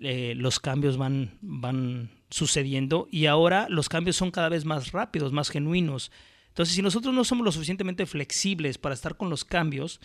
eh, 0.00 0.34
los 0.36 0.60
cambios 0.60 0.96
van, 0.96 1.38
van 1.40 2.10
sucediendo 2.30 3.08
y 3.10 3.26
ahora 3.26 3.66
los 3.68 3.88
cambios 3.88 4.16
son 4.16 4.30
cada 4.30 4.48
vez 4.48 4.64
más 4.64 4.92
rápidos, 4.92 5.32
más 5.32 5.50
genuinos. 5.50 6.10
Entonces, 6.48 6.74
si 6.74 6.82
nosotros 6.82 7.14
no 7.14 7.24
somos 7.24 7.44
lo 7.44 7.52
suficientemente 7.52 8.06
flexibles 8.06 8.78
para 8.78 8.94
estar 8.94 9.16
con 9.16 9.30
los 9.30 9.44
cambios 9.44 10.00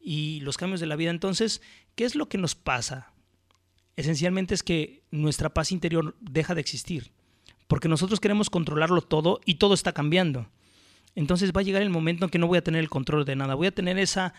y 0.00 0.40
los 0.40 0.56
cambios 0.56 0.80
de 0.80 0.86
la 0.86 0.96
vida, 0.96 1.10
entonces, 1.10 1.60
¿qué 1.94 2.04
es 2.04 2.14
lo 2.14 2.28
que 2.28 2.38
nos 2.38 2.54
pasa? 2.54 3.12
Esencialmente 3.96 4.54
es 4.54 4.62
que 4.62 5.02
nuestra 5.10 5.52
paz 5.52 5.72
interior 5.72 6.16
deja 6.20 6.54
de 6.54 6.60
existir, 6.60 7.12
porque 7.66 7.88
nosotros 7.88 8.20
queremos 8.20 8.50
controlarlo 8.50 9.02
todo 9.02 9.40
y 9.44 9.56
todo 9.56 9.74
está 9.74 9.92
cambiando. 9.92 10.48
Entonces 11.14 11.52
va 11.52 11.60
a 11.60 11.64
llegar 11.64 11.82
el 11.82 11.90
momento 11.90 12.26
en 12.26 12.30
que 12.30 12.38
no 12.38 12.46
voy 12.46 12.58
a 12.58 12.64
tener 12.64 12.80
el 12.80 12.90
control 12.90 13.24
de 13.24 13.36
nada, 13.36 13.54
voy 13.54 13.68
a 13.68 13.74
tener 13.74 13.98
esa 13.98 14.34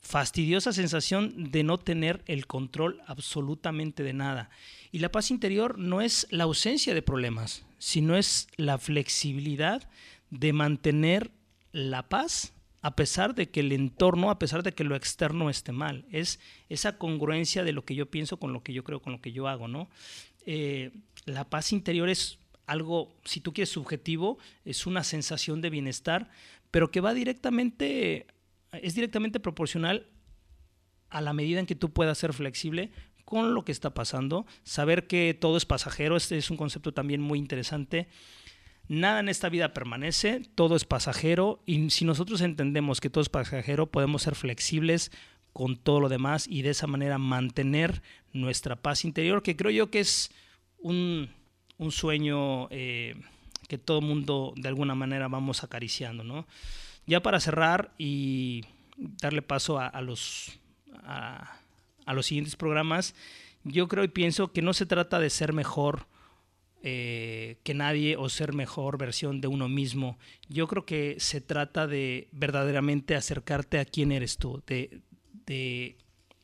fastidiosa 0.00 0.72
sensación 0.72 1.50
de 1.50 1.62
no 1.64 1.78
tener 1.78 2.22
el 2.26 2.46
control 2.46 3.00
absolutamente 3.06 4.02
de 4.02 4.12
nada. 4.12 4.50
Y 4.90 5.00
la 5.00 5.10
paz 5.10 5.30
interior 5.30 5.78
no 5.78 6.00
es 6.00 6.26
la 6.30 6.44
ausencia 6.44 6.94
de 6.94 7.02
problemas, 7.02 7.64
sino 7.78 8.16
es 8.16 8.48
la 8.56 8.78
flexibilidad 8.78 9.88
de 10.30 10.52
mantener 10.52 11.30
la 11.72 12.08
paz 12.08 12.52
a 12.80 12.94
pesar 12.94 13.34
de 13.34 13.50
que 13.50 13.60
el 13.60 13.72
entorno, 13.72 14.30
a 14.30 14.38
pesar 14.38 14.62
de 14.62 14.72
que 14.72 14.84
lo 14.84 14.94
externo 14.94 15.50
esté 15.50 15.72
mal. 15.72 16.04
Es 16.10 16.38
esa 16.68 16.96
congruencia 16.96 17.64
de 17.64 17.72
lo 17.72 17.84
que 17.84 17.94
yo 17.94 18.06
pienso 18.06 18.38
con 18.38 18.52
lo 18.52 18.62
que 18.62 18.72
yo 18.72 18.84
creo, 18.84 19.02
con 19.02 19.12
lo 19.12 19.20
que 19.20 19.32
yo 19.32 19.48
hago, 19.48 19.68
¿no? 19.68 19.88
Eh, 20.46 20.92
la 21.24 21.50
paz 21.50 21.72
interior 21.72 22.08
es 22.08 22.38
algo, 22.66 23.14
si 23.24 23.40
tú 23.40 23.52
quieres, 23.52 23.70
subjetivo, 23.70 24.38
es 24.64 24.86
una 24.86 25.02
sensación 25.02 25.60
de 25.60 25.70
bienestar, 25.70 26.30
pero 26.70 26.90
que 26.90 27.00
va 27.00 27.14
directamente 27.14 28.26
es 28.72 28.94
directamente 28.94 29.40
proporcional 29.40 30.06
a 31.10 31.20
la 31.20 31.32
medida 31.32 31.60
en 31.60 31.66
que 31.66 31.74
tú 31.74 31.92
puedas 31.92 32.18
ser 32.18 32.32
flexible 32.32 32.90
con 33.24 33.54
lo 33.54 33.62
que 33.64 33.72
está 33.72 33.92
pasando, 33.92 34.46
saber 34.62 35.06
que 35.06 35.36
todo 35.38 35.58
es 35.58 35.66
pasajero, 35.66 36.16
este 36.16 36.38
es 36.38 36.50
un 36.50 36.56
concepto 36.56 36.92
también 36.92 37.20
muy 37.20 37.38
interesante. 37.38 38.08
Nada 38.88 39.20
en 39.20 39.28
esta 39.28 39.50
vida 39.50 39.74
permanece, 39.74 40.40
todo 40.54 40.76
es 40.76 40.86
pasajero 40.86 41.62
y 41.66 41.90
si 41.90 42.06
nosotros 42.06 42.40
entendemos 42.40 43.00
que 43.00 43.10
todo 43.10 43.20
es 43.20 43.28
pasajero, 43.28 43.90
podemos 43.90 44.22
ser 44.22 44.34
flexibles 44.34 45.12
con 45.52 45.76
todo 45.76 46.00
lo 46.00 46.08
demás 46.08 46.46
y 46.48 46.62
de 46.62 46.70
esa 46.70 46.86
manera 46.86 47.18
mantener 47.18 48.02
nuestra 48.32 48.76
paz 48.76 49.04
interior, 49.04 49.42
que 49.42 49.56
creo 49.56 49.70
yo 49.72 49.90
que 49.90 50.00
es 50.00 50.30
un, 50.78 51.28
sueño 51.90 52.68
eh, 52.70 53.14
que 53.68 53.76
todo 53.76 54.00
mundo 54.00 54.54
de 54.56 54.68
alguna 54.68 54.94
manera 54.94 55.28
vamos 55.28 55.64
acariciando, 55.64 56.24
¿no? 56.24 56.46
Ya 57.08 57.22
para 57.22 57.40
cerrar 57.40 57.94
y 57.96 58.66
darle 58.98 59.40
paso 59.40 59.78
a, 59.78 59.98
los, 60.02 60.60
a, 61.04 61.58
los 62.06 62.26
siguientes 62.26 62.54
programas, 62.54 63.14
yo 63.64 63.88
creo 63.88 64.04
y 64.04 64.08
pienso 64.08 64.52
que 64.52 64.60
no 64.60 64.74
se 64.74 64.84
trata 64.84 65.18
de 65.18 65.30
ser 65.30 65.54
mejor 65.54 66.06
eh, 66.82 67.56
que 67.64 67.72
nadie 67.72 68.16
o 68.18 68.28
ser 68.28 68.52
mejor 68.52 68.98
versión 68.98 69.40
de 69.40 69.48
uno 69.48 69.70
mismo. 69.70 70.18
Yo 70.50 70.68
creo 70.68 70.84
que 70.84 71.16
se 71.18 71.40
trata 71.40 71.86
de 71.86 72.28
verdaderamente 72.30 73.16
acercarte 73.16 73.78
a 73.78 73.86
quién 73.86 74.12
eres 74.12 74.36
tú, 74.36 74.62
de, 74.66 75.00
de 75.46 75.96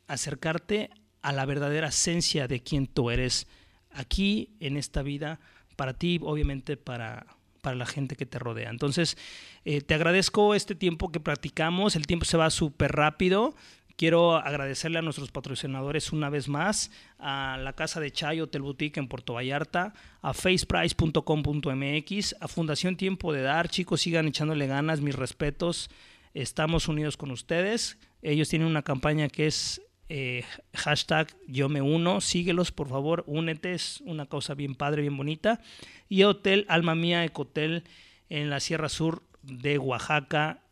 acercarte 0.07 0.89
a 1.21 1.33
la 1.33 1.45
verdadera 1.45 1.89
esencia 1.89 2.49
de 2.49 2.63
quién 2.63 2.87
tú 2.87 3.11
eres 3.11 3.49
aquí 3.93 4.57
en 4.61 4.79
esta 4.79 5.03
vida, 5.03 5.41
para 5.77 5.93
ti, 5.93 6.19
obviamente 6.23 6.79
para, 6.79 7.27
para 7.65 7.77
la 7.77 7.87
gente 7.87 8.15
que 8.15 8.27
te 8.27 8.39
rodea. 8.39 8.71
Entonces, 8.71 9.17
eh, 9.65 9.81
te 9.81 9.95
agradezco 9.95 10.55
este 10.55 10.77
tiempo 10.77 11.11
que 11.11 11.19
practicamos, 11.19 11.97
el 11.97 12.07
tiempo 12.07 12.27
se 12.27 12.37
va 12.37 12.51
súper 12.51 12.93
rápido. 12.93 13.57
Quiero 13.97 14.37
agradecerle 14.37 14.99
a 14.99 15.03
nuestros 15.03 15.31
patrocinadores 15.31 16.13
una 16.13 16.29
vez 16.29 16.49
más, 16.49 16.91
a 17.19 17.57
la 17.63 17.73
Casa 17.73 18.01
de 18.01 18.11
Chay 18.11 18.41
Hotel 18.41 18.63
Boutique 18.63 18.99
en 18.99 19.07
Puerto 19.09 19.35
Vallarta, 19.35 19.95
a 20.21 20.35
faceprice.com.mx, 20.35 22.37
a 22.41 22.49
Fundación 22.49 22.97
Tiempo 22.97 23.33
de 23.33 23.43
Dar. 23.43 23.69
Chicos, 23.69 24.01
sigan 24.03 24.27
echándole 24.29 24.67
ganas, 24.67 25.01
mis 25.01 25.15
respetos. 25.15 25.91
Estamos 26.35 26.89
unidos 26.89 27.17
con 27.17 27.31
ustedes. 27.31 27.99
Ellos 28.21 28.49
tienen 28.49 28.69
una 28.69 28.83
campaña 28.83 29.29
que 29.29 29.47
es 29.47 29.81
eh, 30.09 30.45
hashtag 30.75 31.29
yo 31.47 31.69
me 31.69 31.81
uno, 31.81 32.21
síguelos 32.21 32.73
por 32.73 32.89
favor, 32.89 33.25
únete, 33.27 33.73
es 33.73 34.01
una 34.03 34.27
causa 34.27 34.55
bien 34.55 34.75
padre, 34.75 35.03
bien 35.03 35.17
bonita. 35.17 35.61
Y 36.09 36.25
Hotel 36.25 36.67
Alma 36.69 36.95
Mía 36.95 37.25
Ecotel 37.25 37.85
en 38.29 38.51
la 38.51 38.61
Sierra 38.61 38.89
Sur 38.89 39.23
de 39.43 39.79
Oaxaca, 39.79 40.63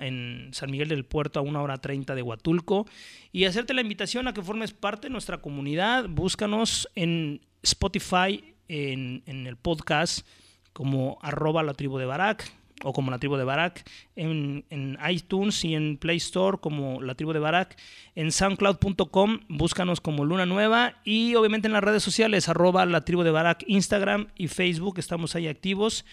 en 0.00 0.50
San 0.52 0.70
Miguel 0.70 0.88
del 0.88 1.04
Puerto, 1.04 1.40
a 1.40 1.42
una 1.42 1.62
hora 1.62 1.78
30 1.78 2.14
de 2.14 2.22
Huatulco. 2.22 2.86
Y 3.32 3.44
hacerte 3.44 3.74
la 3.74 3.80
invitación 3.80 4.28
a 4.28 4.34
que 4.34 4.42
formes 4.42 4.72
parte 4.72 5.08
de 5.08 5.12
nuestra 5.12 5.38
comunidad. 5.38 6.08
Búscanos 6.08 6.88
en 6.94 7.40
Spotify, 7.62 8.54
en, 8.68 9.22
en 9.26 9.46
el 9.46 9.56
podcast, 9.56 10.26
como 10.72 11.18
arroba 11.22 11.62
la 11.62 11.74
tribu 11.74 11.98
de 11.98 12.06
Barak 12.06 12.59
o 12.82 12.92
como 12.92 13.10
la 13.10 13.18
tribu 13.18 13.36
de 13.36 13.44
Barak, 13.44 13.88
en, 14.16 14.64
iTunes 15.08 15.64
y 15.64 15.74
en 15.74 15.96
Play 15.96 16.16
Store 16.16 16.58
como 16.58 17.00
la 17.02 17.14
tribu 17.14 17.32
de 17.32 17.38
Barak, 17.38 17.76
en 18.14 18.32
soundcloud.com, 18.32 19.40
búscanos 19.48 20.00
como 20.00 20.24
Luna 20.24 20.46
Nueva 20.46 20.94
y 21.04 21.34
obviamente 21.34 21.68
en 21.68 21.72
las 21.72 21.84
redes 21.84 22.02
sociales, 22.02 22.48
arroba 22.48 22.86
la 22.86 23.04
tribu 23.04 23.22
de 23.22 23.30
Barak, 23.30 23.64
Instagram 23.66 24.28
y 24.36 24.48
Facebook, 24.48 24.98
estamos 24.98 25.34
ahí 25.34 25.48
activos. 25.48 26.04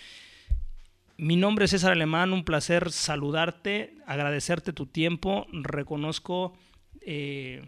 Mi 1.17 1.35
nombre 1.35 1.65
es 1.65 1.71
César 1.71 1.93
Alemán, 1.93 2.31
un 2.31 2.43
placer 2.43 2.91
saludarte, 2.91 3.95
agradecerte 4.05 4.73
tu 4.73 4.85
tiempo, 4.85 5.47
reconozco... 5.51 6.53
Eh, 7.01 7.63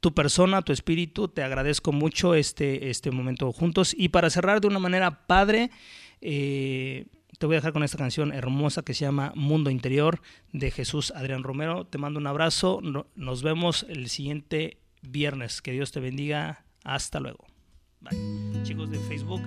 tu 0.00 0.14
persona, 0.14 0.62
tu 0.62 0.72
espíritu. 0.72 1.28
Te 1.28 1.42
agradezco 1.42 1.92
mucho 1.92 2.34
este, 2.34 2.90
este 2.90 3.10
momento 3.10 3.52
juntos. 3.52 3.94
Y 3.96 4.08
para 4.08 4.30
cerrar 4.30 4.60
de 4.60 4.68
una 4.68 4.78
manera 4.78 5.26
padre, 5.26 5.70
eh, 6.20 7.06
te 7.38 7.46
voy 7.46 7.56
a 7.56 7.58
dejar 7.58 7.72
con 7.72 7.82
esta 7.82 7.98
canción 7.98 8.32
hermosa 8.32 8.82
que 8.82 8.94
se 8.94 9.04
llama 9.04 9.32
Mundo 9.34 9.70
Interior 9.70 10.20
de 10.52 10.70
Jesús 10.70 11.12
Adrián 11.14 11.42
Romero. 11.42 11.86
Te 11.86 11.98
mando 11.98 12.18
un 12.18 12.26
abrazo. 12.26 12.80
Nos 13.14 13.42
vemos 13.42 13.86
el 13.88 14.08
siguiente 14.08 14.78
viernes. 15.02 15.62
Que 15.62 15.72
Dios 15.72 15.92
te 15.92 16.00
bendiga. 16.00 16.64
Hasta 16.84 17.20
luego. 17.20 17.46
Bye. 18.00 18.62
Chicos 18.62 18.90
de 18.90 18.98
Facebook. 19.00 19.42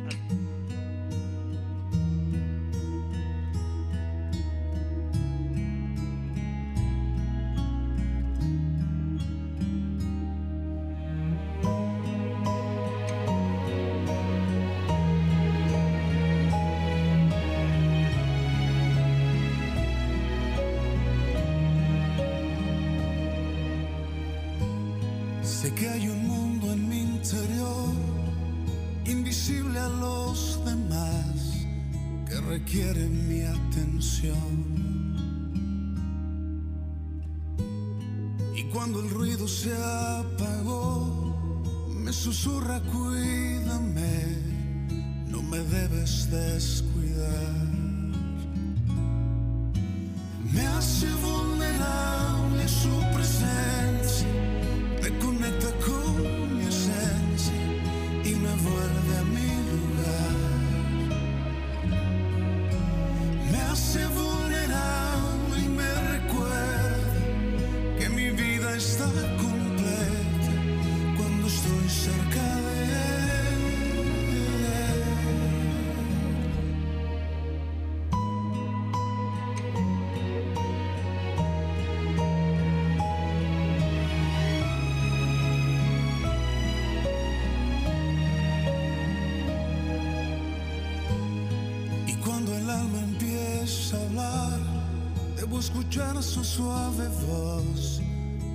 Escuchar 95.64 96.22
su 96.22 96.44
suave 96.44 97.08
voz, 97.26 98.02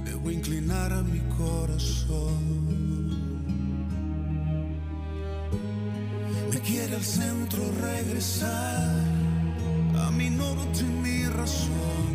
debo 0.04 0.30
inclinar 0.30 0.92
mi 1.04 1.20
corazón. 1.38 2.42
Me 6.52 6.60
quiere 6.60 6.96
al 6.96 7.02
centro 7.02 7.62
regresar, 7.80 8.94
a 10.04 10.10
mi 10.10 10.28
norte 10.28 10.80
y 10.80 10.92
mi 11.04 11.24
razón, 11.28 12.10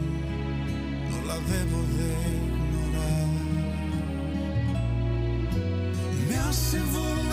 no 1.10 1.18
la 1.30 1.38
debo 1.54 1.80
de 1.98 2.12
ignorar. 2.38 3.30
Me 6.30 6.36
hace 6.36 6.80
vulnerable 6.82 7.33